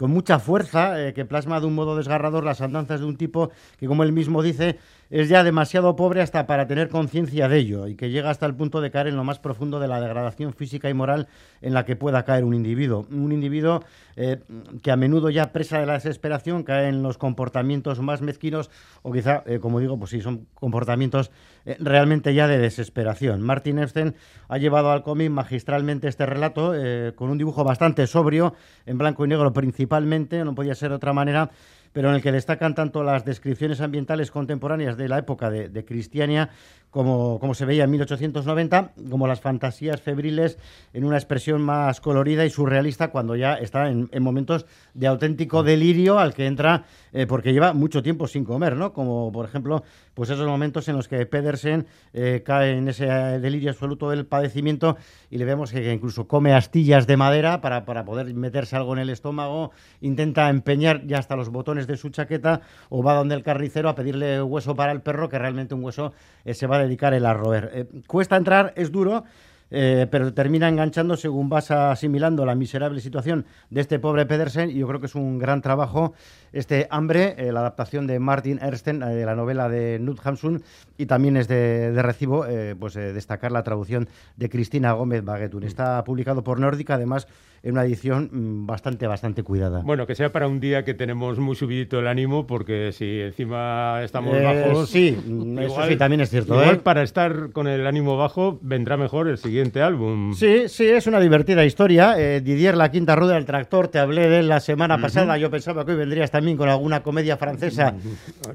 con 0.00 0.12
mucha 0.12 0.38
fuerza 0.38 0.98
eh, 0.98 1.12
que 1.12 1.26
plasma 1.26 1.60
de 1.60 1.66
un 1.66 1.74
modo 1.74 1.94
desgarrador 1.94 2.42
las 2.42 2.62
andanzas 2.62 3.00
de 3.00 3.06
un 3.06 3.18
tipo 3.18 3.50
que, 3.78 3.86
como 3.86 4.02
él 4.02 4.12
mismo 4.12 4.42
dice, 4.42 4.78
es 5.10 5.28
ya 5.28 5.44
demasiado 5.44 5.94
pobre 5.94 6.22
hasta 6.22 6.46
para 6.46 6.66
tener 6.66 6.88
conciencia 6.88 7.50
de 7.50 7.58
ello 7.58 7.86
y 7.86 7.96
que 7.96 8.08
llega 8.08 8.30
hasta 8.30 8.46
el 8.46 8.54
punto 8.54 8.80
de 8.80 8.90
caer 8.90 9.08
en 9.08 9.16
lo 9.16 9.24
más 9.24 9.38
profundo 9.38 9.78
de 9.78 9.88
la 9.88 10.00
degradación 10.00 10.54
física 10.54 10.88
y 10.88 10.94
moral 10.94 11.28
en 11.60 11.74
la 11.74 11.84
que 11.84 11.96
pueda 11.96 12.24
caer 12.24 12.44
un 12.44 12.54
individuo. 12.54 13.06
Un 13.10 13.30
individuo 13.30 13.84
eh, 14.16 14.38
que 14.82 14.90
a 14.90 14.96
menudo 14.96 15.28
ya 15.28 15.52
presa 15.52 15.80
de 15.80 15.84
la 15.84 15.94
desesperación 15.94 16.62
cae 16.62 16.88
en 16.88 17.02
los 17.02 17.18
comportamientos 17.18 18.00
más 18.00 18.22
mezquinos 18.22 18.70
o 19.02 19.12
quizá, 19.12 19.42
eh, 19.44 19.58
como 19.58 19.80
digo, 19.80 19.98
pues 19.98 20.12
sí, 20.12 20.22
son 20.22 20.46
comportamientos 20.54 21.30
realmente 21.78 22.32
ya 22.32 22.48
de 22.48 22.56
desesperación. 22.56 23.42
Martin 23.42 23.80
Epstein 23.80 24.14
ha 24.48 24.56
llevado 24.56 24.92
al 24.92 25.02
cómic 25.02 25.30
magistralmente 25.30 26.08
este 26.08 26.24
relato 26.24 26.72
con 27.16 27.28
un 27.28 27.36
dibujo 27.36 27.64
bastante 27.64 28.06
sobrio, 28.06 28.54
en 28.86 28.96
blanco 28.96 29.26
y 29.26 29.28
negro 29.28 29.52
principalmente, 29.90 30.44
no 30.44 30.54
podía 30.54 30.76
ser 30.76 30.90
de 30.90 30.94
otra 30.96 31.12
manera, 31.12 31.50
pero 31.92 32.10
en 32.10 32.14
el 32.14 32.22
que 32.22 32.30
destacan 32.30 32.76
tanto 32.76 33.02
las 33.02 33.24
descripciones 33.24 33.80
ambientales 33.80 34.30
contemporáneas 34.30 34.96
de 34.96 35.08
la 35.08 35.18
época 35.18 35.50
de, 35.50 35.68
de 35.68 35.84
Cristiania, 35.84 36.50
como, 36.90 37.38
como 37.38 37.54
se 37.54 37.64
veía 37.64 37.84
en 37.84 37.90
1890, 37.90 38.92
como 39.10 39.26
las 39.26 39.40
fantasías 39.40 40.00
febriles 40.00 40.58
en 40.92 41.04
una 41.04 41.16
expresión 41.16 41.62
más 41.62 42.00
colorida 42.00 42.44
y 42.44 42.50
surrealista 42.50 43.08
cuando 43.08 43.36
ya 43.36 43.54
está 43.54 43.88
en, 43.90 44.08
en 44.12 44.22
momentos 44.22 44.66
de 44.94 45.06
auténtico 45.06 45.62
delirio 45.62 46.18
al 46.18 46.34
que 46.34 46.46
entra 46.46 46.84
eh, 47.12 47.26
porque 47.26 47.52
lleva 47.52 47.72
mucho 47.72 48.02
tiempo 48.02 48.26
sin 48.26 48.44
comer, 48.44 48.76
¿no? 48.76 48.92
Como 48.92 49.32
por 49.32 49.44
ejemplo, 49.44 49.82
pues 50.14 50.30
esos 50.30 50.46
momentos 50.46 50.88
en 50.88 50.96
los 50.96 51.08
que 51.08 51.24
Pedersen 51.26 51.86
eh, 52.12 52.42
cae 52.44 52.76
en 52.76 52.88
ese 52.88 53.06
delirio 53.06 53.70
absoluto 53.70 54.10
del 54.10 54.26
padecimiento 54.26 54.96
y 55.30 55.38
le 55.38 55.44
vemos 55.44 55.72
que, 55.72 55.82
que 55.82 55.92
incluso 55.92 56.28
come 56.28 56.52
astillas 56.54 57.06
de 57.06 57.16
madera 57.16 57.60
para, 57.60 57.84
para 57.84 58.04
poder 58.04 58.32
meterse 58.34 58.76
algo 58.76 58.92
en 58.92 59.00
el 59.00 59.10
estómago, 59.10 59.72
intenta 60.00 60.48
empeñar 60.48 61.06
ya 61.06 61.18
hasta 61.18 61.36
los 61.36 61.50
botones 61.50 61.86
de 61.86 61.96
su 61.96 62.10
chaqueta 62.10 62.60
o 62.88 63.02
va 63.02 63.14
donde 63.14 63.34
el 63.34 63.42
carnicero 63.42 63.88
a 63.88 63.94
pedirle 63.94 64.42
hueso 64.42 64.74
para 64.76 64.92
el 64.92 65.00
perro, 65.00 65.28
que 65.28 65.38
realmente 65.38 65.74
un 65.74 65.84
hueso 65.84 66.12
eh, 66.44 66.54
se 66.54 66.66
va 66.66 66.76
a 66.76 66.79
dedicar 66.82 67.14
el 67.14 67.26
a 67.26 67.34
roer. 67.34 67.70
Eh, 67.72 67.86
cuesta 68.06 68.36
entrar, 68.36 68.72
es 68.76 68.90
duro, 68.90 69.24
eh, 69.70 70.06
pero 70.10 70.34
termina 70.34 70.68
enganchando 70.68 71.16
según 71.16 71.48
vas 71.48 71.70
asimilando 71.70 72.44
la 72.44 72.54
miserable 72.54 73.00
situación 73.00 73.46
de 73.70 73.80
este 73.80 73.98
pobre 73.98 74.26
Pedersen 74.26 74.70
y 74.70 74.74
yo 74.74 74.88
creo 74.88 75.00
que 75.00 75.06
es 75.06 75.14
un 75.14 75.38
gran 75.38 75.62
trabajo 75.62 76.14
este 76.52 76.88
Hambre, 76.90 77.36
eh, 77.38 77.52
la 77.52 77.60
adaptación 77.60 78.06
de 78.06 78.18
Martin 78.18 78.58
Ersten, 78.60 79.02
eh, 79.02 79.14
de 79.14 79.24
la 79.24 79.36
novela 79.36 79.68
de 79.68 79.98
Knut 79.98 80.20
Hamsun 80.24 80.62
y 80.98 81.06
también 81.06 81.36
es 81.36 81.46
de, 81.46 81.92
de 81.92 82.02
recibo 82.02 82.44
pues 82.78 82.94
destacar 82.94 83.52
la 83.52 83.62
traducción 83.62 84.08
de 84.36 84.48
Cristina 84.48 84.92
Gómez 84.92 85.24
Baguetun. 85.24 85.64
Está 85.64 86.02
publicado 86.04 86.42
por 86.42 86.58
Nórdica, 86.58 86.94
además 86.94 87.26
en 87.62 87.72
una 87.72 87.84
edición 87.84 88.30
mm, 88.32 88.66
bastante, 88.66 89.06
bastante 89.06 89.42
cuidada. 89.42 89.82
Bueno, 89.82 90.06
que 90.06 90.14
sea 90.14 90.32
para 90.32 90.46
un 90.48 90.60
día 90.60 90.84
que 90.84 90.94
tenemos 90.94 91.38
muy 91.38 91.54
subidito 91.56 91.98
el 91.98 92.06
ánimo, 92.06 92.46
porque 92.46 92.92
si 92.92 93.20
encima 93.20 94.02
estamos 94.02 94.34
Eh, 94.34 94.42
bajos... 94.42 94.88
sí, 94.88 95.16
mm, 95.26 95.58
eso 95.60 95.86
sí, 95.86 95.96
también 95.96 96.20
es 96.22 96.30
cierto, 96.30 96.54
igual 96.54 96.76
¿eh? 96.76 96.80
para 96.82 97.02
estar 97.02 97.50
con 97.52 97.68
el 97.68 97.86
ánimo 97.86 98.16
bajo 98.16 98.58
vendrá 98.62 98.96
mejor 98.96 99.28
el 99.28 99.38
siguiente 99.38 99.59
álbum. 99.82 100.32
Sí, 100.34 100.68
sí, 100.68 100.86
es 100.88 101.06
una 101.06 101.20
divertida 101.20 101.64
historia. 101.64 102.14
Eh, 102.18 102.40
Didier, 102.40 102.76
la 102.76 102.90
quinta 102.90 103.14
rueda 103.14 103.34
del 103.34 103.44
tractor, 103.44 103.88
te 103.88 103.98
hablé 103.98 104.28
de 104.28 104.40
él 104.40 104.48
la 104.48 104.60
semana 104.60 104.98
pasada. 105.00 105.36
Yo 105.38 105.50
pensaba 105.50 105.84
que 105.84 105.92
hoy 105.92 105.98
vendrías 105.98 106.30
también 106.30 106.56
con 106.56 106.68
alguna 106.68 107.02
comedia 107.02 107.36
francesa 107.36 107.94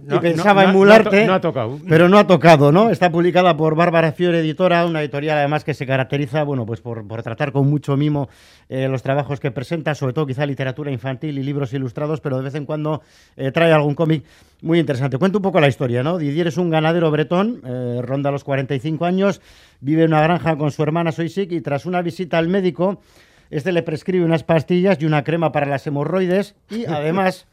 No, 0.05 0.15
y 0.15 0.19
pensaba 0.19 0.61
no, 0.63 0.67
no, 0.69 0.73
emularte. 0.73 1.25
no 1.27 1.33
ha 1.33 1.39
to- 1.39 1.47
no 1.51 1.59
ha 1.59 1.67
tocado. 1.67 1.79
Pero 1.87 2.09
no 2.09 2.17
ha 2.17 2.27
tocado, 2.27 2.71
¿no? 2.71 2.89
Está 2.89 3.11
publicada 3.11 3.55
por 3.55 3.75
Bárbara 3.75 4.11
Fiore 4.11 4.39
Editora, 4.39 4.85
una 4.85 5.01
editorial 5.01 5.37
además 5.37 5.63
que 5.63 5.73
se 5.73 5.85
caracteriza, 5.85 6.43
bueno, 6.43 6.65
pues 6.65 6.81
por, 6.81 7.07
por 7.07 7.21
tratar 7.23 7.51
con 7.51 7.69
mucho 7.69 7.95
mimo 7.95 8.27
eh, 8.69 8.87
los 8.87 9.03
trabajos 9.03 9.39
que 9.39 9.51
presenta, 9.51 9.93
sobre 9.95 10.13
todo 10.13 10.25
quizá 10.25 10.45
literatura 10.45 10.91
infantil 10.91 11.37
y 11.37 11.43
libros 11.43 11.71
ilustrados, 11.73 12.19
pero 12.21 12.37
de 12.37 12.43
vez 12.45 12.55
en 12.55 12.65
cuando 12.65 13.01
eh, 13.37 13.51
trae 13.51 13.71
algún 13.71 13.93
cómic 13.95 14.23
muy 14.65 14.80
interesante. 14.80 15.19
Cuento 15.19 15.38
un 15.38 15.43
poco 15.43 15.60
la 15.60 15.67
historia, 15.67 16.01
¿no? 16.01 16.17
Didier 16.17 16.47
es 16.47 16.58
un 16.58 16.71
ganadero 16.71 17.12
bretón, 17.12 17.62
eh, 17.63 17.99
ronda 18.01 18.32
los 18.32 18.43
45 18.43 19.06
años, 19.06 19.39
vive 19.80 20.04
en 20.04 20.10
una 20.10 20.23
granja 20.23 20.58
con 20.58 20.71
su 20.71 20.82
hermana 20.82 21.12
Soisik 21.12 21.51
y 21.51 21.62
tras 21.62 21.86
una 21.86 22.01
visita 22.01 22.39
al 22.39 22.47
médico, 22.47 22.99
este 23.51 23.71
le 23.71 23.84
prescribe 23.84 24.25
unas 24.25 24.43
pastillas 24.43 24.97
y 24.99 25.06
una 25.06 25.23
crema 25.23 25.51
para 25.51 25.67
las 25.67 25.86
hemorroides 25.86 26.56
y 26.71 26.86
además 26.88 27.45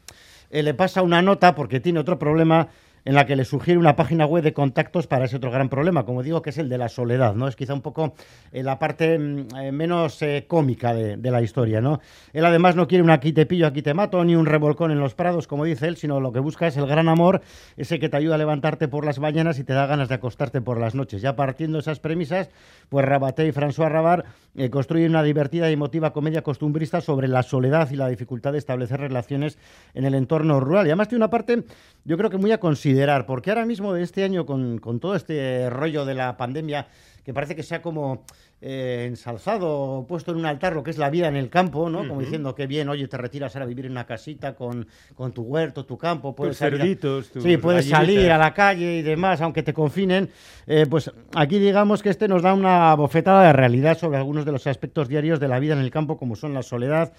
eh, 0.49 0.63
le 0.63 0.73
pasa 0.73 1.03
una 1.03 1.21
nota 1.21 1.53
porque 1.53 1.79
tiene 1.79 1.99
otro 1.99 2.17
problema 2.17 2.69
en 3.05 3.15
la 3.15 3.25
que 3.25 3.35
le 3.35 3.45
sugiere 3.45 3.79
una 3.79 3.95
página 3.95 4.25
web 4.25 4.43
de 4.43 4.53
contactos 4.53 5.07
para 5.07 5.25
ese 5.25 5.37
otro 5.37 5.51
gran 5.51 5.69
problema, 5.69 6.05
como 6.05 6.23
digo, 6.23 6.41
que 6.41 6.51
es 6.51 6.57
el 6.57 6.69
de 6.69 6.77
la 6.77 6.89
soledad, 6.89 7.35
¿no? 7.35 7.47
Es 7.47 7.55
quizá 7.55 7.73
un 7.73 7.81
poco 7.81 8.13
eh, 8.51 8.63
la 8.63 8.79
parte 8.79 9.17
mm, 9.17 9.47
eh, 9.61 9.71
menos 9.71 10.21
eh, 10.21 10.45
cómica 10.47 10.93
de, 10.93 11.17
de 11.17 11.31
la 11.31 11.41
historia, 11.41 11.81
¿no? 11.81 11.99
Él 12.31 12.45
además 12.45 12.75
no 12.75 12.87
quiere 12.87 13.03
un 13.03 13.09
aquí 13.09 13.33
te 13.33 13.45
pillo, 13.45 13.67
aquí 13.67 13.81
te 13.81 13.93
mato, 13.93 14.23
ni 14.23 14.35
un 14.35 14.45
revolcón 14.45 14.91
en 14.91 14.99
los 14.99 15.15
prados, 15.15 15.47
como 15.47 15.65
dice 15.65 15.87
él, 15.87 15.97
sino 15.97 16.19
lo 16.19 16.31
que 16.31 16.39
busca 16.39 16.67
es 16.67 16.77
el 16.77 16.87
gran 16.87 17.09
amor, 17.09 17.41
ese 17.77 17.99
que 17.99 18.09
te 18.09 18.17
ayuda 18.17 18.35
a 18.35 18.37
levantarte 18.37 18.87
por 18.87 19.05
las 19.05 19.19
mañanas 19.19 19.59
y 19.59 19.63
te 19.63 19.73
da 19.73 19.85
ganas 19.85 20.09
de 20.09 20.15
acostarte 20.15 20.61
por 20.61 20.79
las 20.79 20.95
noches. 20.95 21.21
Ya 21.21 21.35
partiendo 21.35 21.79
esas 21.79 21.99
premisas, 21.99 22.49
pues 22.89 23.05
Rabaté 23.05 23.47
y 23.47 23.51
François 23.51 23.89
Rabar 23.89 24.25
eh, 24.55 24.69
construyen 24.69 25.11
una 25.11 25.23
divertida 25.23 25.69
y 25.69 25.73
emotiva 25.73 26.13
comedia 26.13 26.43
costumbrista 26.43 27.01
sobre 27.01 27.27
la 27.27 27.43
soledad 27.43 27.89
y 27.91 27.95
la 27.95 28.07
dificultad 28.07 28.51
de 28.51 28.59
establecer 28.59 28.99
relaciones 28.99 29.57
en 29.93 30.05
el 30.05 30.13
entorno 30.13 30.59
rural. 30.59 30.85
Y 30.85 30.89
además 30.89 31.07
tiene 31.07 31.23
una 31.23 31.29
parte, 31.29 31.63
yo 32.05 32.17
creo 32.17 32.29
que 32.29 32.37
muy 32.37 32.51
a 32.51 32.59
considerar, 32.93 33.25
porque 33.25 33.49
ahora 33.49 33.65
mismo 33.65 33.93
de 33.93 34.03
este 34.03 34.23
año, 34.23 34.45
con, 34.45 34.77
con 34.77 34.99
todo 34.99 35.15
este 35.15 35.69
rollo 35.69 36.05
de 36.05 36.13
la 36.13 36.37
pandemia, 36.37 36.87
que 37.23 37.33
parece 37.33 37.55
que 37.55 37.63
se 37.63 37.73
ha 37.75 37.81
como 37.81 38.23
eh, 38.61 39.05
ensalzado, 39.07 40.05
puesto 40.07 40.31
en 40.31 40.37
un 40.37 40.45
altar 40.45 40.73
lo 40.73 40.83
que 40.83 40.91
es 40.91 40.97
la 40.97 41.09
vida 41.09 41.27
en 41.27 41.35
el 41.37 41.49
campo, 41.49 41.89
¿no? 41.89 42.07
Como 42.07 42.19
diciendo 42.19 42.53
que 42.53 42.67
bien, 42.67 42.89
oye, 42.89 43.07
te 43.07 43.17
retiras 43.17 43.55
ahora 43.55 43.63
a 43.65 43.67
vivir 43.67 43.85
en 43.85 43.93
una 43.93 44.05
casita 44.05 44.53
con, 44.55 44.85
con 45.15 45.31
tu 45.31 45.41
huerto, 45.43 45.85
tu 45.85 45.97
campo, 45.97 46.35
puedes 46.35 46.53
Tus 46.57 46.59
salir 46.59 46.79
cerditos, 46.79 47.29
tus 47.29 47.43
Sí, 47.43 47.57
puedes 47.57 47.89
gallinitas. 47.89 48.15
salir 48.15 48.31
a 48.31 48.37
la 48.37 48.53
calle 48.53 48.97
y 48.97 49.01
demás, 49.01 49.41
aunque 49.41 49.63
te 49.63 49.73
confinen. 49.73 50.29
Eh, 50.67 50.85
pues 50.89 51.11
aquí 51.33 51.59
digamos 51.59 52.03
que 52.03 52.09
este 52.09 52.27
nos 52.27 52.41
da 52.41 52.53
una 52.53 52.93
bofetada 52.95 53.47
de 53.47 53.53
realidad 53.53 53.97
sobre 53.97 54.17
algunos 54.17 54.45
de 54.45 54.51
los 54.51 54.67
aspectos 54.67 55.07
diarios 55.07 55.39
de 55.39 55.47
la 55.47 55.59
vida 55.59 55.73
en 55.73 55.79
el 55.79 55.89
campo, 55.91 56.17
como 56.17 56.35
son 56.35 56.53
la 56.53 56.61
soledad, 56.61 57.13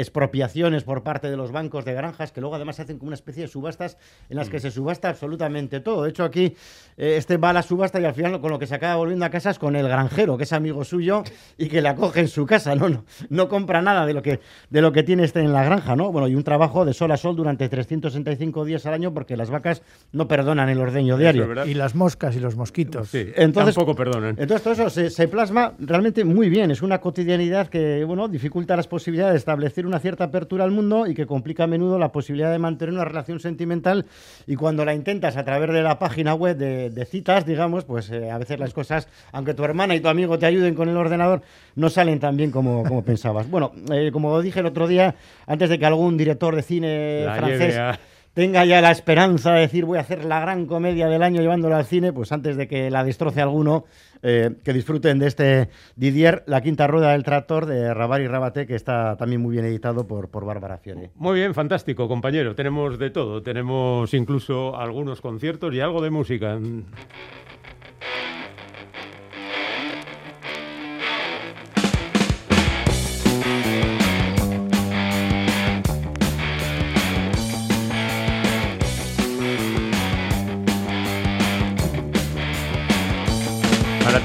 expropiaciones 0.00 0.84
por 0.84 1.02
parte 1.02 1.30
de 1.30 1.36
los 1.36 1.52
bancos 1.52 1.84
de 1.84 1.94
granjas, 1.94 2.32
que 2.32 2.40
luego 2.40 2.56
además 2.56 2.78
hacen 2.80 2.98
como 2.98 3.08
una 3.08 3.14
especie 3.14 3.42
de 3.42 3.48
subastas 3.48 3.96
en 4.28 4.36
las 4.36 4.48
que 4.48 4.60
se 4.60 4.70
subasta 4.70 5.08
absolutamente 5.08 5.80
todo. 5.80 6.04
De 6.04 6.10
hecho, 6.10 6.24
aquí 6.24 6.54
eh, 6.96 7.16
este 7.16 7.36
va 7.36 7.50
a 7.50 7.52
la 7.52 7.62
subasta 7.62 8.00
y 8.00 8.04
al 8.04 8.14
final 8.14 8.40
con 8.40 8.50
lo 8.50 8.58
que 8.58 8.66
se 8.66 8.74
acaba 8.74 8.96
volviendo 8.96 9.24
a 9.24 9.30
casa 9.30 9.50
es 9.50 9.58
con 9.58 9.74
el 9.76 9.88
granjero, 9.88 10.36
que 10.36 10.44
es 10.44 10.52
amigo 10.52 10.84
suyo 10.84 11.22
y 11.58 11.68
que 11.68 11.80
le 11.82 11.88
acoge 11.88 12.20
en 12.20 12.28
su 12.28 12.46
casa. 12.46 12.74
No, 12.74 12.88
no, 12.88 13.04
no 13.30 13.48
compra 13.48 13.80
nada 13.82 14.04
de 14.06 14.12
lo 14.14 14.22
que 14.22 14.40
de 14.70 14.82
lo 14.82 14.92
que 14.92 15.02
tiene 15.02 15.24
este 15.24 15.40
en 15.40 15.52
la 15.52 15.64
granja, 15.64 15.96
¿no? 15.96 16.12
Bueno, 16.12 16.28
y 16.28 16.34
un 16.34 16.44
trabajo 16.44 16.84
de 16.84 16.92
sol 16.92 17.10
a 17.12 17.16
sol 17.16 17.34
durante 17.36 17.68
365 17.68 18.64
días 18.64 18.84
al 18.86 18.94
año 18.94 19.14
porque 19.14 19.36
las 19.36 19.50
vacas 19.50 19.82
no 20.12 20.28
perdonan 20.28 20.68
el 20.68 20.78
ordeño 20.80 21.16
diario. 21.16 21.64
Y 21.66 21.74
las 21.74 21.94
moscas 21.94 22.36
y 22.36 22.40
los 22.40 22.56
mosquitos. 22.56 23.08
Sí, 23.08 23.26
Entonces- 23.36 23.74
tampoco 23.74 23.96
perdonan. 23.96 24.36
Entonces 24.38 24.62
todo 24.62 24.74
eso 24.74 24.90
se, 24.90 25.10
se 25.10 25.28
plasma 25.28 25.74
realmente 25.78 26.24
muy 26.24 26.48
bien. 26.48 26.70
Es 26.70 26.82
una 26.82 27.00
cotidianidad 27.00 27.68
que 27.68 28.04
bueno 28.04 28.28
dificulta 28.28 28.76
las 28.76 28.86
posibilidades 28.88 29.32
de 29.34 29.38
establecer 29.38 29.85
una 29.86 29.98
cierta 29.98 30.24
apertura 30.24 30.64
al 30.64 30.70
mundo 30.70 31.06
y 31.06 31.14
que 31.14 31.26
complica 31.26 31.64
a 31.64 31.66
menudo 31.66 31.98
la 31.98 32.12
posibilidad 32.12 32.50
de 32.50 32.58
mantener 32.58 32.94
una 32.94 33.04
relación 33.04 33.40
sentimental. 33.40 34.06
Y 34.46 34.56
cuando 34.56 34.84
la 34.84 34.94
intentas 34.94 35.36
a 35.36 35.44
través 35.44 35.72
de 35.72 35.82
la 35.82 35.98
página 35.98 36.34
web 36.34 36.56
de, 36.56 36.90
de 36.90 37.04
citas, 37.04 37.46
digamos, 37.46 37.84
pues 37.84 38.10
eh, 38.10 38.30
a 38.30 38.38
veces 38.38 38.58
las 38.58 38.72
cosas, 38.72 39.08
aunque 39.32 39.54
tu 39.54 39.64
hermana 39.64 39.94
y 39.94 40.00
tu 40.00 40.08
amigo 40.08 40.38
te 40.38 40.46
ayuden 40.46 40.74
con 40.74 40.88
el 40.88 40.96
ordenador, 40.96 41.42
no 41.74 41.88
salen 41.88 42.20
tan 42.20 42.36
bien 42.36 42.50
como, 42.50 42.82
como 42.84 43.02
pensabas. 43.04 43.48
Bueno, 43.48 43.72
eh, 43.92 44.10
como 44.12 44.40
dije 44.42 44.60
el 44.60 44.66
otro 44.66 44.86
día, 44.86 45.14
antes 45.46 45.70
de 45.70 45.78
que 45.78 45.86
algún 45.86 46.16
director 46.16 46.54
de 46.54 46.62
cine 46.62 47.24
La 47.24 47.34
francés 47.36 47.74
lleve 47.74 47.98
tenga 48.36 48.66
ya 48.66 48.82
la 48.82 48.90
esperanza 48.90 49.54
de 49.54 49.62
decir 49.62 49.86
voy 49.86 49.96
a 49.96 50.02
hacer 50.02 50.26
la 50.26 50.40
gran 50.40 50.66
comedia 50.66 51.08
del 51.08 51.22
año 51.22 51.40
llevándola 51.40 51.78
al 51.78 51.86
cine, 51.86 52.12
pues 52.12 52.32
antes 52.32 52.58
de 52.58 52.68
que 52.68 52.90
la 52.90 53.02
destroce 53.02 53.40
alguno, 53.40 53.86
eh, 54.22 54.56
que 54.62 54.74
disfruten 54.74 55.18
de 55.18 55.26
este 55.26 55.70
Didier, 55.96 56.44
la 56.46 56.60
quinta 56.60 56.86
rueda 56.86 57.12
del 57.12 57.22
tractor 57.22 57.64
de 57.64 57.94
Rabar 57.94 58.20
y 58.20 58.26
Rabaté, 58.26 58.66
que 58.66 58.74
está 58.74 59.16
también 59.16 59.40
muy 59.40 59.52
bien 59.52 59.64
editado 59.64 60.06
por, 60.06 60.28
por 60.28 60.44
Bárbara 60.44 60.76
Fiore. 60.76 61.12
Muy 61.14 61.36
bien, 61.36 61.54
fantástico, 61.54 62.08
compañero. 62.08 62.54
Tenemos 62.54 62.98
de 62.98 63.08
todo. 63.08 63.42
Tenemos 63.42 64.12
incluso 64.12 64.76
algunos 64.76 65.22
conciertos 65.22 65.72
y 65.72 65.80
algo 65.80 66.02
de 66.02 66.10
música. 66.10 66.58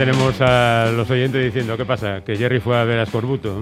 Tenemos 0.06 0.34
a 0.42 0.88
los 0.96 1.08
oyentes 1.12 1.44
diciendo, 1.46 1.78
¿qué 1.78 1.86
pasa? 1.86 2.22
Que 2.26 2.36
Jerry 2.36 2.60
fue 2.60 2.76
a 2.76 2.84
ver 2.86 2.98
a 3.00 3.06
Scorbuto. 3.06 3.56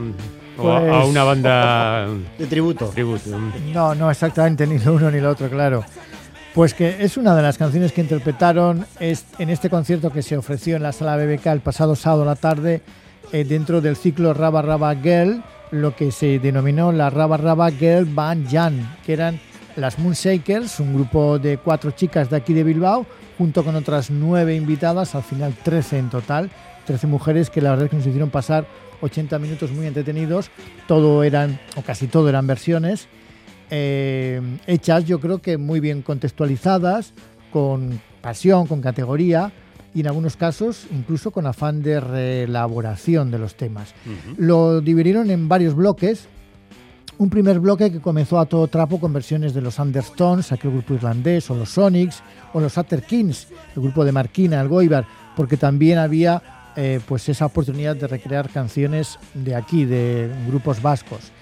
O 0.57 0.71
a- 0.71 0.77
a, 0.77 0.81
Pues- 1.01 1.07
una 1.09 1.23
banda 1.25 2.07
De 2.37 2.45
tributo. 2.47 2.85
tributo. 2.93 3.37
No, 3.73 3.93
no 3.93 4.09
exactamente, 4.09 4.65
ni 4.65 4.79
lo 4.79 4.93
uno 4.93 5.11
ni 5.11 5.19
lo 5.19 5.31
otro, 5.31 5.49
claro. 5.49 5.83
Pues 6.55 6.73
que 6.73 6.95
es 7.03 7.17
una 7.17 7.35
de 7.35 7.41
las 7.41 7.57
canciones 7.57 7.91
que 7.91 7.99
interpretaron 7.99 8.85
es- 9.01 9.25
en 9.37 9.49
este 9.49 9.69
concierto 9.69 10.11
que 10.11 10.21
se 10.21 10.37
ofreció 10.37 10.77
en 10.77 10.83
la 10.83 10.93
sala 10.93 11.17
BBK 11.17 11.47
el 11.51 11.59
pasado 11.59 11.93
sábado 11.97 12.21
a 12.23 12.27
la 12.27 12.35
tarde 12.35 12.81
eh, 13.33 13.43
dentro 13.43 13.81
del 13.81 13.97
ciclo 13.97 14.33
Raba 14.33 14.61
Raba 14.61 14.95
Girl, 14.95 15.43
lo 15.71 15.93
que 15.93 16.09
se 16.13 16.39
denominó 16.39 16.93
la 16.93 17.09
Raba 17.09 17.35
Raba 17.35 17.69
Girl 17.69 18.05
Band 18.05 18.49
Jan, 18.49 18.95
que 19.05 19.11
eran 19.11 19.39
las 19.75 19.99
Moonshakers, 19.99 20.79
un 20.79 20.93
grupo 20.95 21.37
de 21.37 21.57
cuatro 21.57 21.91
chicas 21.91 22.29
de 22.29 22.37
aquí 22.37 22.53
de 22.53 22.63
Bilbao, 22.63 23.05
junto 23.39 23.63
con 23.63 23.77
otras 23.77 24.11
nueve 24.11 24.53
invitadas, 24.53 25.15
al 25.15 25.23
final 25.23 25.55
13 25.63 25.97
en 25.97 26.09
total, 26.09 26.51
13 26.85 27.07
mujeres 27.07 27.49
que 27.49 27.61
la 27.61 27.69
verdad 27.69 27.85
es 27.85 27.89
que 27.89 27.95
nos 27.95 28.05
hicieron 28.05 28.29
pasar 28.29 28.67
80 29.01 29.39
minutos 29.39 29.71
muy 29.71 29.87
entretenidos, 29.87 30.51
todo 30.89 31.23
eran, 31.23 31.57
o 31.77 31.81
casi 31.81 32.07
todo 32.07 32.27
eran 32.27 32.45
versiones, 32.47 33.07
eh, 33.71 34.41
hechas 34.67 35.05
yo 35.05 35.21
creo 35.21 35.41
que 35.41 35.57
muy 35.57 35.79
bien 35.79 36.01
contextualizadas, 36.01 37.13
con 37.53 38.01
pasión, 38.21 38.67
con 38.67 38.81
categoría 38.81 39.53
y 39.95 40.01
en 40.01 40.07
algunos 40.07 40.35
casos 40.35 40.85
incluso 40.91 41.31
con 41.31 41.47
afán 41.47 41.81
de 41.81 42.01
reelaboración 42.01 43.31
de 43.31 43.39
los 43.39 43.55
temas. 43.55 43.93
Lo 44.37 44.81
dividieron 44.81 45.31
en 45.31 45.47
varios 45.47 45.75
bloques. 45.75 46.27
Un 47.19 47.29
primer 47.29 47.59
bloque 47.59 47.91
que 47.91 47.99
comenzó 47.99 48.39
a 48.39 48.45
todo 48.45 48.69
trapo 48.69 48.97
con 48.97 49.11
versiones 49.11 49.53
de 49.53 49.59
los 49.59 49.77
Undertones, 49.77 50.53
aquel 50.53 50.71
grupo 50.71 50.93
irlandés, 50.93 51.49
o 51.49 51.55
los 51.55 51.71
Sonics, 51.71 52.23
o 52.53 52.61
los 52.61 52.77
Atter 52.77 53.03
Kings, 53.03 53.49
el 53.75 53.81
grupo 53.81 54.05
de 54.05 54.13
Marquina, 54.13 54.61
el 54.61 54.69
Goibar, 54.69 55.05
porque 55.35 55.57
también 55.57 55.97
había 55.97 56.71
eh, 56.77 57.01
pues 57.05 57.27
esa 57.27 57.47
oportunidad 57.47 57.97
de 57.97 58.07
recrear 58.07 58.49
canciones 58.49 59.19
de 59.33 59.53
aquí, 59.53 59.83
de 59.83 60.31
grupos 60.47 60.81
vascos. 60.81 61.33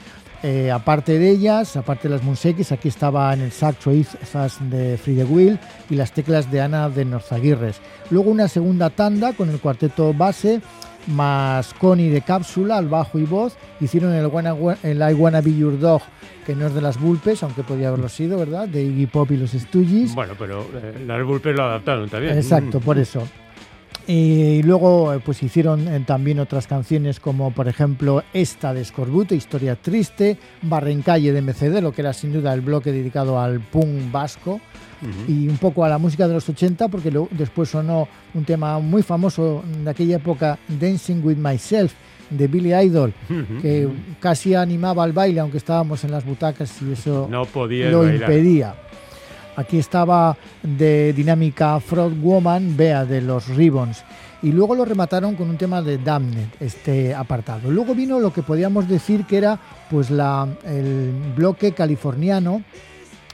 Eh, 0.42 0.72
aparte 0.72 1.20
de 1.20 1.30
ellas, 1.30 1.78
aparte 1.78 2.08
de 2.08 2.16
las 2.16 2.24
Monsequis, 2.24 2.72
aquí 2.72 2.88
estaba 2.88 3.32
en 3.32 3.42
el 3.42 3.52
saxo 3.52 3.92
Izas 3.92 4.58
de 4.72 4.98
Fride 4.98 5.26
Will 5.26 5.60
y 5.92 5.96
las 5.96 6.12
teclas 6.12 6.50
de 6.52 6.60
Ana 6.60 6.90
de 6.90 7.06
Norzaguirres. 7.06 7.82
Luego 8.10 8.32
una 8.32 8.48
segunda 8.48 8.90
tanda 8.90 9.34
con 9.34 9.52
el 9.52 9.60
cuarteto 9.60 10.12
base, 10.12 10.60
más 11.08 11.74
Connie 11.74 12.10
de 12.10 12.22
cápsula 12.22 12.78
al 12.78 12.88
bajo 12.88 13.18
y 13.20 13.24
voz. 13.24 13.56
Hicieron 13.80 14.14
el, 14.14 14.28
Wanna- 14.28 14.56
el 14.84 14.98
I 14.98 15.14
Wanna 15.14 15.42
Be 15.42 15.56
Your 15.56 15.80
Dog, 15.80 16.02
que 16.46 16.56
no 16.56 16.68
es 16.68 16.74
de 16.74 16.82
las 16.82 17.00
Bulpes, 17.00 17.44
aunque 17.44 17.64
podría 17.64 17.88
haberlo 17.90 18.10
sido, 18.10 18.38
¿verdad? 18.38 18.68
De 18.68 18.84
Iggy 18.84 19.08
Pop 19.08 19.32
y 19.32 19.38
los 19.38 19.52
Stooges. 19.52 20.14
Bueno, 20.16 20.34
pero 20.38 20.62
eh, 20.76 21.04
las 21.06 21.24
Bulpes 21.26 21.56
lo 21.56 21.64
adaptaron 21.64 22.10
también. 22.10 22.38
Exacto, 22.38 22.80
por 22.80 22.98
eso. 22.98 23.24
Y 24.10 24.64
luego 24.64 25.14
eh, 25.14 25.20
pues 25.24 25.44
hicieron 25.44 25.86
eh, 25.90 26.02
también 26.06 26.40
otras 26.40 26.66
canciones 26.66 27.20
como 27.20 27.52
por 27.52 27.68
ejemplo 27.68 28.24
esta 28.34 28.74
de 28.74 28.86
Scorbute, 28.86 29.36
Historia 29.36 29.76
Triste, 29.76 30.38
Barrencalle 30.62 31.34
de 31.34 31.42
MCD, 31.42 31.82
lo 31.82 31.92
que 31.92 32.02
era 32.02 32.14
sin 32.14 32.32
duda 32.32 32.54
el 32.54 32.62
bloque 32.62 32.94
dedicado 32.94 33.38
al 33.40 33.60
punk 33.60 34.10
vasco 34.12 34.62
y 35.28 35.48
un 35.48 35.58
poco 35.58 35.84
a 35.86 35.90
la 35.90 35.98
música 35.98 36.28
de 36.28 36.34
los 36.34 36.48
80 36.50 36.88
porque 36.88 37.12
lo- 37.12 37.28
después 37.32 37.70
sonó 37.70 38.08
un 38.34 38.44
tema 38.46 38.80
muy 38.80 39.04
famoso 39.04 39.64
de 39.84 39.90
aquella 39.90 40.16
época, 40.18 40.58
Dancing 40.68 41.22
with 41.24 41.38
Myself 41.38 41.94
de 42.30 42.48
Billy 42.48 42.74
Idol, 42.74 43.14
que 43.62 43.88
casi 44.20 44.54
animaba 44.56 45.04
al 45.04 45.14
baile 45.14 45.40
aunque 45.40 45.58
estábamos 45.58 46.04
en 46.04 46.12
las 46.12 46.26
butacas 46.26 46.74
y 46.82 46.92
eso 46.94 47.28
No 47.30 47.46
podía 47.46 47.90
lo 47.90 48.00
bailar. 48.04 48.22
impedía. 48.30 48.76
Aquí 49.56 49.80
estaba 49.80 50.38
de 50.62 51.14
dinámica 51.14 51.80
Frog 51.80 52.14
Woman, 52.22 52.76
Bea 52.78 53.06
de 53.06 53.22
los 53.22 53.48
Ribbons. 53.48 54.04
Y 54.44 54.52
luego 54.52 54.76
lo 54.76 54.86
remataron 54.86 55.34
con 55.36 55.50
un 55.50 55.58
tema 55.58 55.82
de 55.82 55.98
Damned, 55.98 56.46
este 56.60 57.16
apartado. 57.16 57.72
Luego 57.72 57.96
vino 57.96 58.20
lo 58.20 58.32
que 58.32 58.44
podíamos 58.44 58.88
decir 58.88 59.26
que 59.26 59.38
era 59.38 59.60
pues 59.90 60.12
la, 60.12 60.48
el 60.64 61.12
bloque 61.36 61.72
californiano, 61.72 62.62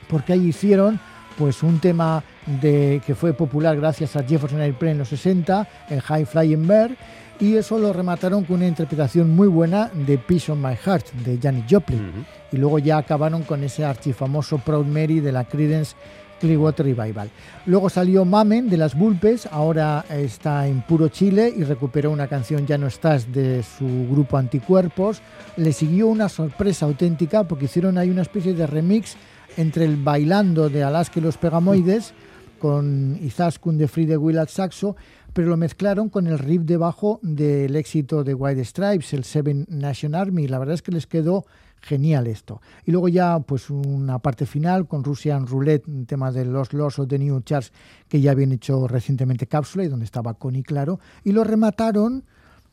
porque 0.08 0.32
ahí 0.32 0.48
hicieron 0.48 0.98
pues 1.38 1.64
un 1.64 1.80
tema 1.80 2.24
de, 2.62 3.02
que 3.06 3.16
fue 3.16 3.34
popular 3.34 3.78
gracias 3.78 4.16
a 4.16 4.24
Jefferson 4.24 4.62
Airplane 4.62 4.94
en 4.94 4.98
los 5.00 5.10
60, 5.10 5.68
el 5.90 6.02
High 6.02 6.26
Flying 6.26 6.68
Bird, 6.68 6.92
y 7.40 7.56
eso 7.56 7.78
lo 7.78 7.92
remataron 7.92 8.44
con 8.44 8.58
una 8.58 8.68
interpretación 8.68 9.36
muy 9.36 9.48
buena 9.48 9.90
de 9.94 10.18
Peace 10.18 10.52
on 10.52 10.62
My 10.62 10.76
Heart 10.76 11.12
de 11.26 11.40
Janis 11.42 11.66
Joplin. 11.70 12.26
Y 12.52 12.58
luego 12.58 12.80
ya 12.80 12.98
acabaron 12.98 13.44
con 13.44 13.64
ese 13.64 13.84
archifamoso 13.84 14.60
Proud 14.60 14.86
Mary 14.86 15.20
de 15.20 15.32
la 15.32 15.44
Creedence 15.44 15.96
Clearwater 16.40 16.86
Revival. 16.86 17.30
Luego 17.66 17.90
salió 17.90 18.26
Mamen 18.26 18.70
de 18.70 18.78
las 18.78 18.96
Bulpes, 18.96 19.48
ahora 19.52 20.06
está 20.10 20.68
en 20.68 20.82
puro 20.82 21.08
Chile 21.08 21.54
y 21.56 21.64
recuperó 21.64 22.12
una 22.12 22.28
canción 22.28 22.68
Ya 22.68 22.78
no 22.78 22.88
estás 22.88 23.32
de 23.32 23.64
su 23.64 24.08
grupo 24.10 24.38
Anticuerpos. 24.38 25.22
Le 25.58 25.74
siguió 25.74 26.08
una 26.08 26.30
sorpresa 26.30 26.86
auténtica 26.86 27.46
porque 27.46 27.66
hicieron 27.66 27.98
ahí 27.98 28.10
una 28.10 28.22
especie 28.22 28.54
de 28.54 28.68
remix 28.68 29.16
entre 29.58 29.86
el 29.86 29.98
bailando 29.98 30.70
de 30.70 30.84
Alaska 30.84 31.20
y 31.20 31.24
los 31.24 31.38
Pegamoides 31.38 32.14
con 32.60 33.18
Izaskun 33.22 33.78
de 33.78 33.88
Free 33.88 34.06
de 34.06 34.18
Will 34.18 34.38
al 34.38 34.48
saxo, 34.48 34.96
pero 35.34 35.50
lo 35.50 35.58
mezclaron 35.58 36.10
con 36.10 36.28
el 36.28 36.40
riff 36.40 36.62
de 36.62 36.78
bajo 36.78 37.20
del 37.22 37.76
éxito 37.76 38.24
de 38.24 38.34
White 38.34 38.64
Stripes, 38.64 39.14
el 39.14 39.24
Seven 39.24 39.66
Nation 39.68 40.16
Army. 40.16 40.48
La 40.48 40.60
verdad 40.60 40.76
es 40.76 40.82
que 40.82 40.92
les 40.92 41.08
quedó 41.08 41.46
genial 41.82 42.28
esto. 42.28 42.62
Y 42.86 42.92
luego 42.92 43.10
ya 43.10 43.40
pues 43.40 43.70
una 43.70 44.20
parte 44.20 44.46
final 44.46 44.88
con 44.88 45.04
Russian 45.04 45.46
Roulette, 45.46 45.88
un 45.88 46.06
tema 46.06 46.32
de 46.32 46.46
los 46.46 46.72
Lost 46.74 47.00
of 47.00 47.08
the 47.08 47.20
New 47.20 47.42
Charts 47.42 47.74
que 48.08 48.22
ya 48.22 48.32
habían 48.32 48.54
hecho 48.54 48.88
recientemente 48.88 49.48
cápsula 49.48 49.84
y 49.84 49.90
donde 49.90 50.06
estaba 50.06 50.36
Connie 50.36 50.64
Claro. 50.64 51.00
Y 51.24 51.34
lo 51.34 51.44
remataron 51.44 52.24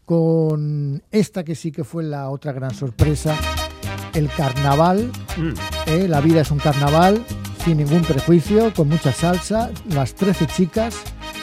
con 0.05 1.03
esta 1.11 1.45
que 1.45 1.55
sí 1.55 1.73
que 1.73 1.85
fue 1.85 2.05
la 2.05 2.31
otra 2.31 2.53
gran 2.53 2.75
sorpresa, 2.75 3.37
el 4.15 4.29
carnaval. 4.29 5.11
Eh, 5.87 6.07
la 6.09 6.21
vida 6.21 6.41
es 6.43 6.51
un 6.51 6.59
carnaval 6.59 7.23
sin 7.65 7.77
ningún 7.79 8.03
prejuicio, 8.03 8.73
con 8.75 8.89
mucha 8.89 9.13
salsa, 9.13 9.71
las 9.91 10.15
13 10.15 10.47
chicas 10.47 10.97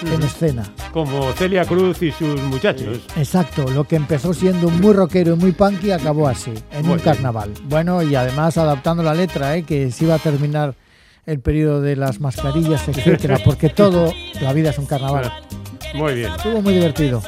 en 0.05 0.21
escena. 0.23 0.63
Como 0.91 1.31
Celia 1.33 1.63
Cruz 1.65 2.01
y 2.01 2.11
sus 2.11 2.41
muchachos. 2.43 3.01
Exacto, 3.15 3.65
lo 3.69 3.83
que 3.83 3.95
empezó 3.95 4.33
siendo 4.33 4.69
muy 4.69 4.93
rockero 4.93 5.33
y 5.33 5.37
muy 5.37 5.51
punky 5.51 5.91
acabó 5.91 6.27
así, 6.27 6.51
en 6.71 6.85
Muy 6.85 6.93
un 6.97 7.03
bien. 7.03 7.15
carnaval. 7.15 7.53
Bueno, 7.65 8.01
y 8.01 8.15
además 8.15 8.57
adaptando 8.57 9.03
la 9.03 9.13
letra, 9.13 9.55
¿eh? 9.57 9.63
que 9.63 9.91
se 9.91 10.05
iba 10.05 10.15
a 10.15 10.19
terminar 10.19 10.75
el 11.25 11.39
periodo 11.39 11.81
de 11.81 11.95
las 11.95 12.19
mascarillas, 12.19 12.87
etcétera, 12.87 13.37
porque 13.43 13.69
todo, 13.69 14.11
la 14.41 14.53
vida 14.53 14.69
es 14.71 14.77
un 14.79 14.85
carnaval. 14.85 15.31
Muy 15.93 16.15
bien. 16.15 16.31
Estuvo 16.31 16.61
muy 16.61 16.73
divertido. 16.73 17.21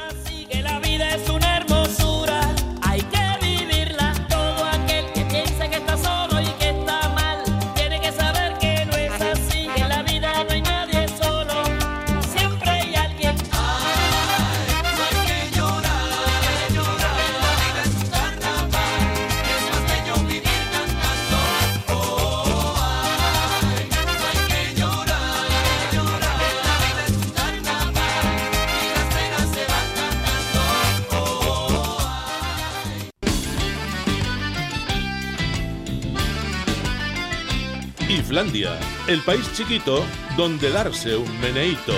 Islandia, 38.30 38.78
el 39.08 39.24
país 39.24 39.52
chiquito 39.54 40.06
donde 40.38 40.70
darse 40.70 41.18
un 41.18 41.42
meneíto. 41.42 41.94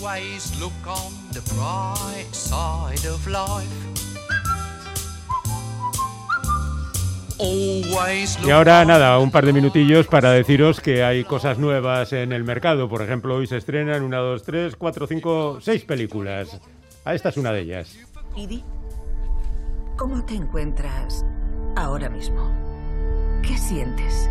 Always 0.00 0.56
look 0.60 0.72
on 0.86 1.12
the 1.32 1.40
bright 1.52 2.32
side 2.32 3.04
of 3.08 3.26
life. 3.26 3.66
Always 7.40 8.38
look 8.38 8.46
Y 8.46 8.50
ahora 8.52 8.84
nada, 8.84 9.18
un 9.18 9.32
par 9.32 9.44
de 9.44 9.52
minutillos 9.52 10.06
para 10.06 10.30
deciros 10.30 10.80
que 10.80 11.02
hay 11.02 11.24
cosas 11.24 11.58
nuevas 11.58 12.12
en 12.12 12.32
el 12.32 12.44
mercado. 12.44 12.88
Por 12.88 13.02
ejemplo, 13.02 13.34
hoy 13.34 13.48
se 13.48 13.56
estrenan 13.56 14.04
una, 14.04 14.18
dos, 14.18 14.44
tres, 14.44 14.76
cuatro, 14.76 15.08
cinco, 15.08 15.58
seis 15.60 15.82
películas. 15.82 16.60
Ah, 17.04 17.16
esta 17.16 17.30
es 17.30 17.36
una 17.36 17.50
de 17.50 17.62
ellas. 17.62 17.98
¿cómo 19.96 20.24
te 20.24 20.36
encuentras 20.36 21.24
ahora 21.74 22.08
mismo? 22.08 22.67
¿Qué 23.42 23.56
sientes? 23.56 24.28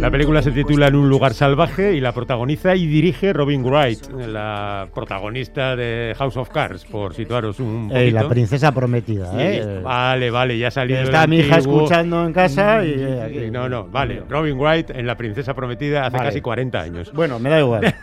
La 0.00 0.10
película 0.10 0.42
se 0.42 0.50
titula 0.50 0.88
En 0.88 0.96
un 0.96 1.08
lugar 1.08 1.32
salvaje 1.32 1.94
y 1.94 2.00
la 2.00 2.12
protagoniza 2.12 2.74
y 2.74 2.86
dirige 2.86 3.32
Robin 3.32 3.62
Wright, 3.62 4.10
la 4.26 4.88
protagonista 4.92 5.76
de 5.76 6.14
House 6.18 6.36
of 6.36 6.48
Cards, 6.48 6.84
por 6.86 7.14
situaros 7.14 7.60
un 7.60 7.84
poquito. 7.88 8.00
Ey, 8.00 8.10
la 8.10 8.28
princesa 8.28 8.72
prometida, 8.72 9.30
Sí, 9.30 9.36
¿eh? 9.38 9.80
Vale, 9.82 10.30
vale, 10.30 10.58
ya 10.58 10.68
ha 10.68 10.70
salido 10.72 11.00
el 11.00 11.04
Está 11.04 11.26
mi 11.28 11.38
hija 11.38 11.58
escuchando 11.58 12.24
en 12.26 12.32
casa 12.32 12.84
y... 12.84 12.94
eh, 12.98 13.22
aquí. 13.22 13.50
No, 13.50 13.68
no, 13.68 13.86
vale. 13.86 14.22
Robin 14.28 14.58
Wright 14.58 14.90
en 14.90 15.06
La 15.06 15.16
Princesa 15.16 15.54
Prometida 15.54 16.06
hace 16.06 16.16
Vale. 16.16 16.28
casi 16.30 16.40
40 16.40 16.80
años. 16.80 17.12
Bueno, 17.12 17.38
me 17.38 17.50
da 17.50 17.60
igual. 17.60 17.94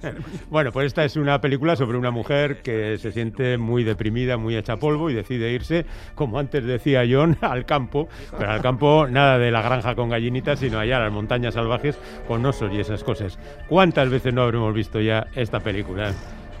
bueno, 0.50 0.70
pues 0.70 0.86
esta 0.86 1.04
es 1.04 1.16
una 1.16 1.40
película 1.40 1.74
sobre 1.74 1.98
una 1.98 2.10
mujer 2.12 2.58
que 2.62 2.98
se 2.98 3.10
siente 3.10 3.58
muy 3.58 3.82
deprimida, 3.82 4.36
muy 4.36 4.54
hecha 4.54 4.76
polvo 4.76 5.10
y 5.10 5.14
decide 5.14 5.50
irse, 5.52 5.86
como 6.14 6.38
antes 6.38 6.64
decía 6.64 7.02
John, 7.10 7.36
al 7.40 7.64
campo. 7.64 8.08
Pero 8.38 8.50
al 8.52 8.60
campo 8.60 9.08
nada 9.08 9.38
de 9.38 9.50
la 9.50 9.62
granja 9.62 9.94
con 9.96 10.10
gallinitas, 10.10 10.60
sino 10.60 10.78
allá 10.78 10.98
a 10.98 11.00
las 11.00 11.12
montañas 11.12 11.37
salvajes 11.52 11.96
con 12.26 12.44
osos 12.44 12.70
y 12.72 12.80
esas 12.80 13.02
cosas. 13.04 13.38
¿Cuántas 13.68 14.10
veces 14.10 14.32
no 14.34 14.42
habremos 14.42 14.72
visto 14.74 15.00
ya 15.00 15.26
esta 15.34 15.60
película? 15.60 16.12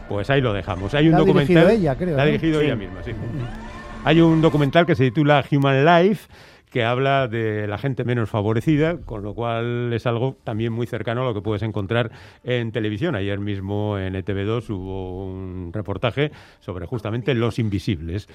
Pues 0.08 0.30
ahí 0.30 0.40
lo 0.40 0.52
dejamos. 0.52 0.94
Hay 0.94 1.06
un 1.06 1.12
La 1.12 1.16
ha 1.18 1.20
documental. 1.20 1.46
dirigido 1.54 1.68
ella, 1.70 1.94
creo, 1.96 2.16
La 2.16 2.22
ha 2.22 2.26
¿no? 2.26 2.32
dirigido 2.32 2.60
Sí. 2.60 2.66
ella 2.66 2.76
misma, 2.76 3.02
sí. 3.04 3.12
Hay 4.04 4.20
un 4.20 4.40
documental 4.40 4.86
que 4.86 4.94
se 4.94 5.04
titula 5.04 5.44
Human 5.50 5.84
Life 5.84 6.28
que 6.70 6.84
habla 6.84 7.28
de 7.28 7.66
la 7.66 7.78
gente 7.78 8.04
menos 8.04 8.30
favorecida, 8.30 8.98
con 8.98 9.22
lo 9.22 9.34
cual 9.34 9.92
es 9.92 10.06
algo 10.06 10.36
también 10.44 10.72
muy 10.72 10.86
cercano 10.86 11.22
a 11.22 11.24
lo 11.24 11.34
que 11.34 11.40
puedes 11.40 11.62
encontrar 11.62 12.10
en 12.44 12.72
televisión. 12.72 13.14
Ayer 13.14 13.38
mismo 13.38 13.98
en 13.98 14.14
E 14.14 14.24
ETV2 14.24 14.70
hubo 14.70 15.26
un 15.26 15.70
reportaje 15.72 16.30
sobre 16.60 16.86
justamente 16.86 17.34
Los 17.34 17.58
Invisibles. 17.58 18.28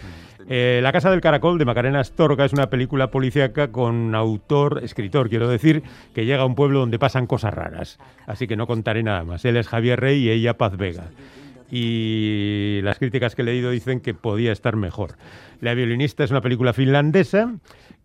Eh, 0.50 0.80
la 0.82 0.92
Casa 0.92 1.12
del 1.12 1.22
Caracol 1.22 1.58
de 1.58 1.66
Macarena 1.66 2.00
Astorga 2.00 2.46
es 2.46 2.54
una 2.54 2.70
película 2.70 3.12
policíaca 3.12 3.72
con 3.72 4.16
autor, 4.16 4.82
escritor, 4.84 5.30
quiero 5.30 5.48
decir, 5.48 5.84
que 6.14 6.26
llega 6.26 6.44
a 6.44 6.46
un 6.46 6.56
pueblo 6.56 6.80
donde 6.80 7.00
pasan 7.00 7.28
cosas 7.28 7.54
raras. 7.54 8.00
Así 8.26 8.48
que 8.48 8.56
no 8.56 8.68
contaré 8.68 9.04
nada 9.04 9.24
más. 9.24 9.46
Él 9.46 9.58
es 9.58 9.68
Javier 9.68 10.00
Rey 10.00 10.24
y 10.24 10.30
ella 10.30 10.58
Paz 10.58 10.78
Vega 10.78 11.10
y 11.76 12.82
las 12.84 13.00
críticas 13.00 13.34
que 13.34 13.42
he 13.42 13.46
leído 13.46 13.72
dicen 13.72 14.00
que 14.00 14.14
podía 14.14 14.52
estar 14.52 14.76
mejor. 14.76 15.16
La 15.60 15.74
violinista 15.74 16.24
es 16.24 16.30
una 16.30 16.42
película 16.42 16.72
finlandesa 16.72 17.56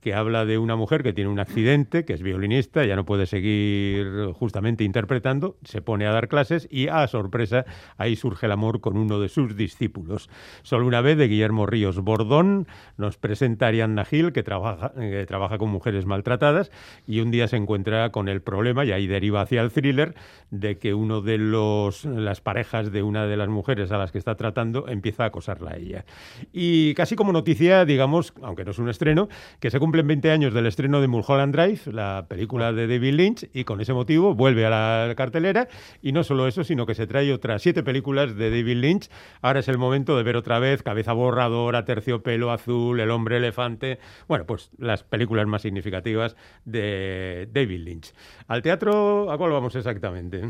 que 0.00 0.14
habla 0.14 0.44
de 0.44 0.58
una 0.58 0.76
mujer 0.76 1.02
que 1.02 1.12
tiene 1.12 1.30
un 1.30 1.40
accidente, 1.40 2.04
que 2.04 2.12
es 2.12 2.22
violinista, 2.22 2.84
ya 2.84 2.96
no 2.96 3.04
puede 3.04 3.26
seguir 3.26 4.32
justamente 4.34 4.84
interpretando, 4.84 5.56
se 5.64 5.82
pone 5.82 6.06
a 6.06 6.12
dar 6.12 6.28
clases 6.28 6.68
y, 6.70 6.88
a 6.88 7.06
sorpresa, 7.08 7.64
ahí 7.96 8.16
surge 8.16 8.46
el 8.46 8.52
amor 8.52 8.80
con 8.80 8.96
uno 8.96 9.20
de 9.20 9.28
sus 9.28 9.56
discípulos. 9.56 10.30
Solo 10.62 10.86
una 10.86 11.00
vez, 11.00 11.18
de 11.18 11.28
Guillermo 11.28 11.66
Ríos 11.66 11.98
Bordón, 12.00 12.66
nos 12.96 13.16
presenta 13.18 13.66
a 13.66 13.68
Ariadna 13.68 14.04
Gil, 14.04 14.32
que 14.32 14.42
trabaja, 14.42 14.92
que 14.94 15.26
trabaja 15.26 15.58
con 15.58 15.70
mujeres 15.70 16.06
maltratadas, 16.06 16.70
y 17.06 17.20
un 17.20 17.30
día 17.30 17.48
se 17.48 17.56
encuentra 17.56 18.10
con 18.10 18.28
el 18.28 18.40
problema, 18.40 18.84
y 18.84 18.92
ahí 18.92 19.06
deriva 19.06 19.40
hacia 19.40 19.62
el 19.62 19.72
thriller, 19.72 20.14
de 20.50 20.78
que 20.78 20.94
uno 20.94 21.20
de 21.20 21.38
los, 21.38 22.04
las 22.04 22.40
parejas 22.40 22.92
de 22.92 23.02
una 23.02 23.26
de 23.26 23.36
las 23.36 23.48
mujeres 23.48 23.90
a 23.90 23.98
las 23.98 24.12
que 24.12 24.18
está 24.18 24.36
tratando 24.36 24.88
empieza 24.88 25.24
a 25.24 25.26
acosarla 25.26 25.72
a 25.72 25.76
ella. 25.76 26.04
Y 26.52 26.94
casi 26.94 27.16
como 27.16 27.32
noticia, 27.32 27.84
digamos, 27.84 28.32
aunque 28.42 28.64
no 28.64 28.70
es 28.70 28.78
un 28.78 28.88
estreno, 28.88 29.28
que 29.60 29.70
se 29.70 29.78
cumplen 29.88 30.06
20 30.06 30.30
años 30.30 30.52
del 30.52 30.66
estreno 30.66 31.00
de 31.00 31.08
Mulholland 31.08 31.56
Drive, 31.56 31.90
la 31.90 32.26
película 32.28 32.74
de 32.74 32.86
David 32.86 33.14
Lynch, 33.14 33.48
y 33.54 33.64
con 33.64 33.80
ese 33.80 33.94
motivo 33.94 34.34
vuelve 34.34 34.66
a 34.66 34.68
la 34.68 35.14
cartelera. 35.14 35.66
Y 36.02 36.12
no 36.12 36.24
solo 36.24 36.46
eso, 36.46 36.62
sino 36.62 36.84
que 36.84 36.94
se 36.94 37.06
trae 37.06 37.32
otras 37.32 37.62
siete 37.62 37.82
películas 37.82 38.36
de 38.36 38.50
David 38.50 38.76
Lynch. 38.76 39.08
Ahora 39.40 39.60
es 39.60 39.68
el 39.68 39.78
momento 39.78 40.14
de 40.18 40.24
ver 40.24 40.36
otra 40.36 40.58
vez 40.58 40.82
Cabeza 40.82 41.14
Borradora, 41.14 41.86
Terciopelo 41.86 42.50
Azul, 42.50 43.00
El 43.00 43.10
Hombre 43.10 43.38
Elefante. 43.38 43.98
Bueno, 44.28 44.44
pues 44.44 44.70
las 44.76 45.04
películas 45.04 45.46
más 45.46 45.62
significativas 45.62 46.36
de 46.66 47.48
David 47.50 47.80
Lynch. 47.80 48.12
¿Al 48.46 48.60
teatro 48.60 49.32
a 49.32 49.38
cuál 49.38 49.52
vamos 49.52 49.74
exactamente? 49.74 50.42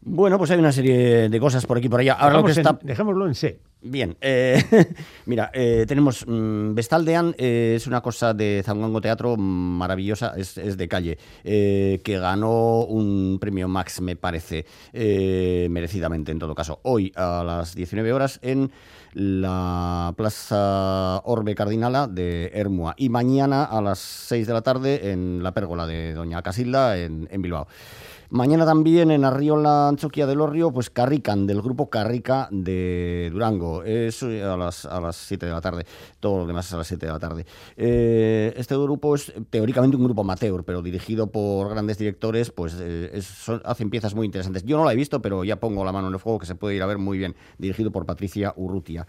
Bueno, 0.00 0.38
pues 0.38 0.50
hay 0.52 0.58
una 0.58 0.70
serie 0.72 1.28
de 1.28 1.40
cosas 1.40 1.66
por 1.66 1.78
aquí 1.78 1.86
y 1.86 1.90
por 1.90 1.98
allá. 2.00 2.12
Ahora 2.14 2.36
lo 2.36 2.44
que 2.44 2.52
Dejamos 2.52 2.70
en- 2.70 2.74
está... 2.76 2.86
dejémoslo 2.86 3.26
en 3.26 3.34
C. 3.34 3.58
Bien, 3.82 4.16
eh, 4.20 4.62
mira, 5.26 5.50
eh, 5.52 5.84
tenemos 5.86 6.24
mm, 6.26 6.74
Vestaldean, 6.74 7.34
eh, 7.38 7.74
es 7.76 7.86
una 7.86 8.00
cosa 8.00 8.32
de 8.34 8.62
Zangongo 8.64 9.00
Teatro 9.00 9.36
maravillosa, 9.36 10.32
es, 10.36 10.58
es 10.58 10.76
de 10.76 10.88
calle, 10.88 11.18
eh, 11.44 12.00
que 12.04 12.18
ganó 12.18 12.80
un 12.84 13.38
premio 13.40 13.68
Max, 13.68 14.00
me 14.00 14.16
parece, 14.16 14.64
eh, 14.92 15.68
merecidamente 15.70 16.32
en 16.32 16.38
todo 16.38 16.54
caso, 16.54 16.80
hoy 16.82 17.12
a 17.16 17.44
las 17.44 17.74
19 17.74 18.12
horas 18.12 18.40
en 18.42 18.70
la 19.12 20.14
Plaza 20.16 21.20
Orbe 21.24 21.54
Cardinala 21.54 22.06
de 22.08 22.50
Hermua 22.54 22.94
y 22.96 23.08
mañana 23.08 23.64
a 23.64 23.80
las 23.82 23.98
6 23.98 24.46
de 24.46 24.52
la 24.52 24.62
tarde 24.62 25.10
en 25.12 25.42
la 25.42 25.52
pérgola 25.52 25.86
de 25.86 26.12
Doña 26.14 26.42
Casilda 26.42 26.98
en, 26.98 27.28
en 27.30 27.42
Bilbao. 27.42 27.66
Mañana 28.30 28.66
también 28.66 29.12
en 29.12 29.24
Arriola 29.24 29.88
Anchoquia 29.88 30.26
del 30.26 30.40
Orrio, 30.40 30.72
pues 30.72 30.90
Carrican, 30.90 31.46
del 31.46 31.62
grupo 31.62 31.88
Carrica 31.88 32.48
de 32.50 33.30
Durango. 33.32 33.84
Es 33.84 34.22
eh, 34.24 34.42
a 34.42 34.56
las, 34.56 34.84
a 34.84 35.00
las 35.00 35.16
7 35.16 35.46
de 35.46 35.52
la 35.52 35.60
tarde. 35.60 35.86
Todo 36.18 36.38
lo 36.38 36.46
demás 36.46 36.66
es 36.66 36.72
a 36.72 36.78
las 36.78 36.88
7 36.88 37.06
de 37.06 37.12
la 37.12 37.18
tarde. 37.20 37.46
Eh, 37.76 38.52
este 38.56 38.76
grupo 38.76 39.14
es 39.14 39.32
teóricamente 39.50 39.96
un 39.96 40.04
grupo 40.04 40.22
amateur, 40.22 40.64
pero 40.64 40.82
dirigido 40.82 41.30
por 41.30 41.70
grandes 41.70 41.98
directores, 41.98 42.50
pues 42.50 42.76
eh, 42.80 43.20
hacen 43.64 43.90
piezas 43.90 44.14
muy 44.14 44.26
interesantes. 44.26 44.64
Yo 44.64 44.76
no 44.76 44.84
la 44.84 44.92
he 44.92 44.96
visto, 44.96 45.22
pero 45.22 45.44
ya 45.44 45.60
pongo 45.60 45.84
la 45.84 45.92
mano 45.92 46.08
en 46.08 46.14
el 46.14 46.20
fuego 46.20 46.40
que 46.40 46.46
se 46.46 46.56
puede 46.56 46.74
ir 46.74 46.82
a 46.82 46.86
ver 46.86 46.98
muy 46.98 47.18
bien. 47.18 47.36
Dirigido 47.58 47.92
por 47.92 48.06
Patricia 48.06 48.52
Urrutia. 48.56 49.06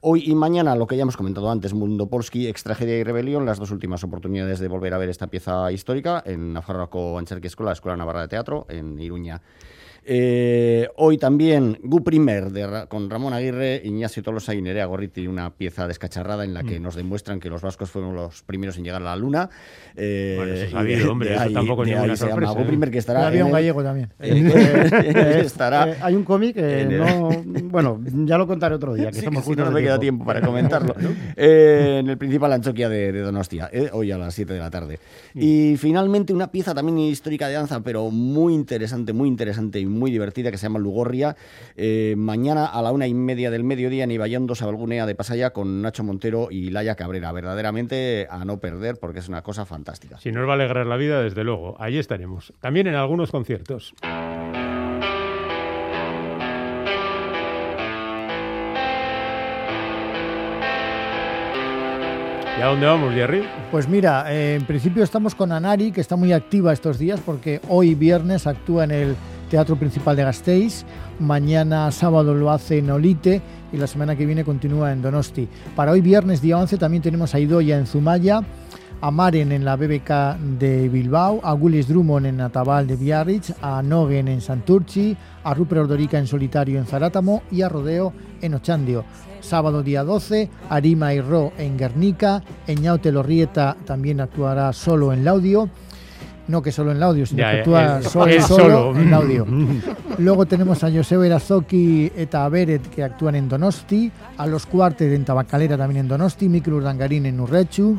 Hoy 0.00 0.22
y 0.26 0.36
mañana, 0.36 0.76
lo 0.76 0.86
que 0.86 0.96
ya 0.96 1.02
hemos 1.02 1.16
comentado 1.16 1.50
antes, 1.50 1.74
Mundo 1.74 2.08
Polski, 2.08 2.46
Extragedia 2.46 2.96
y 2.98 3.02
Rebelión, 3.02 3.44
las 3.44 3.58
dos 3.58 3.72
últimas 3.72 4.04
oportunidades 4.04 4.60
de 4.60 4.68
volver 4.68 4.94
a 4.94 4.98
ver 4.98 5.08
esta 5.08 5.26
pieza 5.26 5.72
histórica 5.72 6.22
en 6.24 6.52
Nafarroako 6.52 7.18
Antzerki 7.18 7.48
Escola, 7.48 7.72
Escuela 7.72 7.96
Navarra 7.96 8.20
de 8.20 8.28
Teatro, 8.28 8.64
en 8.68 8.96
Iruña. 9.00 9.42
Eh, 10.04 10.88
hoy 10.96 11.18
también 11.18 11.78
Gu 11.82 12.02
Primer 12.02 12.50
de 12.50 12.86
con 12.88 13.10
Ramón 13.10 13.32
Aguirre, 13.34 13.82
Ignacio 13.84 14.22
Tolosa 14.22 14.54
y 14.54 14.62
Nerea 14.62 14.86
Gorriti, 14.86 15.26
una 15.26 15.50
pieza 15.50 15.86
descacharrada 15.86 16.44
en 16.44 16.54
la 16.54 16.62
que 16.62 16.80
Mm. 16.80 16.82
nos 16.82 16.94
demuestran 16.94 17.40
que 17.40 17.50
los 17.50 17.60
vascos 17.62 17.90
fueron 17.90 18.14
los 18.14 18.42
primeros 18.42 18.78
en 18.78 18.84
llegar 18.84 19.02
a 19.02 19.04
la 19.04 19.16
luna. 19.16 19.50
Eh, 19.96 20.34
Bueno, 20.38 20.52
eso 20.54 20.70
sabido, 20.70 21.12
hombre, 21.12 21.34
eso 21.34 21.42
ahí- 21.42 21.52
tampoco 21.52 21.82
es 21.84 21.90
ninguna 21.90 22.16
sorpresa, 22.16 22.52
Gu 22.52 22.60
¿eh? 22.60 22.64
Primer, 22.64 22.90
que 22.90 22.98
estará 22.98 23.26
Había 23.26 23.44
un 23.44 23.52
gallego 23.52 23.82
también. 23.82 24.08
Eh, 24.20 25.42
estará 25.44 25.90
Eh, 25.90 25.96
hay 26.00 26.14
un 26.14 26.24
cómic 26.24 26.54
que 26.54 26.80
en 26.82 26.92
el- 26.92 26.98
no. 27.00 27.28
Bueno, 27.64 28.00
ya 28.24 28.38
lo 28.38 28.46
contaré 28.46 28.74
otro 28.76 28.94
día. 28.94 29.08
Que 29.08 29.14
Sí, 29.14 29.18
estamos 29.20 29.44
que 29.44 29.50
si 29.50 29.56
no, 29.56 29.64
no 29.66 29.70
me 29.72 29.82
queda 29.82 29.98
tiempo. 29.98 30.24
para 30.24 30.40
comentarlo. 30.40 30.94
Eh, 31.36 31.98
en 32.00 32.08
el 32.08 32.16
principal 32.18 32.52
Anchoquia 32.52 32.88
de, 32.88 33.12
de 33.12 33.20
Donostia, 33.20 33.68
eh, 33.72 33.90
hoy 33.92 34.10
a 34.10 34.18
las 34.18 34.34
7 34.34 34.52
de 34.54 34.58
la 34.58 34.70
tarde. 34.70 34.98
Y 35.34 35.76
finalmente 35.76 36.32
una 36.32 36.50
pieza 36.50 36.74
también 36.74 36.98
histórica 36.98 37.46
de 37.48 37.54
danza, 37.54 37.80
pero 37.80 38.10
muy 38.10 38.54
interesante, 38.54 39.12
muy 39.12 39.28
interesante 39.28 39.78
y 39.80 39.86
muy 39.86 39.97
divertida, 40.10 40.50
que 40.50 40.58
se 40.58 40.64
llama 40.64 40.78
Lugorria. 40.78 41.36
Eh, 41.76 42.14
mañana 42.16 42.66
a 42.66 42.82
la 42.82 42.92
una 42.92 43.06
y 43.06 43.14
media 43.14 43.50
del 43.50 43.64
mediodía 43.64 44.04
en 44.04 44.10
Ibayondo, 44.10 44.54
Sabalgunea 44.54 45.06
de 45.06 45.14
Pasaya, 45.14 45.50
con 45.50 45.82
Nacho 45.82 46.04
Montero 46.04 46.48
y 46.50 46.70
Laia 46.70 46.94
Cabrera. 46.94 47.32
Verdaderamente 47.32 48.26
a 48.30 48.44
no 48.44 48.58
perder, 48.58 48.98
porque 49.00 49.18
es 49.18 49.28
una 49.28 49.42
cosa 49.42 49.66
fantástica. 49.66 50.18
Si 50.18 50.32
nos 50.32 50.46
va 50.46 50.52
a 50.52 50.54
alegrar 50.54 50.86
la 50.86 50.96
vida, 50.96 51.22
desde 51.22 51.44
luego, 51.44 51.76
allí 51.78 51.98
estaremos. 51.98 52.52
También 52.60 52.86
en 52.86 52.94
algunos 52.94 53.30
conciertos. 53.30 53.94
¿Y 62.58 62.60
a 62.60 62.66
dónde 62.66 62.86
vamos, 62.86 63.14
Jerry? 63.14 63.44
Pues 63.70 63.88
mira, 63.88 64.34
eh, 64.34 64.56
en 64.56 64.64
principio 64.64 65.04
estamos 65.04 65.36
con 65.36 65.52
Anari, 65.52 65.92
que 65.92 66.00
está 66.00 66.16
muy 66.16 66.32
activa 66.32 66.72
estos 66.72 66.98
días 66.98 67.20
porque 67.24 67.60
hoy 67.68 67.94
viernes 67.94 68.48
actúa 68.48 68.82
en 68.82 68.90
el 68.90 69.16
Teatro 69.48 69.76
Principal 69.76 70.16
de 70.16 70.24
Gasteiz, 70.24 70.84
mañana 71.18 71.90
sábado 71.90 72.34
lo 72.34 72.50
hace 72.50 72.78
en 72.78 72.90
Olite 72.90 73.40
y 73.72 73.76
la 73.76 73.86
semana 73.86 74.14
que 74.14 74.26
viene 74.26 74.44
continúa 74.44 74.92
en 74.92 75.02
Donosti. 75.02 75.48
Para 75.74 75.92
hoy 75.92 76.00
viernes, 76.00 76.42
día 76.42 76.58
11, 76.58 76.76
también 76.76 77.02
tenemos 77.02 77.34
a 77.34 77.40
Idoya 77.40 77.78
en 77.78 77.86
Zumaya, 77.86 78.42
a 79.00 79.10
Maren 79.10 79.52
en 79.52 79.64
la 79.64 79.76
BBK 79.76 80.38
de 80.58 80.88
Bilbao, 80.88 81.40
a 81.42 81.54
Willis 81.54 81.88
Drummond 81.88 82.26
en 82.26 82.36
Natabal 82.36 82.86
de 82.86 82.96
Biarritz, 82.96 83.54
a 83.62 83.82
Nogen 83.82 84.28
en 84.28 84.40
Santurci, 84.40 85.16
a 85.44 85.54
Rupert 85.54 85.82
Ordorica 85.82 86.18
en 86.18 86.26
solitario 86.26 86.78
en 86.78 86.86
Zarátamo 86.86 87.42
y 87.50 87.62
a 87.62 87.68
Rodeo 87.68 88.12
en 88.42 88.54
Ochandio. 88.54 89.04
Sábado 89.40 89.82
día 89.82 90.02
12, 90.02 90.50
Arima 90.68 91.14
y 91.14 91.20
Ro 91.20 91.52
en 91.58 91.78
Guernica, 91.78 92.42
Eñaute 92.66 93.12
Lorrieta 93.12 93.76
también 93.86 94.20
actuará 94.20 94.72
solo 94.72 95.12
en 95.12 95.24
Laudio. 95.24 95.70
No 96.48 96.62
que 96.62 96.72
solo 96.72 96.92
en 96.92 96.98
Laudio, 97.00 97.26
sino 97.26 97.40
Ya, 97.40 97.50
que 97.50 97.56
ya, 97.56 97.60
actúa 97.60 97.96
él- 97.98 98.04
solo, 98.04 98.26
él 98.32 98.42
solo 98.42 98.64
solo. 98.92 98.98
en 98.98 99.10
Laudio. 99.10 99.46
Luego 100.18 100.46
tenemos 100.46 100.82
a 100.82 100.90
Joseba 100.90 101.26
Irazoki 101.26 102.10
eta 102.16 102.48
Beret 102.48 102.88
que 102.88 103.04
actúan 103.04 103.34
en 103.34 103.48
Donosti, 103.48 104.10
a 104.36 104.46
los 104.46 104.64
Cuartet 104.66 105.12
en 105.12 105.24
Tabacalera 105.24 105.76
también 105.76 106.00
en 106.00 106.08
Donosti, 106.08 106.48
Mikel 106.48 106.72
Urdangarín 106.74 107.26
en 107.26 107.38
Urrechu, 107.38 107.98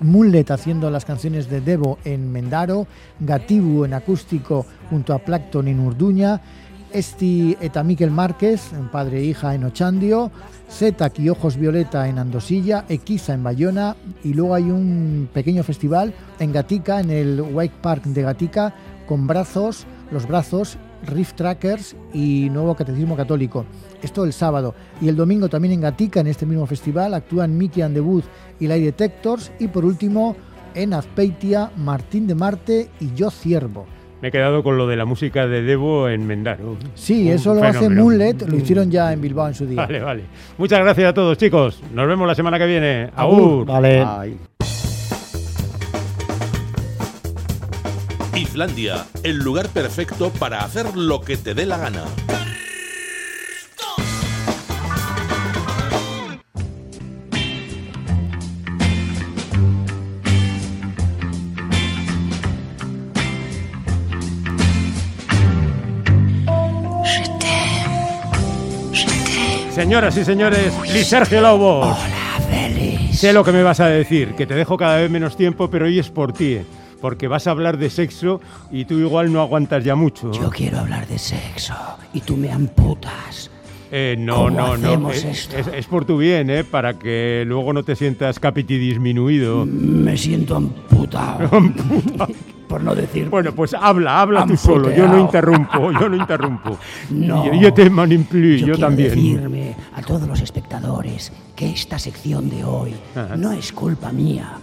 Mullet 0.00 0.50
haciendo 0.50 0.90
las 0.90 1.04
canciones 1.04 1.48
de 1.48 1.60
Debo 1.60 1.98
en 2.04 2.30
Mendaro, 2.30 2.86
Gatibu 3.20 3.84
en 3.84 3.94
acústico 3.94 4.66
junto 4.90 5.14
a 5.14 5.18
Plankton 5.18 5.68
en 5.68 5.78
Urduña, 5.80 6.40
Esti 6.92 7.56
eta 7.60 7.82
Miquel 7.82 8.10
Márquez, 8.10 8.72
en 8.72 8.88
padre 8.90 9.20
e 9.20 9.24
hija 9.24 9.54
en 9.54 9.64
Ochandio, 9.64 10.30
Setak 10.68 11.18
y 11.18 11.28
Ojos 11.28 11.56
Violeta 11.56 12.08
en 12.08 12.18
Andosilla, 12.18 12.84
Equiza 12.88 13.34
en 13.34 13.42
Bayona 13.42 13.96
y 14.22 14.34
luego 14.34 14.54
hay 14.54 14.70
un 14.70 15.28
pequeño 15.32 15.62
festival 15.62 16.14
en 16.38 16.52
Gatica, 16.52 17.00
en 17.00 17.10
el 17.10 17.40
Wake 17.40 17.74
Park 17.80 18.04
de 18.04 18.22
Gatica, 18.22 18.74
con 19.06 19.26
brazos, 19.26 19.86
los 20.10 20.26
brazos, 20.26 20.78
Riff 21.06 21.34
Trackers 21.34 21.96
y 22.12 22.48
Nuevo 22.50 22.74
Catecismo 22.74 23.16
Católico. 23.16 23.64
Esto 24.02 24.24
el 24.24 24.32
sábado. 24.32 24.74
Y 25.00 25.08
el 25.08 25.16
domingo 25.16 25.48
también 25.48 25.74
en 25.74 25.80
Gatica, 25.80 26.20
en 26.20 26.28
este 26.28 26.46
mismo 26.46 26.66
festival, 26.66 27.14
actúan 27.14 27.56
Mickey 27.56 27.82
and 27.82 27.94
the 27.94 28.00
Booth 28.00 28.24
y 28.60 28.66
Light 28.66 28.84
Detectors. 28.84 29.52
Y 29.58 29.68
por 29.68 29.84
último, 29.84 30.36
en 30.74 30.94
Azpeitia, 30.94 31.70
Martín 31.76 32.26
de 32.26 32.34
Marte 32.34 32.90
y 33.00 33.14
Yo 33.14 33.30
Ciervo. 33.30 33.86
Me 34.22 34.28
he 34.28 34.30
quedado 34.30 34.62
con 34.62 34.78
lo 34.78 34.86
de 34.86 34.94
la 34.96 35.04
música 35.04 35.48
de 35.48 35.62
Debo 35.62 36.08
en 36.08 36.24
Mendaro. 36.28 36.76
Sí, 36.94 37.26
Un 37.26 37.32
eso 37.32 37.54
lo 37.54 37.64
hace. 37.64 37.88
Moonlet, 37.88 38.42
lo 38.48 38.56
hicieron 38.56 38.88
ya 38.88 39.12
en 39.12 39.20
Bilbao 39.20 39.48
en 39.48 39.54
su 39.54 39.66
día. 39.66 39.84
Vale, 39.84 39.98
vale. 39.98 40.22
Muchas 40.58 40.78
gracias 40.78 41.10
a 41.10 41.12
todos, 41.12 41.36
chicos. 41.36 41.82
Nos 41.92 42.06
vemos 42.06 42.28
la 42.28 42.36
semana 42.36 42.56
que 42.56 42.66
viene. 42.66 43.10
Agur. 43.16 43.66
Vale. 43.66 44.06
Islandia, 48.36 49.06
el 49.24 49.38
lugar 49.38 49.68
perfecto 49.70 50.30
para 50.30 50.60
hacer 50.60 50.96
lo 50.96 51.20
que 51.20 51.36
te 51.36 51.54
dé 51.54 51.66
la 51.66 51.78
gana. 51.78 52.04
Señoras 69.82 70.16
y 70.16 70.24
señores, 70.24 70.72
Luis 70.92 71.08
Sergio 71.08 71.40
Lobos. 71.40 71.84
Hola, 71.98 72.40
Félix. 72.48 73.18
Sé 73.18 73.32
lo 73.32 73.42
que 73.42 73.50
me 73.50 73.64
vas 73.64 73.80
a 73.80 73.88
decir, 73.88 74.28
que 74.36 74.46
te 74.46 74.54
dejo 74.54 74.76
cada 74.76 74.98
vez 74.98 75.10
menos 75.10 75.36
tiempo, 75.36 75.68
pero 75.68 75.86
hoy 75.86 75.98
es 75.98 76.08
por 76.08 76.32
ti. 76.32 76.52
eh, 76.52 76.64
Porque 77.00 77.26
vas 77.26 77.48
a 77.48 77.50
hablar 77.50 77.76
de 77.78 77.90
sexo 77.90 78.40
y 78.70 78.84
tú 78.84 78.94
igual 79.00 79.32
no 79.32 79.40
aguantas 79.40 79.82
ya 79.82 79.96
mucho. 79.96 80.30
Yo 80.30 80.50
quiero 80.50 80.78
hablar 80.78 81.08
de 81.08 81.18
sexo 81.18 81.74
y 82.14 82.20
tú 82.20 82.36
me 82.36 82.52
amputas. 82.52 83.50
Eh, 83.90 84.14
no, 84.16 84.36
¿Cómo 84.44 84.76
no, 84.76 84.76
no. 84.98 85.10
eh, 85.10 85.30
esto? 85.32 85.56
Es, 85.56 85.66
es 85.66 85.86
por 85.86 86.04
tu 86.04 86.16
bien, 86.16 86.48
¿eh? 86.48 86.62
Para 86.62 86.96
que 86.96 87.42
luego 87.44 87.72
no 87.72 87.82
te 87.82 87.96
sientas 87.96 88.38
capiti 88.38 88.78
disminuido. 88.78 89.66
Me 89.66 90.16
siento 90.16 90.54
amputado. 90.54 91.50
Por 92.72 92.82
no 92.82 92.94
decir. 92.94 93.28
Bueno, 93.28 93.52
pues 93.52 93.74
habla, 93.74 94.22
habla 94.22 94.46
tú 94.46 94.56
solo. 94.56 94.90
Yo 94.90 95.06
no 95.06 95.18
interrumpo, 95.18 95.92
yo 95.92 96.08
no 96.08 96.16
interrumpo. 96.16 96.78
No. 97.10 97.44
Yo, 97.44 97.52
yo 97.52 97.74
te 97.74 97.90
manipulé, 97.90 98.58
yo, 98.58 98.64
quiero 98.64 98.78
también. 98.78 99.10
decirme 99.10 99.76
a 99.94 100.00
todos 100.00 100.26
los 100.26 100.40
espectadores 100.40 101.30
que 101.54 101.68
esta 101.70 101.98
sección 101.98 102.48
de 102.48 102.64
hoy 102.64 102.94
Ajá. 103.14 103.36
no 103.36 103.52
es 103.52 103.72
culpa 103.72 104.10
mía. 104.10 104.54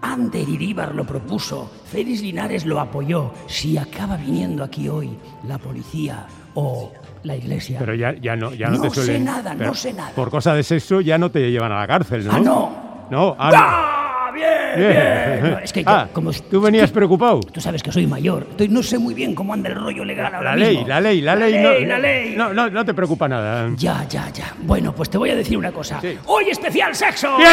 Ander 0.00 0.48
Iríbar 0.48 0.94
lo 0.94 1.04
propuso, 1.04 1.68
Félix 1.90 2.22
Linares 2.22 2.64
lo 2.64 2.78
apoyó. 2.78 3.32
Si 3.48 3.76
acaba 3.76 4.16
viniendo 4.16 4.62
aquí 4.62 4.88
hoy 4.88 5.18
la 5.48 5.58
policía 5.58 6.26
o 6.54 6.92
la 7.24 7.34
iglesia. 7.34 7.80
Pero 7.80 7.94
ya, 7.96 8.14
ya 8.14 8.36
no, 8.36 8.54
ya 8.54 8.68
no, 8.68 8.76
No 8.76 8.82
te 8.82 8.90
sé 8.90 8.94
suelen. 9.06 9.24
nada, 9.24 9.54
no 9.54 9.74
sé 9.74 9.92
nada. 9.92 10.12
Por 10.14 10.30
cosa 10.30 10.54
de 10.54 10.62
sexo 10.62 11.00
ya 11.00 11.18
no 11.18 11.32
te 11.32 11.50
llevan 11.50 11.72
a 11.72 11.80
la 11.80 11.86
cárcel, 11.88 12.24
¿no? 12.26 12.32
Ah, 12.32 12.38
no. 12.40 12.86
No, 13.10 13.36
ah, 13.38 13.50
no. 13.50 13.56
¡Ah! 13.58 13.95
Bien, 14.36 14.48
bien. 14.76 15.40
No, 15.50 15.58
es 15.58 15.72
que 15.72 15.82
yo, 15.82 15.90
Ah, 15.90 16.08
como 16.12 16.30
tú 16.32 16.60
venías 16.60 16.90
preocupado. 16.92 17.40
tú 17.40 17.60
sabes 17.60 17.82
que 17.82 17.90
soy 17.90 18.06
mayor, 18.06 18.46
estoy- 18.50 18.68
no 18.68 18.82
sé 18.82 18.98
muy 18.98 19.14
bien 19.14 19.34
cómo 19.34 19.52
anda 19.54 19.68
el 19.68 19.74
rollo 19.74 20.04
legal 20.04 20.32
ahora 20.34 20.50
La 20.52 20.56
ley, 20.56 20.74
mismo. 20.76 20.88
la 20.88 21.00
ley, 21.00 21.20
la 21.20 21.34
ley, 21.36 21.52
La 21.54 21.62
no, 21.62 21.70
ley, 21.72 21.84
la 21.86 21.98
ley. 21.98 22.34
No, 22.36 22.52
no, 22.54 22.70
no 22.70 22.84
te 22.84 22.94
preocupa 22.94 23.26
nada. 23.28 23.68
Ya, 23.76 24.06
ya, 24.08 24.30
ya. 24.30 24.54
Bueno, 24.62 24.94
pues 24.94 25.10
te 25.10 25.18
voy 25.18 25.30
a 25.30 25.34
decir 25.34 25.56
una 25.58 25.72
cosa. 25.72 26.00
Sí. 26.00 26.16
Hoy 26.26 26.50
especial 26.50 26.94
sexo. 26.94 27.36
¡Bien! 27.38 27.48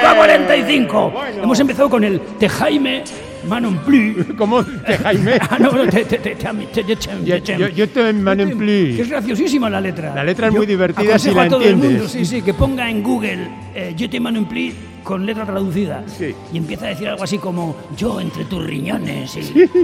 5 0.00 0.06
a 0.06 0.14
45. 0.16 1.10
Bueno. 1.10 1.42
Hemos 1.42 1.60
empezado 1.60 1.90
con 1.90 2.04
el 2.04 2.20
Te 2.38 2.48
Manon 3.48 3.78
Plus. 3.78 4.26
¿Cómo 4.38 4.64
te 4.64 4.96
Jaime? 4.98 5.38
Ah, 5.50 5.58
no, 5.58 5.70
te, 5.88 6.04
te, 6.04 6.18
te, 6.18 6.36
Yo, 7.24 7.42
te- 7.42 7.72
yo- 7.74 7.88
te 7.88 8.12
manipulé. 8.12 8.94
Que 8.96 9.02
es 9.02 9.08
graciosísima 9.08 9.70
la 9.70 9.80
letra. 9.80 10.14
La 10.14 10.22
letra 10.24 10.48
es 10.48 10.52
Yo 10.52 10.58
muy 10.58 10.66
divertida 10.66 11.18
si 11.18 11.30
la 11.32 11.42
a 11.44 11.48
todo 11.48 11.60
el 11.62 11.68
entiendes. 11.70 11.90
mundo, 12.00 12.08
sí, 12.08 12.24
sí, 12.24 12.42
que 12.42 12.54
ponga 12.54 12.88
en 12.90 13.02
Google 13.02 13.48
eh, 13.74 13.94
Yo 13.96 14.08
te 14.10 14.20
manipulé 14.20 14.72
con 15.02 15.24
letra 15.24 15.46
traducida. 15.46 16.02
Sí. 16.06 16.34
Y 16.52 16.58
empieza 16.58 16.86
a 16.86 16.88
decir 16.90 17.08
algo 17.08 17.24
así 17.24 17.38
como 17.38 17.76
Yo 17.96 18.20
entre 18.20 18.44
tus 18.44 18.64
riñones. 18.64 19.34
Y, 19.36 19.40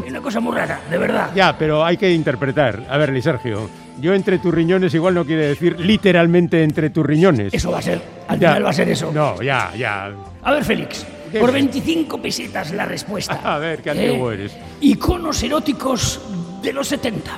y 0.07 0.11
una 0.11 0.21
cosa 0.21 0.41
muy 0.41 0.55
rara, 0.55 0.81
de 0.91 0.99
verdad. 0.99 1.31
Ya, 1.35 1.57
pero 1.57 1.85
hay 1.85 1.97
que 1.97 2.13
interpretar. 2.13 2.85
A 2.91 2.99
ver, 2.99 3.21
Sergio, 3.23 3.71
yo 4.01 4.13
entre 4.13 4.39
tus 4.39 4.53
riñones 4.53 4.93
igual 4.95 5.15
no 5.15 5.25
quiere 5.25 5.47
decir 5.49 5.79
literalmente 5.81 6.63
entre 6.63 6.91
tus 6.91 7.07
riñones. 7.07 7.55
Eso 7.55 7.71
va 7.71 7.79
a 7.79 7.83
ser. 7.83 8.03
Al 8.29 8.39
Ya. 8.39 8.51
final 8.51 8.65
va 8.67 8.71
a 8.71 8.75
ser 8.75 8.89
eso. 8.91 9.11
No, 9.15 9.41
ya, 9.41 9.73
ya. 9.77 10.11
A 10.43 10.53
ver, 10.53 10.65
Félix. 10.65 11.07
Por 11.41 11.53
25 11.53 12.19
pesetas 12.19 12.73
la 12.73 12.85
respuesta. 12.85 13.41
A 13.55 13.59
ver, 13.59 13.83
qué 13.83 13.91
antiguo 13.91 14.31
eres. 14.33 14.57
Iconos 14.81 15.43
eróticos 15.43 16.21
de 16.63 16.73
los 16.73 16.89
70. 16.89 17.31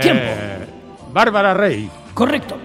Tiempo. 0.00 0.22
Eh, 0.24 0.58
Bárbara 1.12 1.54
Rey. 1.54 1.88
Correcto. 2.14 2.56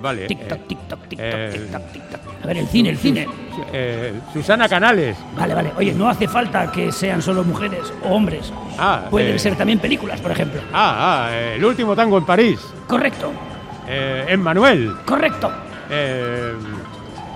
Vale. 0.00 0.26
Tic-tac, 0.26 0.58
eh, 0.58 0.64
tic-tac, 0.68 0.98
tic-tac, 1.08 1.18
eh, 1.20 1.50
tic-tac, 1.54 1.92
tic-tac. 1.92 2.20
A 2.42 2.46
ver, 2.48 2.56
el 2.56 2.66
cine, 2.66 2.88
el 2.90 2.98
cine. 2.98 3.28
eh, 3.72 4.12
Susana 4.32 4.68
Canales. 4.68 5.16
Vale, 5.36 5.54
vale. 5.54 5.70
Oye, 5.76 5.92
no 5.94 6.08
hace 6.08 6.26
falta 6.26 6.72
que 6.72 6.90
sean 6.90 7.22
solo 7.22 7.44
mujeres 7.44 7.92
o 8.04 8.08
hombres. 8.08 8.52
Ah, 8.78 9.04
Pueden 9.08 9.36
eh, 9.36 9.38
ser 9.38 9.54
también 9.54 9.78
películas, 9.78 10.20
por 10.20 10.32
ejemplo. 10.32 10.60
Ah, 10.72 11.26
ah, 11.26 11.28
eh, 11.32 11.54
el 11.56 11.64
último 11.64 11.94
tango 11.94 12.18
en 12.18 12.24
París. 12.26 12.58
Correcto, 12.88 13.30
Eh, 13.86 14.24
Emmanuel. 14.28 14.92
correcto. 15.06 15.52
Eh, 15.88 16.52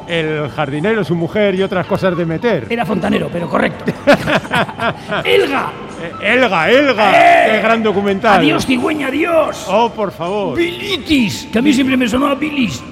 el 0.07 0.49
jardinero, 0.51 1.05
su 1.05 1.15
mujer 1.15 1.55
y 1.55 1.63
otras 1.63 1.87
cosas 1.87 2.17
de 2.17 2.25
meter. 2.25 2.67
Era 2.71 2.85
fontanero, 2.85 3.29
pero 3.33 3.49
correcto. 3.49 3.93
¡Elga! 5.25 5.73
Eh, 6.03 6.35
Elga, 6.35 6.71
Elga. 6.71 7.13
¡Eh! 7.13 7.51
Qué 7.53 7.63
gran 7.63 7.83
documental. 7.83 8.41
¡Adiós, 8.41 8.67
cigüeña, 8.67 9.09
adiós! 9.09 9.67
Oh, 9.69 9.91
por 9.91 10.13
favor. 10.13 10.57
¡Bilitis! 10.57 11.49
Que 11.53 11.59
a 11.59 11.63
mí 11.63 11.73
siempre 11.73 11.97
me 11.97 12.09
sonó 12.09 12.27
a 12.27 12.35
bilis. 12.35 12.83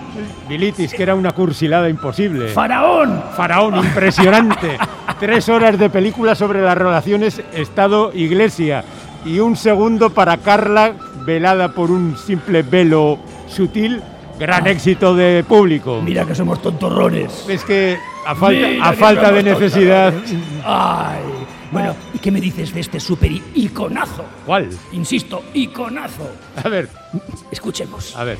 Bilitis, 0.49 0.93
que 0.93 1.03
era 1.03 1.15
una 1.15 1.33
cursilada 1.33 1.89
imposible. 1.89 2.49
¡Faraón! 2.49 3.23
Faraón, 3.37 3.77
impresionante. 3.77 4.79
Tres 5.21 5.49
horas 5.49 5.79
de 5.79 5.91
película 5.91 6.35
sobre 6.35 6.62
las 6.62 6.77
relaciones 6.77 7.43
Estado-Iglesia. 7.53 8.85
Y 9.25 9.39
un 9.39 9.57
segundo 9.57 10.11
para 10.11 10.37
Carla, 10.39 10.93
velada 11.25 11.69
por 11.73 11.91
un 11.91 12.17
simple 12.17 12.62
velo 12.62 13.19
sutil. 13.49 14.03
Gran 14.39 14.66
Ah. 14.66 14.70
éxito 14.70 15.14
de 15.14 15.45
público. 15.45 16.01
Mira 16.03 16.24
que 16.26 16.35
somos 16.35 16.61
tontorrones. 16.61 17.45
Es 17.49 17.62
que 17.64 17.97
a 18.26 18.35
falta, 18.35 18.66
Mira 18.68 18.89
a 18.89 18.91
que 18.91 18.97
falta 18.97 19.32
de 19.32 19.43
necesidad. 19.43 20.12
tontorrones. 20.12 20.62
¡Ay! 20.64 21.20
Bueno, 21.70 21.95
¿y 22.12 22.18
qué 22.18 22.30
me 22.30 22.41
dices 22.41 22.72
de 22.74 22.80
este 22.80 23.01
super 23.01 23.30
iconazo? 23.55 24.24
¿Cuál? 24.47 24.68
Insisto, 24.93 25.43
iconazo. 25.55 26.30
A 26.62 26.68
ver, 26.68 26.89
Escuchemos. 27.51 28.14
a 28.16 28.24
ver. 28.24 28.39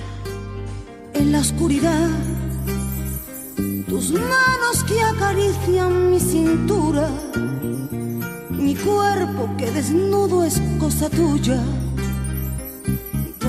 En 1.15 1.33
la 1.33 1.39
oscuridad, 1.41 2.09
tus 3.89 4.11
manos 4.13 4.85
que 4.87 5.01
acarician 5.01 6.11
mi 6.11 6.21
cintura, 6.21 7.09
mi 8.51 8.75
cuerpo 8.75 9.49
que 9.57 9.71
desnudo 9.71 10.45
es 10.45 10.61
cosa 10.79 11.09
tuya, 11.11 11.61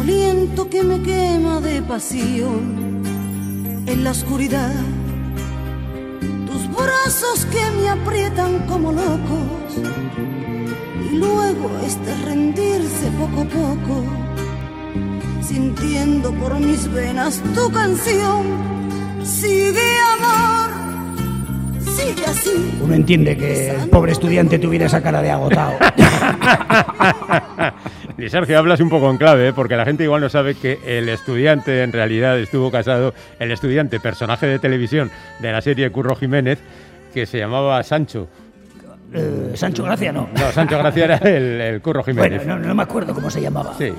aliento 0.06 0.70
que 0.70 0.84
me 0.84 1.02
quema 1.02 1.60
de 1.62 1.82
pasión. 1.82 3.02
En 3.88 4.04
la 4.04 4.12
oscuridad, 4.12 4.76
tus 6.46 6.70
brazos 6.72 7.46
que 7.46 7.64
me 7.80 7.90
aprietan 7.90 8.60
como 8.68 8.92
locos, 8.92 9.80
y 11.10 11.16
luego 11.16 11.72
este 11.84 12.14
rendirse 12.24 13.10
poco 13.20 13.42
a 13.42 13.46
poco 13.46 14.04
sintiendo 15.42 16.32
por 16.34 16.60
mis 16.60 16.88
venas 16.92 17.42
tu 17.56 17.72
canción. 17.72 18.44
Sigue 19.24 19.98
amor, 20.18 20.70
sigue 21.96 22.26
así. 22.26 22.78
Uno 22.80 22.94
entiende 22.94 23.36
que 23.36 23.72
el 23.72 23.90
pobre 23.90 24.12
estudiante 24.12 24.60
tuviera 24.60 24.86
esa 24.86 25.02
cara 25.02 25.24
de 25.24 25.32
agotado. 25.32 25.80
Y 28.18 28.30
Sergio, 28.30 28.58
hablas 28.58 28.80
un 28.80 28.90
poco 28.90 29.10
en 29.10 29.18
clave, 29.18 29.50
¿eh? 29.50 29.54
porque 29.54 29.76
la 29.76 29.84
gente 29.84 30.04
igual 30.06 30.22
no 30.22 30.30
sabe 30.30 30.56
que 30.56 30.80
el 30.86 31.10
estudiante 31.10 31.84
en 31.84 31.92
realidad 31.92 32.40
estuvo 32.40 32.72
casado, 32.72 33.14
el 33.40 33.52
estudiante, 33.52 34.00
personaje 34.00 34.46
de 34.48 34.58
televisión 34.58 35.12
de 35.40 35.52
la 35.52 35.62
serie 35.62 35.90
Curro 35.92 36.16
Jiménez, 36.16 36.60
que 37.14 37.26
se 37.26 37.40
llamaba 37.40 37.84
Sancho. 37.84 38.28
Eh, 39.14 39.52
Sancho 39.56 39.84
Gracia 39.84 40.12
no. 40.14 40.30
No, 40.34 40.52
Sancho 40.52 40.78
Gracia 40.78 41.04
era 41.06 41.18
el, 41.18 41.62
el 41.62 41.82
Curro 41.82 42.04
Bueno, 42.04 42.24
Jiménez. 42.24 42.48
no, 42.48 42.58
no 42.58 42.74
me 42.74 42.84
acuerdo 42.84 43.14
cómo 43.14 43.30
se 43.30 43.42
llamaba. 43.42 43.74
Sí, 43.78 43.92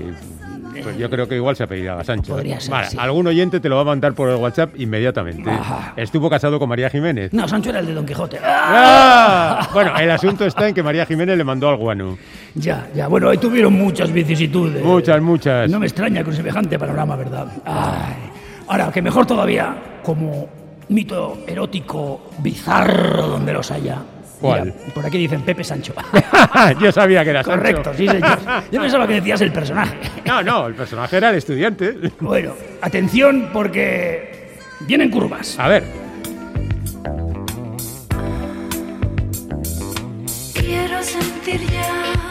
pues 0.83 0.97
yo 0.99 1.09
creo 1.11 1.29
que 1.29 1.37
igual 1.37 1.57
se 1.57 1.63
apellidaba 1.65 2.03
Sancho. 2.05 2.35
Podría 2.35 2.61
ser, 2.61 2.71
Vale, 2.73 2.89
sí. 2.91 2.97
algún 2.99 3.27
oyente 3.27 3.61
te 3.61 3.69
lo 3.69 3.77
va 3.77 3.83
a 3.83 3.85
mandar 3.85 4.15
por 4.15 4.29
el 4.31 4.37
WhatsApp 4.37 4.71
inmediatamente. 4.79 5.51
Ajá. 5.51 5.93
Estuvo 5.97 6.29
casado 6.31 6.59
con 6.59 6.69
María 6.69 6.91
Jiménez. 6.91 7.33
No, 7.33 7.47
Sancho 7.49 7.71
era 7.71 7.81
el 7.81 7.87
de 7.87 7.95
Don 7.95 8.07
Quijote. 8.07 8.39
¡Ah! 8.43 9.69
Bueno, 9.73 9.97
el 9.99 10.11
asunto 10.11 10.45
está 10.47 10.69
en 10.69 10.75
que 10.75 10.83
María 10.83 11.07
Jiménez 11.07 11.37
le 11.37 11.45
mandó 11.45 11.69
al 11.69 11.77
guano. 11.77 12.19
Ya, 12.55 12.89
ya. 12.95 13.09
Bueno, 13.09 13.29
ahí 13.31 13.39
tuvieron 13.39 13.73
muchas 13.73 14.13
vicisitudes. 14.13 14.83
Muchas, 14.85 15.21
muchas. 15.21 15.71
No 15.71 15.79
me 15.79 15.87
extraña 15.87 16.25
con 16.25 16.33
semejante 16.35 16.79
panorama, 16.79 17.17
¿verdad? 17.17 17.47
Ay. 17.65 18.31
Ahora, 18.69 18.91
que 18.91 19.01
mejor 19.03 19.27
todavía, 19.27 19.77
como 20.03 20.49
mito 20.89 21.39
erótico 21.47 22.31
bizarro 22.39 23.27
donde 23.29 23.53
los 23.53 23.71
haya. 23.71 23.99
¿Cuál? 24.41 24.65
Mira, 24.65 24.77
por 24.95 25.07
aquí 25.07 25.19
dicen 25.19 25.43
Pepe 25.43 25.65
Sancho. 25.65 25.95
yo 26.81 26.93
sabía 26.93 27.25
que 27.25 27.31
era 27.31 27.43
Sancho. 27.43 27.59
Correcto, 27.59 27.93
sí, 27.97 28.07
señor. 28.07 28.39
Yo 28.71 28.81
pensaba 28.81 29.07
que 29.07 29.15
decías 29.15 29.41
el 29.41 29.53
personaje. 29.53 29.97
No, 30.25 30.43
no, 30.43 30.67
el 30.67 30.75
personaje 30.75 31.17
era 31.17 31.31
el 31.31 31.37
estudiante. 31.37 31.95
Bueno, 32.21 32.53
atención 32.83 33.51
porque 33.53 34.57
vienen 34.81 35.11
curvas. 35.11 35.59
A 35.59 35.69
ver, 35.69 35.85
Quiero 40.55 41.03
sentir 41.03 41.61
ya, 41.71 42.26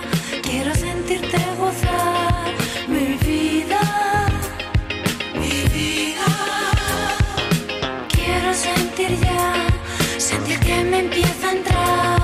sentir 10.35 10.59
que 10.59 10.83
me 10.83 10.99
empieza 10.99 11.49
a 11.49 11.51
entrar 11.51 12.19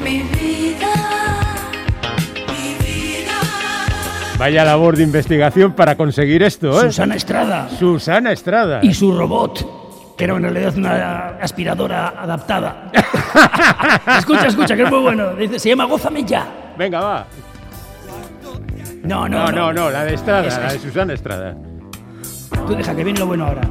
mi 0.00 0.18
vida, 0.22 0.94
mi 2.46 2.74
vida. 2.84 3.32
vaya 4.38 4.64
labor 4.64 4.96
de 4.96 5.02
investigación 5.02 5.72
para 5.72 5.96
conseguir 5.96 6.42
esto, 6.42 6.68
¿eh? 6.80 6.86
Susana 6.86 7.14
Estrada 7.16 7.68
Susana 7.78 8.32
Estrada. 8.32 8.80
y 8.82 8.94
su 8.94 9.16
robot, 9.16 10.14
que 10.16 10.24
era 10.24 10.36
en 10.36 10.42
realidad 10.42 10.76
una 10.76 11.28
aspiradora 11.40 12.08
adaptada. 12.16 12.90
escucha, 14.18 14.46
escucha, 14.46 14.76
que 14.76 14.82
es 14.82 14.90
muy 14.90 15.00
bueno. 15.00 15.34
Dice, 15.34 15.58
se 15.58 15.68
llama 15.70 15.84
Gózame 15.84 16.24
ya. 16.24 16.46
Venga, 16.76 17.00
va. 17.00 17.26
No, 19.02 19.28
no, 19.28 19.50
No, 19.50 19.52
no, 19.52 19.72
no, 19.72 19.90
la 19.90 20.04
de 20.04 20.14
Estrada, 20.14 20.42
la 20.60 20.72
de. 20.72 20.78
Susana 20.78 21.14
Estrada. 21.14 21.56
Tú 22.66 22.74
deja 22.74 22.94
que 22.94 23.04
viene 23.04 23.18
lo 23.18 23.26
bueno 23.26 23.46
ahora. 23.46 23.62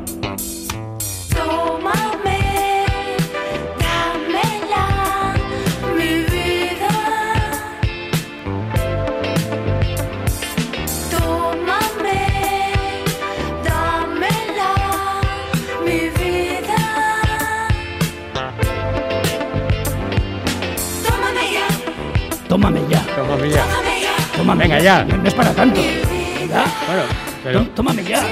Tómame 24.47 24.63
Venga, 24.63 24.79
ya. 24.79 25.03
No, 25.03 25.17
no 25.17 25.27
es 25.27 25.33
para 25.33 25.51
tanto. 25.53 25.81
Bueno, 25.81 27.03
pero, 27.43 27.63
Tó- 27.63 27.69
Tómame 27.75 28.03
ya. 28.03 28.23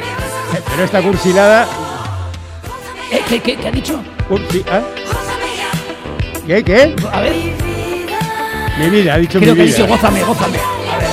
pero 0.70 0.84
esta 0.86 1.02
cursilada... 1.02 1.68
Eh, 3.12 3.22
¿qué, 3.28 3.40
qué, 3.42 3.56
qué 3.58 3.68
ha 3.68 3.72
dicho? 3.72 4.02
cursi- 4.30 4.64
¿ah? 4.72 4.82
¿Qué, 6.48 6.64
qué? 6.64 6.96
A 7.12 7.20
ver, 7.22 7.34
Mi 8.80 8.90
vida, 8.90 9.14
ha 9.16 9.18
dicho 9.18 9.40
creo 9.40 9.54
mi 9.54 9.58
que 9.58 9.62
ha 9.64 9.66
vida. 9.66 9.76
dicho 9.78 9.88
gózame, 9.88 10.24
gózame. 10.24 10.58
A 10.92 10.98
ver. 10.98 11.10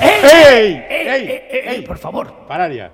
¡Ey! 0.00 0.84
¡Ey, 0.88 1.08
¡Ey! 1.08 1.28
ey, 1.28 1.42
ey, 1.50 1.74
ey, 1.76 1.82
por 1.82 1.98
favor! 1.98 2.32
Parar 2.48 2.72
ya. 2.72 2.90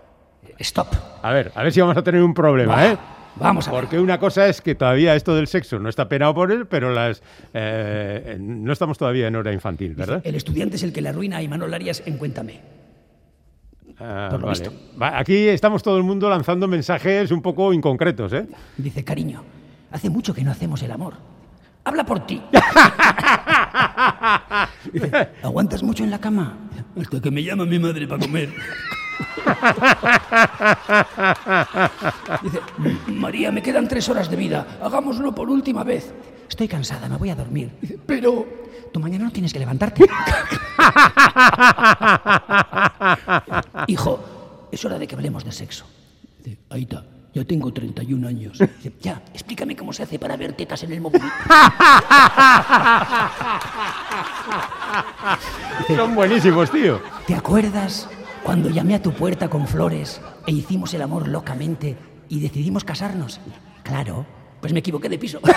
Stop. 0.58 0.88
A 1.22 1.30
ver, 1.32 1.52
a 1.54 1.62
ver 1.62 1.72
si 1.72 1.80
vamos 1.80 1.96
a 1.96 2.02
tener 2.02 2.22
un 2.22 2.34
problema, 2.34 2.86
¿eh? 2.86 2.96
Vamos 3.36 3.68
a 3.68 3.72
ver. 3.72 3.80
Porque 3.80 3.98
una 3.98 4.18
cosa 4.18 4.48
es 4.48 4.60
que 4.60 4.74
todavía 4.74 5.14
esto 5.14 5.34
del 5.34 5.46
sexo 5.46 5.78
no 5.78 5.88
está 5.88 6.08
penado 6.08 6.34
por 6.34 6.52
él, 6.52 6.66
pero 6.66 6.92
las 6.92 7.22
eh, 7.52 8.36
no 8.40 8.72
estamos 8.72 8.98
todavía 8.98 9.28
en 9.28 9.36
hora 9.36 9.52
infantil, 9.52 9.94
¿verdad? 9.94 10.20
El 10.24 10.34
estudiante 10.34 10.76
es 10.76 10.82
el 10.82 10.92
que 10.92 11.00
le 11.00 11.08
arruina 11.08 11.38
a 11.38 11.42
Imanol 11.42 11.72
Arias 11.74 12.02
en 12.06 12.16
Cuéntame. 12.16 12.60
Ah, 13.98 14.28
por 14.30 14.40
lo 14.40 14.46
vale. 14.48 14.58
visto. 14.58 14.74
Aquí 15.00 15.48
estamos 15.48 15.82
todo 15.82 15.96
el 15.96 16.02
mundo 16.02 16.28
lanzando 16.28 16.66
mensajes 16.66 17.30
un 17.30 17.42
poco 17.42 17.72
inconcretos, 17.72 18.32
¿eh? 18.32 18.46
Dice, 18.76 19.04
cariño, 19.04 19.42
hace 19.90 20.10
mucho 20.10 20.34
que 20.34 20.42
no 20.42 20.50
hacemos 20.50 20.82
el 20.82 20.90
amor. 20.90 21.14
Habla 21.84 22.04
por 22.04 22.26
ti. 22.26 22.42
Dice, 24.92 25.28
¿aguantas 25.42 25.82
mucho 25.82 26.02
en 26.02 26.10
la 26.10 26.18
cama? 26.18 26.56
Hasta 26.98 27.20
que 27.20 27.30
me 27.30 27.42
llama 27.42 27.66
mi 27.66 27.78
madre 27.78 28.08
para 28.08 28.20
comer. 28.20 28.48
Dice, 32.42 32.60
María, 33.08 33.52
me 33.52 33.62
quedan 33.62 33.88
tres 33.88 34.08
horas 34.08 34.30
de 34.30 34.36
vida. 34.36 34.78
Hagámoslo 34.82 35.34
por 35.34 35.50
última 35.50 35.84
vez. 35.84 36.12
Estoy 36.48 36.68
cansada, 36.68 37.08
me 37.08 37.16
voy 37.16 37.30
a 37.30 37.34
dormir. 37.34 37.72
Dice, 37.80 37.98
pero 38.04 38.46
tú 38.92 39.00
mañana 39.00 39.24
no 39.24 39.32
tienes 39.32 39.52
que 39.52 39.58
levantarte. 39.58 40.04
Hijo, 43.88 44.68
es 44.70 44.84
hora 44.84 44.98
de 44.98 45.06
que 45.06 45.14
hablemos 45.14 45.44
de 45.44 45.52
sexo. 45.52 45.86
Dice, 46.42 46.58
Aita, 46.70 47.04
ya 47.32 47.44
tengo 47.44 47.72
31 47.72 48.28
años. 48.28 48.58
Dice, 48.58 48.92
ya, 49.00 49.22
explícame 49.32 49.74
cómo 49.74 49.92
se 49.92 50.02
hace 50.04 50.18
para 50.18 50.36
ver 50.36 50.52
tetas 50.52 50.82
en 50.84 50.92
el 50.92 51.00
móvil. 51.00 51.22
Son 55.88 56.14
buenísimos, 56.14 56.70
tío. 56.70 57.00
¿Te 57.26 57.34
acuerdas 57.34 58.08
cuando 58.44 58.70
llamé 58.70 58.94
a 58.94 59.02
tu 59.02 59.12
puerta 59.12 59.48
con 59.48 59.66
flores 59.66 60.20
e 60.46 60.52
hicimos 60.52 60.94
el 60.94 61.02
amor 61.02 61.26
locamente 61.26 61.96
y 62.28 62.38
decidimos 62.40 62.84
casarnos? 62.84 63.40
Claro, 63.82 64.24
pues 64.60 64.72
me 64.72 64.78
equivoqué 64.80 65.08
de 65.08 65.18
piso. 65.18 65.40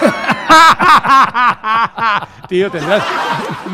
Tío, 2.50 2.72
tendrás 2.72 3.04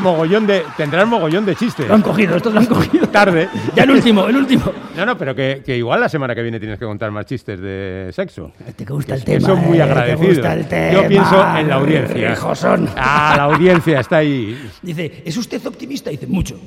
mogollón 0.00 0.46
de 0.46 0.64
tendrás 0.76 1.06
mogollón 1.06 1.46
de 1.46 1.54
chistes. 1.54 1.86
Lo 1.88 1.94
han 1.94 2.02
cogido, 2.02 2.36
estos 2.36 2.52
lo 2.52 2.60
han 2.60 2.66
cogido. 2.66 3.08
Tarde. 3.08 3.48
Ya 3.74 3.84
el 3.84 3.92
último, 3.92 4.26
el 4.26 4.36
último. 4.36 4.64
No, 4.96 5.06
no, 5.06 5.16
pero 5.16 5.34
que, 5.34 5.62
que 5.64 5.76
igual 5.76 6.00
la 6.00 6.08
semana 6.08 6.34
que 6.34 6.42
viene 6.42 6.58
tienes 6.58 6.78
que 6.78 6.84
contar 6.84 7.10
más 7.12 7.26
chistes 7.26 7.60
de 7.60 8.10
sexo. 8.12 8.52
Te 8.76 8.84
gusta 8.84 9.14
el 9.14 9.24
tema. 9.24 9.46
son 9.46 9.60
muy 9.60 9.78
eh, 9.78 9.82
agradecidos. 9.82 10.20
Te 10.20 10.34
gusta 10.34 10.54
el 10.54 10.68
tema. 10.68 10.92
Yo 10.92 11.08
pienso 11.08 11.56
en 11.56 11.68
la 11.68 11.74
audiencia. 11.76 12.32
Hijos 12.32 12.58
son. 12.58 12.88
Ah, 12.96 13.34
la 13.36 13.44
audiencia 13.44 14.00
está 14.00 14.16
ahí. 14.18 14.70
Dice, 14.82 15.22
¿es 15.24 15.36
usted 15.36 15.64
optimista? 15.66 16.10
Dice, 16.10 16.26
mucho. 16.26 16.58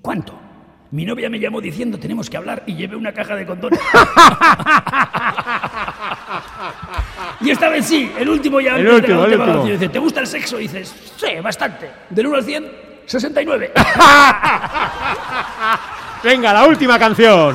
¿Cuánto? 0.00 0.49
Mi 0.92 1.04
novia 1.04 1.30
me 1.30 1.38
llamó 1.38 1.60
diciendo 1.60 1.96
tenemos 1.98 2.28
que 2.28 2.36
hablar 2.36 2.64
y 2.66 2.74
llevé 2.74 2.96
una 2.96 3.12
caja 3.12 3.36
de 3.36 3.46
condones. 3.46 3.78
y 7.40 7.50
esta 7.50 7.68
vez 7.68 7.86
sí, 7.86 8.10
el 8.18 8.28
último 8.28 8.60
ya 8.60 8.76
El 8.76 8.88
último, 8.88 9.24
el 9.24 9.38
último. 9.38 9.64
Dice, 9.66 9.88
¿te 9.88 10.00
gusta 10.00 10.18
el 10.20 10.26
sexo? 10.26 10.58
Y 10.58 10.62
dices, 10.62 10.92
sí, 11.16 11.28
bastante. 11.40 11.88
Del 12.10 12.26
1 12.26 12.36
al 12.36 12.44
100, 12.44 12.66
69. 13.06 13.72
Venga, 16.24 16.52
la 16.52 16.66
última 16.66 16.98
canción. 16.98 17.54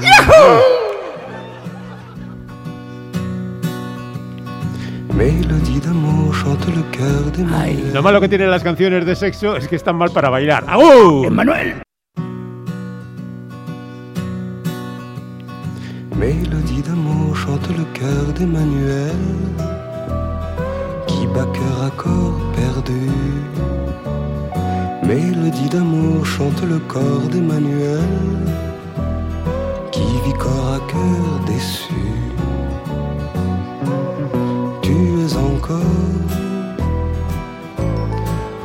Manuels. 7.38 7.94
Lo 7.94 8.02
malo 8.02 8.22
que 8.22 8.30
tienen 8.30 8.50
las 8.50 8.64
canciones 8.64 9.06
de 9.06 9.14
sexo 9.16 9.58
es 9.58 9.68
que 9.68 9.76
están 9.76 9.98
mal 9.98 10.12
para 10.12 10.30
bailar. 10.30 10.64
¡Aú! 10.68 11.30
Manuel. 11.30 11.85
Mélodie 16.18 16.82
d'amour 16.82 17.36
chante 17.36 17.68
le 17.78 17.84
cœur 17.94 18.32
d'Emmanuel 18.38 19.18
qui 21.08 21.28
bat 21.28 21.46
cœur 21.54 21.84
à 21.84 21.90
corps 21.92 22.40
perdu. 22.56 23.10
Mélodie 25.04 25.68
d'amour 25.68 26.26
chante 26.26 26.62
le 26.64 26.80
corps 26.80 27.28
d'Emmanuel 27.30 28.00
qui 29.92 30.08
vit 30.26 30.38
corps 30.40 30.74
à 30.76 30.80
cœur 30.90 31.46
déçu. 31.48 31.94
Tu 34.82 34.94
es 34.94 35.36
encore 35.36 36.16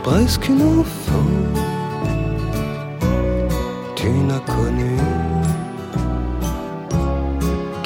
presque 0.05 0.48
une 0.48 0.62
enfant. 0.62 1.30
Tu 3.96 4.09
n'as 4.09 4.38
connu 4.38 4.96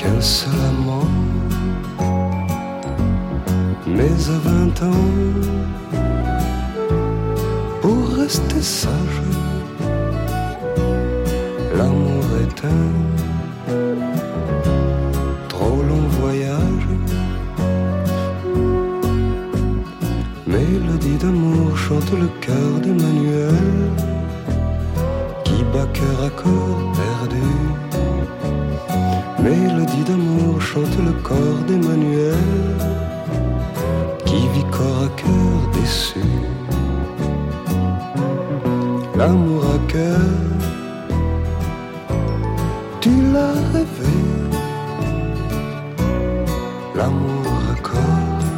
qu'un 0.04 0.20
seul 0.20 0.60
amant. 0.68 1.08
Mais 3.86 4.16
à 4.36 4.38
vingt 4.48 4.78
ans, 4.92 5.12
pour 7.80 8.02
rester 8.20 8.60
sage, 8.60 9.20
l'amour 11.76 12.24
est 12.44 12.58
un 12.78 12.86
trop 15.48 15.82
long 15.90 16.06
voyage. 16.20 16.88
Mélodie 20.46 21.18
d'amour 21.22 21.76
chante 21.76 22.12
le 22.12 22.28
cœur 22.40 22.72
d'Emmanuel 22.82 23.64
qui 25.44 25.58
bat 25.72 25.88
cœur 25.92 26.18
à 26.26 26.30
corps. 26.30 26.93
Mélodie 29.44 30.04
d'amour 30.04 30.62
chante 30.62 30.96
le 31.04 31.12
corps 31.22 31.62
d'Emmanuel 31.68 32.34
qui 34.24 34.48
vit 34.54 34.64
corps 34.70 35.04
à 35.04 35.08
cœur 35.20 35.58
déçu. 35.74 36.24
L'amour 39.18 39.62
à 39.66 39.78
cœur, 39.92 40.30
tu 43.02 43.10
l'as 43.34 43.58
rêvé. 43.74 44.16
L'amour 46.96 47.52
à 47.70 47.74
corps, 47.82 48.48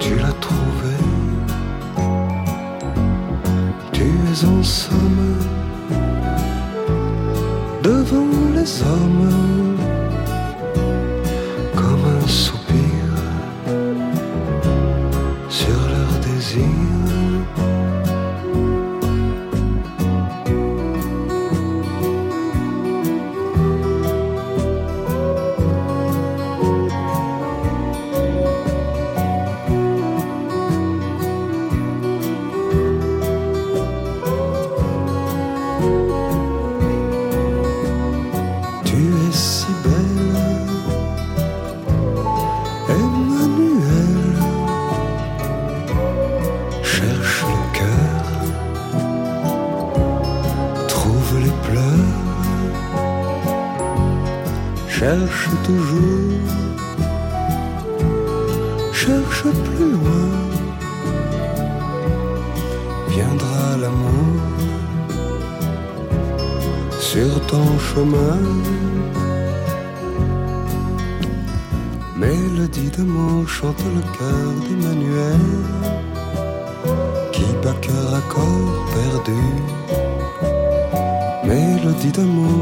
tu 0.00 0.16
l'as 0.16 0.36
trouvé. 0.46 0.96
Tu 3.92 4.02
es 4.02 4.44
en 4.44 4.62
somme 4.64 5.36
devant 7.84 8.37
les 8.68 9.57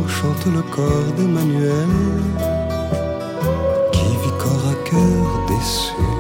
chante 0.09 0.47
le 0.47 0.63
corps 0.63 1.13
d'Emmanuel 1.17 1.89
qui 3.93 4.09
vit 4.23 4.37
corps 4.39 4.69
à 4.71 4.75
cœur 4.89 5.47
déçu. 5.49 6.16